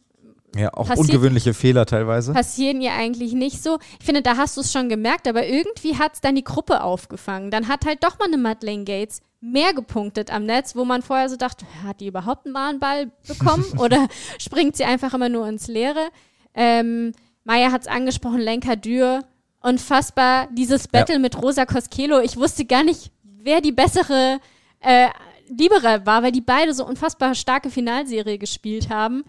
Ja, 0.55 0.73
auch 0.73 0.87
Passiert- 0.87 1.07
ungewöhnliche 1.09 1.53
Fehler 1.53 1.85
teilweise. 1.85 2.33
passieren 2.33 2.81
ihr 2.81 2.91
eigentlich 2.93 3.31
nicht 3.33 3.63
so. 3.63 3.79
Ich 3.99 4.05
finde, 4.05 4.21
da 4.21 4.35
hast 4.37 4.57
du 4.57 4.61
es 4.61 4.71
schon 4.71 4.89
gemerkt, 4.89 5.27
aber 5.27 5.47
irgendwie 5.47 5.97
hat 5.97 6.15
es 6.15 6.21
dann 6.21 6.35
die 6.35 6.43
Gruppe 6.43 6.83
aufgefangen. 6.83 7.51
Dann 7.51 7.67
hat 7.69 7.85
halt 7.85 8.03
doch 8.03 8.19
mal 8.19 8.25
eine 8.25 8.37
Madeleine 8.37 8.83
Gates 8.83 9.21
mehr 9.39 9.73
gepunktet 9.73 10.29
am 10.31 10.45
Netz, 10.45 10.75
wo 10.75 10.83
man 10.85 11.01
vorher 11.01 11.29
so 11.29 11.35
dachte, 11.37 11.65
hat 11.83 11.99
die 12.01 12.07
überhaupt 12.07 12.45
einen 12.45 12.53
Mahnball 12.53 13.11
bekommen 13.27 13.65
oder 13.79 14.07
springt 14.39 14.75
sie 14.75 14.83
einfach 14.83 15.13
immer 15.13 15.29
nur 15.29 15.47
ins 15.47 15.67
Leere? 15.67 16.09
Ähm, 16.53 17.13
Maya 17.45 17.71
hat 17.71 17.81
es 17.81 17.87
angesprochen, 17.87 18.39
Lenka 18.39 18.75
Dürr. 18.75 19.21
Unfassbar, 19.63 20.47
dieses 20.51 20.87
Battle 20.87 21.17
mit 21.19 21.41
Rosa 21.41 21.65
Koskelo. 21.65 22.19
Ich 22.19 22.35
wusste 22.35 22.65
gar 22.65 22.83
nicht, 22.83 23.11
wer 23.43 23.61
die 23.61 23.71
bessere 23.71 24.39
äh, 24.79 25.07
Libera 25.49 26.05
war, 26.05 26.23
weil 26.23 26.31
die 26.31 26.41
beide 26.41 26.73
so 26.73 26.85
unfassbar 26.85 27.35
starke 27.35 27.69
Finalserie 27.69 28.37
gespielt 28.37 28.89
haben. 28.89 29.23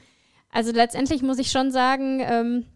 Also 0.51 0.73
letztendlich 0.73 1.23
muss 1.23 1.39
ich 1.39 1.51
schon 1.51 1.71
sagen, 1.71 2.21
ähm, 2.21 2.67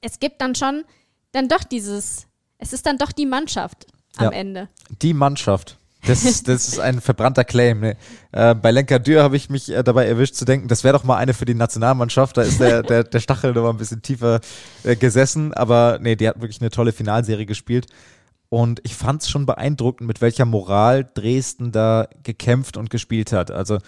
es 0.00 0.18
gibt 0.18 0.40
dann 0.40 0.54
schon 0.54 0.84
dann 1.32 1.48
doch 1.48 1.64
dieses, 1.64 2.26
es 2.58 2.72
ist 2.72 2.86
dann 2.86 2.98
doch 2.98 3.12
die 3.12 3.26
Mannschaft 3.26 3.86
am 4.16 4.26
Ja. 4.26 4.30
Ende. 4.30 4.68
Die 5.02 5.14
Mannschaft. 5.14 5.78
Das 6.06 6.24
ist, 6.24 6.48
das 6.48 6.68
ist 6.68 6.78
ein 6.78 7.00
verbrannter 7.00 7.44
Claim. 7.44 7.80
Ne? 7.80 7.96
Äh, 8.32 8.54
bei 8.54 8.70
Lenka 8.70 8.98
Dürr 8.98 9.22
habe 9.22 9.36
ich 9.36 9.48
mich 9.48 9.70
äh, 9.70 9.82
dabei 9.82 10.06
erwischt 10.06 10.34
zu 10.34 10.44
denken, 10.44 10.68
das 10.68 10.84
wäre 10.84 10.96
doch 10.96 11.04
mal 11.04 11.16
eine 11.16 11.32
für 11.32 11.46
die 11.46 11.54
Nationalmannschaft. 11.54 12.36
Da 12.36 12.42
ist 12.42 12.60
der, 12.60 12.82
der, 12.82 13.04
der 13.04 13.20
Stachel 13.20 13.52
noch 13.54 13.62
mal 13.62 13.70
ein 13.70 13.78
bisschen 13.78 14.02
tiefer 14.02 14.40
äh, 14.82 14.96
gesessen. 14.96 15.54
Aber 15.54 15.98
nee, 16.02 16.14
die 16.14 16.28
hat 16.28 16.40
wirklich 16.40 16.60
eine 16.60 16.70
tolle 16.70 16.92
Finalserie 16.92 17.46
gespielt. 17.46 17.86
Und 18.48 18.80
ich 18.84 18.94
fand 18.94 19.22
es 19.22 19.30
schon 19.30 19.46
beeindruckend, 19.46 20.06
mit 20.06 20.20
welcher 20.20 20.44
Moral 20.44 21.08
Dresden 21.14 21.72
da 21.72 22.08
gekämpft 22.22 22.76
und 22.76 22.90
gespielt 22.90 23.32
hat. 23.32 23.50
Also 23.50 23.78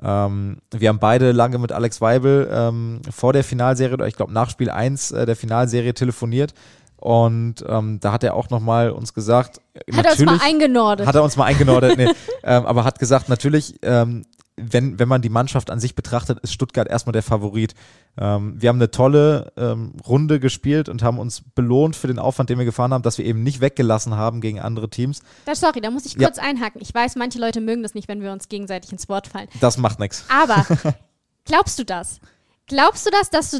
ähm, 0.00 0.58
wir 0.70 0.88
haben 0.88 0.98
beide 0.98 1.32
lange 1.32 1.58
mit 1.58 1.72
Alex 1.72 2.00
Weibel 2.00 2.48
ähm, 2.52 3.00
vor 3.10 3.32
der 3.32 3.44
Finalserie, 3.44 3.94
oder 3.94 4.06
ich 4.06 4.16
glaube 4.16 4.32
nach 4.32 4.50
Spiel 4.50 4.70
1 4.70 5.12
äh, 5.12 5.26
der 5.26 5.36
Finalserie 5.36 5.94
telefoniert. 5.94 6.54
Und 6.96 7.64
ähm, 7.66 7.98
da 7.98 8.12
hat 8.12 8.22
er 8.22 8.34
auch 8.34 8.48
nochmal 8.50 8.90
uns 8.90 9.12
gesagt, 9.12 9.60
Hat 9.92 10.04
er 10.06 10.12
uns 10.12 10.20
mal 10.20 10.38
eingenordet. 10.40 11.04
hat 11.06 11.16
er 11.16 11.24
uns 11.24 11.36
mal 11.36 11.46
eingenordet, 11.46 11.98
nee. 11.98 12.08
ähm, 12.44 12.64
aber 12.64 12.84
hat 12.84 13.00
gesagt, 13.00 13.28
natürlich, 13.28 13.74
ähm, 13.82 14.24
wenn, 14.56 14.98
wenn 14.98 15.08
man 15.08 15.22
die 15.22 15.30
Mannschaft 15.30 15.70
an 15.70 15.80
sich 15.80 15.94
betrachtet, 15.94 16.38
ist 16.40 16.52
Stuttgart 16.52 16.86
erstmal 16.86 17.12
der 17.12 17.22
Favorit. 17.22 17.74
Ähm, 18.18 18.60
wir 18.60 18.68
haben 18.68 18.76
eine 18.76 18.90
tolle 18.90 19.50
ähm, 19.56 19.94
Runde 20.06 20.40
gespielt 20.40 20.88
und 20.90 21.02
haben 21.02 21.18
uns 21.18 21.42
belohnt 21.54 21.96
für 21.96 22.06
den 22.06 22.18
Aufwand, 22.18 22.50
den 22.50 22.58
wir 22.58 22.66
gefahren 22.66 22.92
haben, 22.92 23.02
dass 23.02 23.16
wir 23.16 23.24
eben 23.24 23.42
nicht 23.42 23.60
weggelassen 23.62 24.14
haben 24.16 24.40
gegen 24.42 24.60
andere 24.60 24.90
Teams. 24.90 25.22
da, 25.46 25.54
sorry, 25.54 25.80
da 25.80 25.90
muss 25.90 26.04
ich 26.04 26.14
Ja. 26.14 26.28
kurz 26.28 26.38
einhaken. 26.38 26.82
Ich 26.82 26.94
weiß, 26.94 27.16
manche 27.16 27.38
Leute 27.38 27.60
mögen 27.62 27.82
das 27.82 27.94
nicht, 27.94 28.08
wenn 28.08 28.20
wir 28.20 28.30
uns 28.30 28.48
gegenseitig 28.48 28.92
ins 28.92 29.08
Wort 29.08 29.26
fallen. 29.26 29.48
Das 29.60 29.78
macht 29.78 29.98
nichts. 29.98 30.24
Aber 30.28 30.66
glaubst 31.46 31.78
du 31.78 31.84
das? 31.84 32.20
Glaubst 32.66 33.06
du 33.06 33.10
das, 33.10 33.30
dass 33.30 33.52
du 33.52 33.58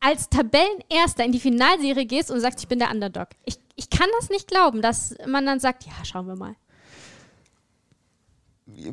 als 0.00 0.28
Tabellenerster 0.28 1.24
in 1.24 1.32
die 1.32 1.40
Finalserie 1.40 2.06
gehst 2.06 2.30
und 2.30 2.38
sagst, 2.40 2.60
ich 2.60 2.68
bin 2.68 2.78
der 2.78 2.92
Underdog? 2.92 3.28
Ich, 3.44 3.58
ich 3.74 3.90
kann 3.90 4.06
das 4.20 4.30
nicht 4.30 4.46
glauben, 4.46 4.82
dass 4.82 5.16
man 5.26 5.44
dann 5.44 5.58
sagt, 5.58 5.84
ja, 5.84 5.92
schauen 6.04 6.28
wir 6.28 6.36
mal. 6.36 6.54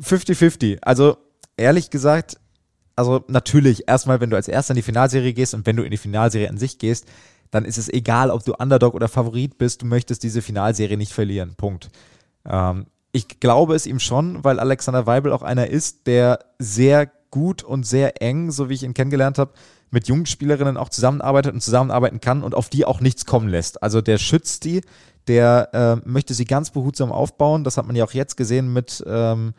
50-50. 0.00 0.78
Also 0.82 1.16
ehrlich 1.56 1.90
gesagt, 1.90 2.38
also 2.96 3.24
natürlich, 3.28 3.88
erstmal, 3.88 4.20
wenn 4.20 4.30
du 4.30 4.36
als 4.36 4.48
Erster 4.48 4.72
in 4.72 4.76
die 4.76 4.82
Finalserie 4.82 5.34
gehst 5.34 5.54
und 5.54 5.66
wenn 5.66 5.76
du 5.76 5.82
in 5.82 5.90
die 5.90 5.96
Finalserie 5.96 6.48
an 6.48 6.58
sich 6.58 6.78
gehst, 6.78 7.06
dann 7.50 7.64
ist 7.64 7.78
es 7.78 7.88
egal, 7.88 8.30
ob 8.30 8.44
du 8.44 8.54
Underdog 8.54 8.94
oder 8.94 9.08
Favorit 9.08 9.58
bist, 9.58 9.82
du 9.82 9.86
möchtest 9.86 10.22
diese 10.22 10.42
Finalserie 10.42 10.96
nicht 10.96 11.12
verlieren. 11.12 11.54
Punkt. 11.56 11.90
Ähm, 12.44 12.86
ich 13.12 13.40
glaube 13.40 13.74
es 13.74 13.86
ihm 13.86 13.98
schon, 13.98 14.44
weil 14.44 14.58
Alexander 14.58 15.06
Weibel 15.06 15.32
auch 15.32 15.42
einer 15.42 15.68
ist, 15.68 16.06
der 16.06 16.40
sehr 16.58 17.10
gut 17.30 17.62
und 17.62 17.86
sehr 17.86 18.22
eng, 18.22 18.50
so 18.50 18.68
wie 18.68 18.74
ich 18.74 18.82
ihn 18.82 18.94
kennengelernt 18.94 19.38
habe, 19.38 19.52
mit 19.90 20.08
jungen 20.08 20.26
Spielerinnen 20.26 20.76
auch 20.76 20.88
zusammenarbeitet 20.88 21.54
und 21.54 21.60
zusammenarbeiten 21.60 22.20
kann 22.20 22.42
und 22.42 22.54
auf 22.54 22.68
die 22.68 22.84
auch 22.84 23.00
nichts 23.00 23.24
kommen 23.24 23.48
lässt. 23.48 23.82
Also 23.82 24.00
der 24.00 24.18
schützt 24.18 24.64
die, 24.64 24.80
der 25.28 26.02
äh, 26.04 26.08
möchte 26.08 26.34
sie 26.34 26.44
ganz 26.44 26.70
behutsam 26.70 27.12
aufbauen. 27.12 27.64
Das 27.64 27.76
hat 27.76 27.86
man 27.86 27.96
ja 27.96 28.04
auch 28.04 28.12
jetzt 28.12 28.36
gesehen 28.36 28.72
mit, 28.72 29.04
ähm, 29.06 29.54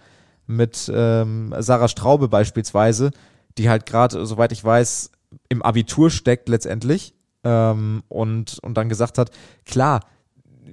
mit 0.48 0.92
ähm, 0.94 1.54
Sarah 1.60 1.88
Straube 1.88 2.28
beispielsweise, 2.28 3.12
die 3.58 3.70
halt 3.70 3.86
gerade, 3.86 4.26
soweit 4.26 4.52
ich 4.52 4.64
weiß, 4.64 5.12
im 5.50 5.62
Abitur 5.62 6.10
steckt 6.10 6.50
letztendlich 6.50 7.14
ähm, 7.44 8.04
und, 8.08 8.60
und 8.62 8.76
dann 8.76 8.90
gesagt 8.90 9.18
hat, 9.18 9.32
klar, 9.66 10.02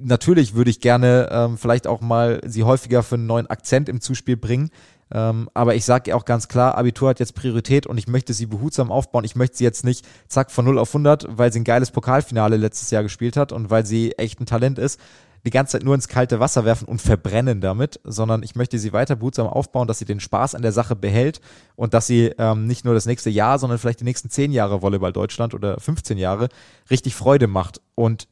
natürlich 0.01 0.55
würde 0.55 0.71
ich 0.71 0.81
gerne 0.81 1.29
ähm, 1.31 1.59
vielleicht 1.59 1.87
auch 1.87 2.01
mal 2.01 2.41
sie 2.45 2.65
häufiger 2.65 3.03
für 3.03 3.17
einen 3.17 3.27
neuen 3.27 3.49
Akzent 3.49 3.89
im 3.89 4.01
Zuspiel 4.01 4.37
bringen. 4.37 4.71
Ähm, 5.13 5.49
aber 5.55 5.75
ich 5.75 5.85
sage 5.85 6.17
auch 6.17 6.25
ganz 6.25 6.49
klar, 6.49 6.77
Abitur 6.77 7.11
hat 7.11 7.21
jetzt 7.21 7.35
Priorität 7.35 7.87
und 7.87 7.99
ich 7.99 8.09
möchte 8.09 8.33
sie 8.33 8.47
behutsam 8.47 8.91
aufbauen. 8.91 9.25
Ich 9.25 9.37
möchte 9.37 9.59
sie 9.59 9.65
jetzt 9.65 9.85
nicht 9.85 10.07
zack 10.29 10.51
von 10.51 10.65
0 10.65 10.79
auf 10.79 10.91
100, 10.91 11.27
weil 11.31 11.53
sie 11.53 11.61
ein 11.61 11.65
geiles 11.65 11.91
Pokalfinale 11.91 12.57
letztes 12.57 12.91
Jahr 12.91 13.03
gespielt 13.03 13.37
hat 13.37 13.53
und 13.53 13.71
weil 13.71 13.85
sie 13.85 14.13
echt 14.13 14.41
ein 14.41 14.47
Talent 14.47 14.79
ist, 14.79 14.99
die 15.45 15.51
ganze 15.51 15.73
Zeit 15.73 15.85
nur 15.85 15.95
ins 15.95 16.09
kalte 16.09 16.41
Wasser 16.41 16.65
werfen 16.65 16.87
und 16.87 17.03
verbrennen 17.03 17.61
damit, 17.61 18.01
sondern 18.05 18.43
ich 18.43 18.55
möchte 18.55 18.79
sie 18.79 18.93
weiter 18.93 19.17
behutsam 19.17 19.47
aufbauen, 19.47 19.87
dass 19.87 19.99
sie 19.99 20.05
den 20.07 20.21
Spaß 20.21 20.55
an 20.55 20.63
der 20.63 20.73
Sache 20.73 20.97
behält 20.97 21.41
und 21.77 21.93
dass 21.93 22.07
sie 22.07 22.33
ähm, 22.39 22.67
nicht 22.67 22.85
nur 22.85 22.95
das 22.95 23.07
nächste 23.07 23.31
Jahr, 23.31 23.59
sondern 23.59 23.79
vielleicht 23.79 24.01
die 24.01 24.05
nächsten 24.05 24.31
10 24.31 24.53
Jahre 24.53 24.81
Volleyball 24.81 25.13
Deutschland 25.13 25.55
oder 25.55 25.79
15 25.79 26.17
Jahre 26.17 26.49
richtig 26.91 27.15
Freude 27.15 27.47
macht. 27.47 27.81
Und 27.95 28.27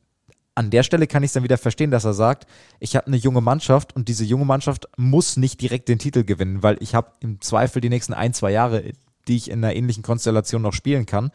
an 0.55 0.71
der 0.71 0.83
Stelle 0.83 1.07
kann 1.07 1.23
ich 1.23 1.29
es 1.29 1.33
dann 1.35 1.45
wieder 1.45 1.59
verstehen, 1.59 1.91
dass 1.91 2.05
er 2.05 2.15
sagt, 2.15 2.47
ich 2.81 2.97
habe 2.97 3.07
eine 3.07 3.17
junge 3.17 3.41
Mannschaft 3.41 3.95
und 3.97 4.09
diese 4.09 4.25
junge 4.25 4.45
Mannschaft 4.45 4.89
muss 4.97 5.37
nicht 5.37 5.61
direkt 5.61 5.89
den 5.89 5.99
Titel 5.99 6.25
gewinnen, 6.25 6.63
weil 6.63 6.77
ich 6.81 6.95
habe 6.95 7.13
im 7.21 7.41
Zweifel 7.41 7.81
die 7.81 7.89
nächsten 7.89 8.15
ein, 8.15 8.35
zwei 8.35 8.53
Jahre, 8.53 8.93
die 9.29 9.37
ich 9.37 9.51
in 9.51 9.65
einer 9.65 9.75
ähnlichen 9.75 10.03
Konstellation 10.03 10.63
noch 10.63 10.73
spielen 10.73 11.07
kann. 11.07 11.31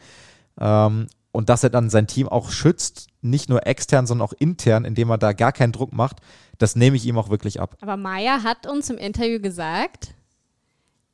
Ähm, 0.60 1.06
und 1.30 1.48
dass 1.48 1.62
er 1.62 1.70
dann 1.70 1.90
sein 1.90 2.06
Team 2.06 2.28
auch 2.28 2.50
schützt, 2.50 3.07
nicht 3.20 3.48
nur 3.48 3.66
extern, 3.66 4.06
sondern 4.06 4.28
auch 4.28 4.32
intern, 4.38 4.84
indem 4.84 5.10
er 5.10 5.18
da 5.18 5.32
gar 5.32 5.52
keinen 5.52 5.72
Druck 5.72 5.92
macht, 5.92 6.18
das 6.58 6.76
nehme 6.76 6.96
ich 6.96 7.06
ihm 7.06 7.18
auch 7.18 7.30
wirklich 7.30 7.60
ab. 7.60 7.76
Aber 7.80 7.96
Maya 7.96 8.42
hat 8.42 8.66
uns 8.66 8.90
im 8.90 8.98
Interview 8.98 9.40
gesagt, 9.40 10.14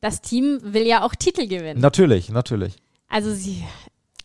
das 0.00 0.20
Team 0.20 0.60
will 0.62 0.86
ja 0.86 1.02
auch 1.02 1.14
Titel 1.14 1.46
gewinnen. 1.46 1.80
Natürlich, 1.80 2.28
natürlich. 2.28 2.76
Also 3.08 3.32
sie 3.32 3.62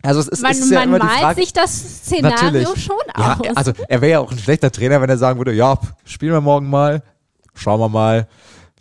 also 0.02 0.22
es 0.22 0.30
ist, 0.30 0.42
man, 0.42 0.52
es 0.52 0.60
ist 0.60 0.72
ja 0.72 0.86
man 0.86 1.00
malt 1.00 1.20
Frage, 1.20 1.42
sich 1.42 1.52
das 1.52 1.72
Szenario 1.72 2.52
Natürlich. 2.52 2.84
schon 2.84 2.96
ja, 3.18 3.38
aus. 3.38 3.58
also 3.58 3.74
er 3.90 4.02
wäre 4.02 4.12
ja 4.12 4.20
auch 4.20 4.32
ein 4.32 4.40
schlechter 4.40 4.72
Trainer, 4.72 5.02
wenn 5.02 5.10
er 5.10 5.18
sagen 5.18 5.40
würde, 5.40 5.54
ja, 5.54 5.78
spielen 6.06 6.32
wir 6.32 6.42
morgen 6.42 6.70
mal, 6.70 7.04
schauen 7.54 7.80
wir 7.80 7.90
mal. 7.90 8.28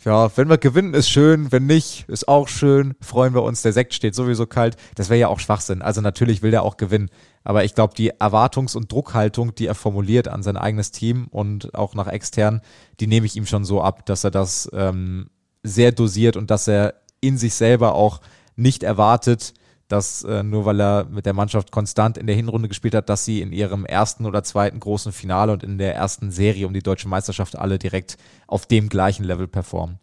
Ja, 0.05 0.31
wenn 0.37 0.47
wir 0.47 0.57
gewinnen, 0.57 0.93
ist 0.93 1.09
schön, 1.09 1.51
wenn 1.51 1.65
nicht, 1.65 2.07
ist 2.07 2.29
auch 2.29 2.47
schön, 2.47 2.95
freuen 3.01 3.33
wir 3.33 3.43
uns, 3.43 3.63
der 3.63 3.73
Sekt 3.73 3.93
steht 3.93 4.15
sowieso 4.15 4.45
kalt. 4.45 4.77
Das 4.95 5.09
wäre 5.09 5.19
ja 5.19 5.27
auch 5.27 5.41
Schwachsinn. 5.41 5.81
Also 5.81 5.99
natürlich 5.99 6.41
will 6.41 6.53
er 6.53 6.63
auch 6.63 6.77
gewinnen. 6.77 7.09
Aber 7.43 7.63
ich 7.63 7.73
glaube, 7.73 7.93
die 7.95 8.11
Erwartungs- 8.11 8.75
und 8.75 8.91
Druckhaltung, 8.91 9.55
die 9.55 9.67
er 9.67 9.75
formuliert 9.75 10.27
an 10.27 10.43
sein 10.43 10.57
eigenes 10.57 10.91
Team 10.91 11.27
und 11.31 11.73
auch 11.73 11.95
nach 11.95 12.07
extern, 12.07 12.61
die 12.99 13.07
nehme 13.07 13.25
ich 13.25 13.35
ihm 13.35 13.45
schon 13.45 13.65
so 13.65 13.81
ab, 13.81 14.05
dass 14.05 14.23
er 14.23 14.31
das 14.31 14.69
ähm, 14.73 15.29
sehr 15.63 15.91
dosiert 15.91 16.35
und 16.35 16.51
dass 16.51 16.67
er 16.67 16.95
in 17.21 17.37
sich 17.37 17.53
selber 17.53 17.95
auch 17.95 18.21
nicht 18.55 18.83
erwartet, 18.83 19.53
dass 19.87 20.23
äh, 20.23 20.43
nur 20.43 20.65
weil 20.65 20.79
er 20.79 21.05
mit 21.05 21.25
der 21.25 21.33
Mannschaft 21.33 21.71
konstant 21.71 22.17
in 22.17 22.27
der 22.27 22.35
Hinrunde 22.35 22.67
gespielt 22.67 22.93
hat, 22.93 23.09
dass 23.09 23.25
sie 23.25 23.41
in 23.41 23.51
ihrem 23.51 23.85
ersten 23.85 24.25
oder 24.25 24.43
zweiten 24.43 24.79
großen 24.79 25.11
Finale 25.11 25.51
und 25.51 25.63
in 25.63 25.77
der 25.77 25.95
ersten 25.95 26.31
Serie 26.31 26.67
um 26.67 26.73
die 26.73 26.83
deutsche 26.83 27.07
Meisterschaft 27.07 27.57
alle 27.57 27.79
direkt 27.79 28.17
auf 28.47 28.67
dem 28.67 28.89
gleichen 28.89 29.23
Level 29.23 29.47
performen. 29.47 29.99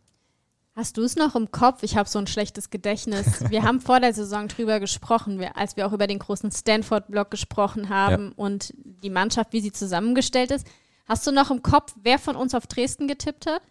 Hast 0.77 0.99
du 0.99 1.05
es 1.05 1.17
noch 1.17 1.35
im 1.35 1.51
Kopf? 1.51 1.83
Ich 1.83 1.97
habe 1.97 2.07
so 2.07 2.19
ein 2.19 2.27
schlechtes 2.27 2.69
Gedächtnis. 2.69 3.41
Wir 3.49 3.63
haben 3.63 3.81
vor 3.81 3.99
der 3.99 4.13
Saison 4.13 4.47
drüber 4.47 4.79
gesprochen, 4.79 5.43
als 5.55 5.75
wir 5.79 5.87
auch 5.87 5.93
über 5.93 6.07
den 6.07 6.19
großen 6.19 6.53
Stanford-Block 6.53 7.31
gesprochen 7.31 7.89
haben 7.89 8.33
und 8.33 8.75
die 8.77 9.09
Mannschaft, 9.09 9.55
wie 9.55 9.63
sie 9.63 9.73
zusammengestellt 9.73 10.51
ist. 10.51 10.67
Hast 11.09 11.27
du 11.27 11.33
noch 11.33 11.51
im 11.51 11.63
Kopf, 11.63 11.95
wer 12.03 12.19
von 12.19 12.37
uns 12.37 12.55
auf 12.55 12.67
Dresden 12.67 13.09
getippt 13.09 13.47
hat? 13.47 13.63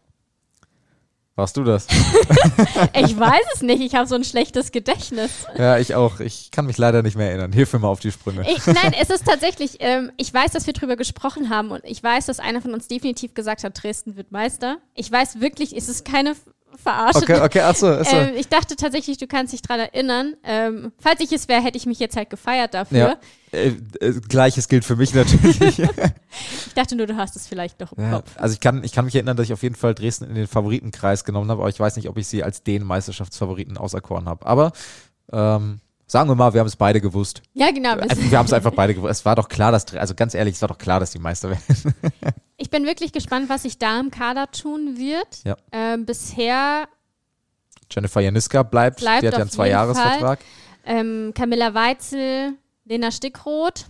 Warst 1.35 1.57
du 1.57 1.63
das? 1.63 1.85
Ich 2.97 3.19
weiß 3.19 3.45
es 3.53 3.61
nicht, 3.61 3.81
ich 3.81 3.93
habe 3.93 4.07
so 4.07 4.15
ein 4.15 4.23
schlechtes 4.23 4.71
Gedächtnis. 4.71 5.45
ja, 5.57 5.77
ich 5.77 5.93
auch. 5.93 6.19
Ich 6.21 6.49
kann 6.49 6.65
mich 6.65 6.77
leider 6.77 7.03
nicht 7.03 7.15
mehr 7.17 7.29
erinnern. 7.29 7.51
Hilf 7.51 7.73
mir 7.73 7.79
mal 7.79 7.89
auf 7.89 7.99
die 7.99 8.11
Sprünge. 8.11 8.49
Ich, 8.49 8.65
nein, 8.65 8.95
es 8.99 9.09
ist 9.09 9.25
tatsächlich, 9.27 9.77
ähm, 9.79 10.11
ich 10.17 10.33
weiß, 10.33 10.51
dass 10.51 10.65
wir 10.65 10.73
drüber 10.73 10.95
gesprochen 10.95 11.49
haben 11.49 11.71
und 11.71 11.81
ich 11.83 12.01
weiß, 12.01 12.25
dass 12.25 12.39
einer 12.39 12.61
von 12.61 12.73
uns 12.73 12.87
definitiv 12.87 13.33
gesagt 13.33 13.63
hat, 13.63 13.83
Dresden 13.83 14.15
wird 14.15 14.31
Meister. 14.31 14.77
Ich 14.95 15.11
weiß 15.11 15.41
wirklich, 15.41 15.75
es 15.75 15.89
ist 15.89 16.05
keine 16.05 16.35
Verarsche. 16.77 17.17
Okay, 17.19 17.39
okay, 17.41 17.59
achso. 17.61 17.87
achso. 17.87 18.15
Ähm, 18.15 18.33
ich 18.37 18.47
dachte 18.47 18.75
tatsächlich, 18.75 19.17
du 19.17 19.27
kannst 19.27 19.53
dich 19.53 19.61
dran 19.61 19.79
erinnern. 19.79 20.35
Ähm, 20.43 20.91
falls 20.99 21.19
ich 21.21 21.31
es 21.31 21.47
wäre, 21.47 21.61
hätte 21.61 21.77
ich 21.77 21.85
mich 21.85 21.99
jetzt 21.99 22.15
halt 22.15 22.29
gefeiert 22.29 22.73
dafür. 22.73 22.97
ja. 22.97 23.17
Äh, 23.51 23.67
äh, 24.01 24.19
Gleiches 24.27 24.67
gilt 24.67 24.83
für 24.85 24.95
mich 24.95 25.13
natürlich. 25.13 25.59
Ich 26.67 26.73
dachte 26.73 26.97
nur, 26.97 27.07
du 27.07 27.15
hast 27.15 27.37
es 27.37 27.47
vielleicht 27.47 27.79
noch 27.79 27.93
im 27.93 28.03
Ja, 28.03 28.11
Kopf. 28.17 28.31
also 28.35 28.51
ich 28.51 28.59
kann, 28.59 28.83
ich 28.83 28.91
kann 28.91 29.05
mich 29.05 29.15
erinnern, 29.15 29.37
dass 29.37 29.45
ich 29.45 29.53
auf 29.53 29.63
jeden 29.63 29.75
Fall 29.75 29.95
Dresden 29.95 30.25
in 30.25 30.35
den 30.35 30.47
Favoritenkreis 30.47 31.23
genommen 31.23 31.49
habe, 31.49 31.61
aber 31.61 31.69
ich 31.69 31.79
weiß 31.79 31.95
nicht, 31.95 32.09
ob 32.09 32.17
ich 32.17 32.27
sie 32.27 32.43
als 32.43 32.61
den 32.63 32.83
Meisterschaftsfavoriten 32.83 33.77
auserkoren 33.77 34.27
habe. 34.27 34.45
Aber 34.45 34.73
ähm, 35.31 35.79
sagen 36.07 36.29
wir 36.29 36.35
mal, 36.35 36.53
wir 36.53 36.59
haben 36.59 36.67
es 36.67 36.75
beide 36.75 37.01
gewusst. 37.01 37.41
Ja, 37.53 37.71
genau. 37.71 37.93
Also, 37.93 38.21
wir 38.31 38.37
haben 38.37 38.45
es 38.45 38.53
einfach 38.53 38.71
beide 38.75 38.93
gewusst. 38.95 39.11
Es 39.11 39.25
war 39.25 39.35
doch 39.35 39.49
klar, 39.49 39.71
dass, 39.71 39.93
also 39.95 40.13
ganz 40.15 40.33
ehrlich, 40.33 40.55
es 40.55 40.61
war 40.61 40.69
doch 40.69 40.77
klar, 40.77 40.99
dass 40.99 41.11
die 41.11 41.19
Meister 41.19 41.49
werden. 41.49 41.93
Ich 42.57 42.69
bin 42.69 42.85
wirklich 42.85 43.11
gespannt, 43.11 43.49
was 43.49 43.63
sich 43.63 43.79
da 43.79 43.99
im 43.99 44.11
Kader 44.11 44.49
tun 44.49 44.97
wird. 44.97 45.43
Ja. 45.43 45.57
Ähm, 45.73 46.05
bisher 46.05 46.87
Jennifer 47.91 48.21
Janiska 48.21 48.63
bleibt, 48.63 49.01
Bleibt 49.01 49.23
die 49.23 49.27
hat 49.27 49.33
ja 49.33 49.41
einen 49.41 49.49
Zwei-Jahres-Vertrag. 49.49 50.39
ähm, 50.85 51.33
Camilla 51.35 51.73
Weitzel, 51.73 52.53
Lena 52.85 53.11
Stickroth. 53.11 53.87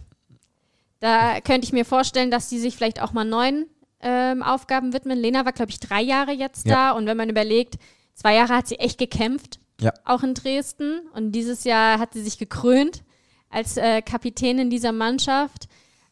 Da 1.00 1.42
könnte 1.42 1.66
ich 1.68 1.74
mir 1.74 1.86
vorstellen, 1.86 2.32
dass 2.32 2.50
die 2.50 2.58
sich 2.58 2.76
vielleicht 2.76 3.00
auch 3.02 3.14
mal 3.14 3.24
neuen 3.24 3.68
ähm, 4.00 4.42
Aufgaben 4.42 4.94
widmen. 4.94 5.20
Lena 5.20 5.46
war, 5.46 5.52
glaube 5.54 5.70
ich, 5.70 5.80
drei 5.80 6.02
Jahre 6.02 6.32
jetzt 6.32 6.66
Ja. 6.66 6.74
da. 6.74 6.92
Und 6.94 7.06
wenn 7.06 7.18
man 7.18 7.30
überlegt, 7.30 7.76
zwei 8.16 8.34
Jahre 8.36 8.56
hat 8.56 8.68
sie 8.68 8.80
echt 8.80 8.98
gekämpft, 8.98 9.60
Ja. 9.82 9.94
auch 10.06 10.24
in 10.24 10.34
Dresden. 10.34 11.02
Und 11.14 11.32
dieses 11.34 11.64
Jahr 11.64 12.00
hat 12.00 12.14
sie 12.14 12.22
sich 12.22 12.38
gekrönt 12.38 13.04
als 13.50 13.78
äh, 13.78 14.02
Kapitänin 14.02 14.70
dieser 14.70 14.92
Mannschaft. 14.92 15.68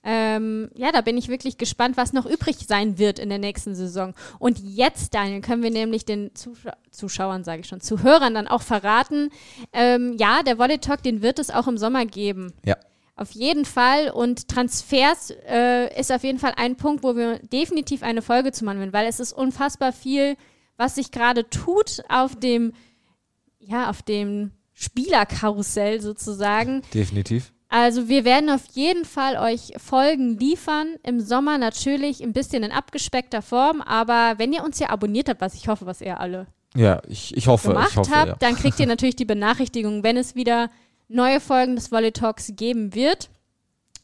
Ähm, 0.06 0.70
ja, 0.76 0.92
da 0.92 1.00
bin 1.00 1.18
ich 1.18 1.30
wirklich 1.30 1.58
gespannt, 1.58 1.96
was 1.96 2.12
noch 2.12 2.26
übrig 2.26 2.58
sein 2.68 2.98
wird 2.98 3.20
in 3.20 3.30
der 3.30 3.38
nächsten 3.38 3.74
Saison. 3.74 4.14
Und 4.38 4.60
jetzt, 4.60 5.14
Daniel, 5.14 5.40
können 5.40 5.64
wir 5.64 5.72
nämlich 5.72 6.04
den 6.04 6.36
Zuschau 6.36 6.72
Zuschauern, 6.92 7.44
sage 7.44 7.62
ich 7.62 7.68
schon, 7.68 7.82
Zuhörern 7.82 8.36
dann 8.36 8.48
auch 8.48 8.62
verraten, 8.62 9.32
ähm, 9.72 10.16
ja, 10.20 10.44
der 10.44 10.60
Volley 10.60 10.78
Talk, 10.78 11.02
den 11.02 11.22
wird 11.22 11.40
es 11.40 11.50
auch 11.50 11.68
im 11.68 11.78
Sommer 11.78 12.06
geben. 12.06 12.54
Ja. 12.66 12.76
Auf 13.16 13.32
jeden 13.32 13.66
Fall. 13.66 14.10
Und 14.10 14.48
Transfers 14.48 15.32
äh, 15.48 16.00
ist 16.00 16.12
auf 16.12 16.24
jeden 16.24 16.40
Fall 16.40 16.54
ein 16.58 16.76
Punkt, 16.76 17.04
wo 17.04 17.16
wir 17.16 17.40
definitiv 17.40 18.04
eine 18.04 18.22
Folge 18.22 18.52
zu 18.52 18.66
machen 18.66 18.80
werden, 18.80 18.94
weil 18.94 19.08
es 19.08 19.20
ist 19.20 19.34
unfassbar 19.34 19.94
viel, 19.94 20.36
was 20.78 20.96
sich 20.96 21.12
gerade 21.12 21.50
tut 21.50 22.04
auf 22.10 22.36
dem, 22.36 22.74
ja, 23.68 23.90
auf 23.90 24.02
dem 24.02 24.52
Spielerkarussell 24.74 26.02
sozusagen. 26.02 26.82
Definitiv. 26.94 27.52
Also 27.70 28.08
wir 28.08 28.24
werden 28.24 28.52
auf 28.52 28.66
jeden 28.74 29.04
Fall 29.04 29.36
euch 29.38 29.74
Folgen 29.78 30.38
liefern. 30.38 30.96
Im 31.02 31.20
Sommer 31.20 31.58
natürlich 31.58 32.22
ein 32.22 32.32
bisschen 32.32 32.62
in 32.62 32.72
abgespeckter 32.72 33.42
Form, 33.42 33.82
aber 33.82 34.36
wenn 34.38 34.54
ihr 34.54 34.64
uns 34.64 34.78
ja 34.78 34.90
abonniert 34.90 35.28
habt, 35.28 35.42
was 35.42 35.56
ich 35.56 35.68
hoffe, 35.68 35.88
was 35.88 36.00
ihr 36.02 36.20
alle 36.20 36.46
Ja, 36.76 37.02
ich, 37.08 37.36
ich 37.36 37.48
hoffe, 37.48 37.70
gemacht 37.70 37.90
ich 37.92 37.98
hoffe, 37.98 38.12
habt, 38.12 38.28
ja. 38.28 38.36
dann 38.40 38.56
kriegt 38.56 38.80
ihr 38.80 38.86
natürlich 38.88 39.16
die 39.16 39.26
Benachrichtigung, 39.26 40.04
wenn 40.04 40.18
es 40.18 40.36
wieder 40.36 40.70
neue 41.08 41.40
Folgen 41.40 41.76
des 41.76 41.92
Volley 41.92 42.12
Talks 42.12 42.54
geben 42.56 42.94
wird. 42.94 43.30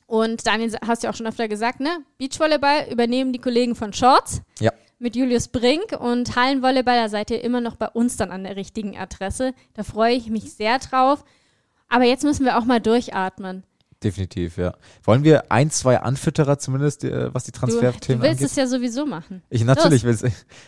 Und 0.08 0.48
Daniel, 0.48 0.76
hast 0.84 1.04
ja 1.04 1.12
auch 1.12 1.16
schon 1.16 1.28
öfter 1.28 1.48
gesagt, 1.48 1.80
ne? 1.80 2.00
Beachvolleyball 2.18 2.88
übernehmen 2.92 3.34
die 3.34 3.40
Kollegen 3.40 3.76
von 3.76 3.94
Shorts 3.94 4.42
Ja. 4.60 4.72
Mit 5.00 5.16
Julius 5.16 5.48
Brink 5.48 5.98
und 6.00 6.36
Hallenvolleyball, 6.36 7.04
da 7.04 7.10
seid 7.10 7.32
ihr 7.32 7.44
immer 7.44 7.62
noch 7.62 7.76
bei 7.78 7.88
uns 7.88 8.18
dann 8.18 8.32
an 8.32 8.44
der 8.44 8.56
richtigen 8.56 8.98
Adresse. 8.98 9.54
Da 9.74 9.84
freue 9.84 10.14
ich 10.14 10.30
mich 10.30 10.54
sehr 10.54 10.78
drauf. 10.80 11.24
Aber 11.88 12.04
jetzt 12.04 12.24
müssen 12.24 12.46
wir 12.46 12.58
auch 12.58 12.66
mal 12.66 12.80
durchatmen. 12.80 13.64
Definitiv, 14.04 14.58
ja. 14.58 14.76
Wollen 15.04 15.26
wir 15.26 15.52
ein, 15.52 15.72
zwei 15.72 16.00
Anfütterer 16.00 16.58
zumindest, 16.58 17.04
äh, 17.04 17.34
was 17.34 17.44
die 17.44 17.52
Transferthemen 17.52 18.22
du 18.22 18.28
willst 18.28 18.40
angeht? 18.42 18.52
es 18.52 18.56
ja 18.56 18.66
sowieso 18.68 19.06
machen. 19.06 19.42
Ich 19.50 19.66
natürlich 19.66 20.04
will 20.06 20.12
es. 20.14 20.24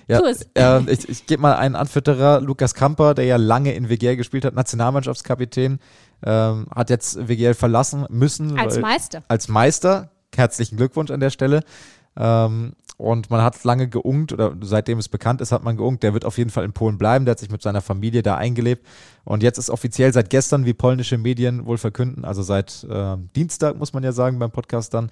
Ja, 0.09 0.19
Tu 0.19 0.25
es. 0.25 0.41
äh, 0.53 0.91
ich 0.91 1.07
ich 1.07 1.25
gebe 1.27 1.41
mal 1.41 1.55
einen 1.55 1.75
Anfütterer, 1.75 2.41
Lukas 2.41 2.73
Kamper, 2.73 3.13
der 3.13 3.23
ja 3.25 3.37
lange 3.37 3.73
in 3.73 3.87
WGL 3.89 4.17
gespielt 4.17 4.43
hat, 4.43 4.53
Nationalmannschaftskapitän, 4.55 5.79
ähm, 6.25 6.67
hat 6.75 6.89
jetzt 6.89 7.25
WGL 7.29 7.53
verlassen 7.53 8.05
müssen. 8.09 8.59
Als 8.59 8.75
weil- 8.75 8.81
Meister. 8.81 9.23
als 9.29 9.47
Meister. 9.47 10.11
Herzlichen 10.35 10.75
Glückwunsch 10.75 11.11
an 11.11 11.19
der 11.21 11.29
Stelle. 11.29 11.61
Ähm, 12.17 12.73
und 13.01 13.31
man 13.31 13.41
hat 13.41 13.63
lange 13.63 13.89
geungt, 13.89 14.31
oder 14.31 14.55
seitdem 14.61 14.99
es 14.99 15.09
bekannt 15.09 15.41
ist, 15.41 15.51
hat 15.51 15.63
man 15.63 15.75
geungt, 15.75 16.03
der 16.03 16.13
wird 16.13 16.23
auf 16.23 16.37
jeden 16.37 16.51
Fall 16.51 16.63
in 16.63 16.71
Polen 16.71 16.99
bleiben, 16.99 17.25
der 17.25 17.31
hat 17.31 17.39
sich 17.39 17.49
mit 17.49 17.61
seiner 17.61 17.81
Familie 17.81 18.21
da 18.21 18.35
eingelebt. 18.35 18.85
Und 19.23 19.41
jetzt 19.41 19.57
ist 19.57 19.71
offiziell 19.71 20.13
seit 20.13 20.29
gestern, 20.29 20.65
wie 20.65 20.73
polnische 20.73 21.17
Medien 21.17 21.65
wohl 21.65 21.79
verkünden, 21.79 22.25
also 22.25 22.43
seit 22.43 22.85
ähm, 22.89 23.29
Dienstag, 23.35 23.77
muss 23.77 23.93
man 23.93 24.03
ja 24.03 24.11
sagen, 24.11 24.37
beim 24.37 24.51
Podcast 24.51 24.93
dann, 24.93 25.09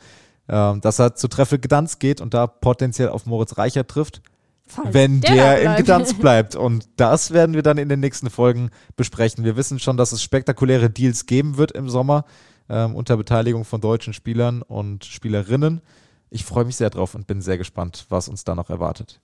ähm, 0.47 0.81
dass 0.81 0.99
er 0.99 1.15
zu 1.15 1.27
Treffel 1.27 1.57
Gdansk 1.57 1.99
geht 1.99 2.21
und 2.21 2.35
da 2.35 2.45
potenziell 2.45 3.09
auf 3.09 3.25
Moritz 3.25 3.57
Reicher 3.57 3.87
trifft, 3.87 4.21
Falls 4.67 4.93
wenn 4.93 5.21
der, 5.21 5.63
da 5.63 5.75
in. 5.75 5.83
Gdansk 5.83 6.17
bleibt. 6.21 6.55
Und 6.55 6.87
das 6.97 7.31
werden 7.31 7.55
wir 7.55 7.63
dann 7.63 7.79
in 7.79 7.89
den 7.89 7.99
nächsten 7.99 8.29
Folgen 8.29 8.69
besprechen. 8.97 9.43
Wir 9.43 9.57
wissen 9.57 9.79
schon, 9.79 9.97
dass 9.97 10.11
es 10.11 10.21
spektakuläre 10.21 10.91
Deals 10.91 11.25
geben 11.25 11.57
wird 11.57 11.71
im 11.71 11.89
Sommer 11.89 12.25
ähm, 12.69 12.93
unter 12.93 13.17
Beteiligung 13.17 13.65
von 13.65 13.81
deutschen 13.81 14.13
Spielern 14.13 14.61
und 14.61 15.05
Spielerinnen. 15.05 15.81
Ich 16.29 16.45
freue 16.45 16.65
mich 16.65 16.75
sehr 16.75 16.89
drauf 16.89 17.15
und 17.15 17.27
bin 17.27 17.41
sehr 17.41 17.57
gespannt, 17.57 18.05
was 18.09 18.27
uns 18.29 18.43
da 18.43 18.55
noch 18.55 18.69
erwartet. 18.69 19.19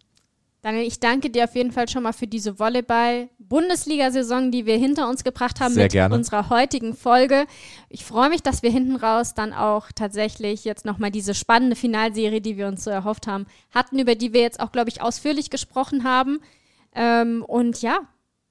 Daniel, 0.65 0.87
ich 0.87 0.99
danke 0.99 1.29
dir 1.29 1.43
auf 1.43 1.53
jeden 1.53 1.71
Fall 1.71 1.87
schon 1.87 2.01
mal 2.01 2.11
für 2.11 2.25
diese 2.25 2.57
Volleyball-Bundesliga-Saison, 2.57 4.49
die 4.49 4.65
wir 4.65 4.77
hinter 4.77 5.07
uns 5.07 5.23
gebracht 5.23 5.59
haben 5.59 5.75
Sehr 5.75 5.83
mit 5.83 5.91
gerne. 5.91 6.15
unserer 6.15 6.49
heutigen 6.49 6.95
Folge. 6.95 7.45
Ich 7.87 8.03
freue 8.03 8.29
mich, 8.29 8.41
dass 8.41 8.63
wir 8.63 8.71
hinten 8.71 8.95
raus 8.95 9.35
dann 9.35 9.53
auch 9.53 9.91
tatsächlich 9.93 10.65
jetzt 10.65 10.83
nochmal 10.83 11.11
diese 11.11 11.35
spannende 11.35 11.75
Finalserie, 11.75 12.41
die 12.41 12.57
wir 12.57 12.65
uns 12.67 12.83
so 12.83 12.89
erhofft 12.89 13.27
haben, 13.27 13.45
hatten, 13.75 13.99
über 13.99 14.15
die 14.15 14.33
wir 14.33 14.41
jetzt 14.41 14.59
auch, 14.59 14.71
glaube 14.71 14.89
ich, 14.89 15.03
ausführlich 15.03 15.51
gesprochen 15.51 16.03
haben. 16.03 16.39
Ähm, 16.95 17.45
und 17.47 17.83
ja, 17.83 17.99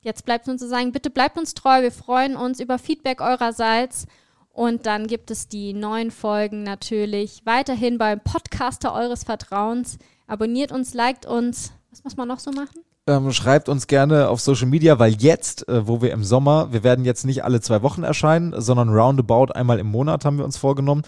jetzt 0.03 0.25
bleibt 0.25 0.49
uns 0.49 0.61
zu 0.61 0.69
sagen, 0.69 0.93
bitte 0.93 1.11
bleibt 1.11 1.37
uns 1.37 1.53
treu. 1.55 1.83
Wir 1.83 1.91
freuen 1.91 2.37
uns 2.37 2.61
über 2.61 2.79
Feedback 2.79 3.21
eurerseits. 3.21 4.07
Und 4.55 4.87
dann 4.87 5.09
gibt 5.09 5.33
es 5.33 5.49
die 5.49 5.73
neuen 5.73 6.13
Folgen 6.13 6.63
natürlich 6.63 7.43
weiterhin 7.45 7.99
beim 7.99 8.21
Podcaster 8.21 8.95
eures 8.95 9.25
Vertrauens. 9.25 9.99
Abonniert 10.29 10.71
uns, 10.71 10.95
liked 10.95 11.27
uns. 11.27 11.73
Was 11.91 12.05
muss 12.05 12.17
man 12.17 12.29
noch 12.29 12.39
so 12.39 12.53
machen? 12.53 12.81
Ähm, 13.09 13.33
schreibt 13.33 13.69
uns 13.69 13.89
gerne 13.89 14.29
auf 14.29 14.41
Social 14.41 14.69
Media, 14.69 15.01
weil 15.01 15.13
jetzt, 15.15 15.69
äh, 15.69 15.89
wo 15.89 16.01
wir 16.03 16.13
im 16.13 16.23
Sommer, 16.23 16.73
wir 16.73 16.85
werden 16.85 17.05
jetzt 17.05 17.25
nicht 17.25 17.43
alle 17.43 17.61
zwei 17.61 17.83
Wochen 17.83 18.05
erscheinen, 18.05 18.55
sondern 18.57 18.91
roundabout 18.91 19.53
einmal 19.53 19.81
im 19.81 19.89
Monat 19.89 20.25
haben 20.25 20.39
wir 20.39 20.45
uns 20.45 20.57
vorgenommen. 20.57 21.03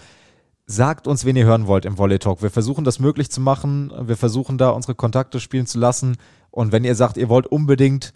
Sagt 0.65 1.07
uns, 1.07 1.23
wen 1.23 1.37
ihr 1.37 1.45
hören 1.45 1.67
wollt 1.67 1.85
im 1.85 1.97
Volley 1.97 2.19
Talk. 2.19 2.41
Wir 2.41 2.51
versuchen 2.51 2.83
das 2.83 2.99
möglich 2.99 3.31
zu 3.31 3.39
machen. 3.39 3.93
Wir 4.01 4.17
versuchen 4.17 4.57
da 4.57 4.71
unsere 4.71 4.93
Kontakte 4.93 5.39
spielen 5.39 5.67
zu 5.67 5.79
lassen. 5.79 6.17
Und 6.51 6.73
wenn 6.73 6.83
ihr 6.83 6.95
sagt, 6.95 7.15
ihr 7.15 7.29
wollt 7.29 7.47
unbedingt, 7.47 8.13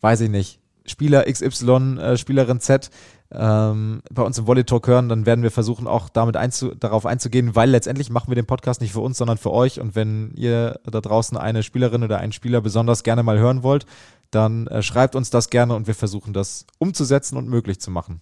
weiß 0.00 0.22
ich 0.22 0.30
nicht, 0.30 0.58
Spieler 0.84 1.24
XY, 1.30 1.98
äh, 1.98 2.16
Spielerin 2.16 2.60
Z 2.60 2.90
ähm, 3.36 4.02
bei 4.10 4.22
uns 4.22 4.38
im 4.38 4.46
Volley 4.46 4.64
Talk 4.64 4.86
hören, 4.86 5.08
dann 5.08 5.26
werden 5.26 5.42
wir 5.42 5.50
versuchen, 5.50 5.86
auch 5.86 6.08
damit 6.08 6.36
einzu 6.36 6.74
darauf 6.74 7.06
einzugehen, 7.06 7.54
weil 7.54 7.70
letztendlich 7.70 8.10
machen 8.10 8.28
wir 8.28 8.34
den 8.36 8.46
Podcast 8.46 8.80
nicht 8.80 8.92
für 8.92 9.00
uns, 9.00 9.18
sondern 9.18 9.38
für 9.38 9.52
euch. 9.52 9.80
Und 9.80 9.94
wenn 9.94 10.32
ihr 10.36 10.80
da 10.84 11.00
draußen 11.00 11.36
eine 11.36 11.62
Spielerin 11.62 12.02
oder 12.02 12.18
einen 12.18 12.32
Spieler 12.32 12.60
besonders 12.60 13.02
gerne 13.02 13.22
mal 13.22 13.38
hören 13.38 13.62
wollt, 13.62 13.86
dann 14.30 14.66
äh, 14.68 14.82
schreibt 14.82 15.14
uns 15.14 15.30
das 15.30 15.50
gerne 15.50 15.74
und 15.74 15.86
wir 15.86 15.94
versuchen 15.94 16.32
das 16.32 16.66
umzusetzen 16.78 17.36
und 17.36 17.48
möglich 17.48 17.80
zu 17.80 17.90
machen. 17.90 18.20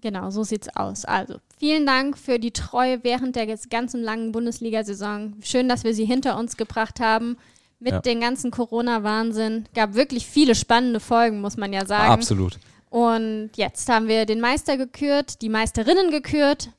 Genau, 0.00 0.30
so 0.30 0.44
sieht's 0.44 0.68
aus. 0.76 1.04
Also, 1.04 1.34
vielen 1.58 1.84
Dank 1.84 2.16
für 2.16 2.38
die 2.38 2.52
Treue 2.52 3.02
während 3.02 3.34
der 3.34 3.46
ganzen 3.68 4.00
langen 4.02 4.30
Bundesliga-Saison. 4.30 5.34
Schön, 5.42 5.68
dass 5.68 5.82
wir 5.82 5.92
sie 5.92 6.04
hinter 6.04 6.38
uns 6.38 6.56
gebracht 6.56 7.00
haben. 7.00 7.36
Mit 7.80 7.92
Ja. 7.92 8.00
dem 8.00 8.20
ganzen 8.20 8.50
Corona-Wahnsinn. 8.50 9.66
Gab 9.74 9.94
wirklich 9.94 10.26
viele 10.26 10.54
spannende 10.56 10.98
Folgen, 11.00 11.40
muss 11.40 11.56
man 11.56 11.72
ja 11.72 11.86
sagen. 11.86 12.10
Absolut. 12.12 12.58
Und 12.90 13.50
jetzt 13.56 13.88
haben 13.88 14.08
wir 14.08 14.26
den 14.26 14.40
Meister 14.40 14.76
gekürt, 14.76 15.42
die 15.42 15.48
Meisterinnen 15.48 16.10
gekürt. 16.10 16.70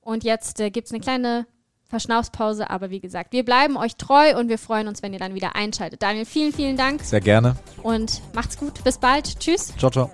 Und 0.00 0.24
jetzt 0.24 0.60
äh, 0.60 0.70
gibt's 0.70 0.92
eine 0.92 1.00
kleine 1.00 1.46
Verschnaufspause. 1.88 2.70
Aber 2.70 2.90
wie 2.90 3.00
gesagt, 3.00 3.32
wir 3.32 3.44
bleiben 3.44 3.76
euch 3.76 3.96
treu 3.96 4.38
und 4.38 4.48
wir 4.48 4.58
freuen 4.58 4.88
uns, 4.88 5.02
wenn 5.02 5.12
ihr 5.12 5.18
dann 5.18 5.34
wieder 5.34 5.56
einschaltet. 5.56 6.02
Daniel, 6.02 6.24
vielen, 6.24 6.52
vielen 6.52 6.76
Dank 6.76 7.02
Sehr 7.02 7.20
gerne. 7.20 7.56
und 7.82 8.22
macht's 8.34 8.58
gut. 8.58 8.82
Bis 8.84 8.98
bald. 8.98 9.38
Tschüss. 9.40 9.74
Ciao, 9.76 9.90
ciao. 9.90 10.10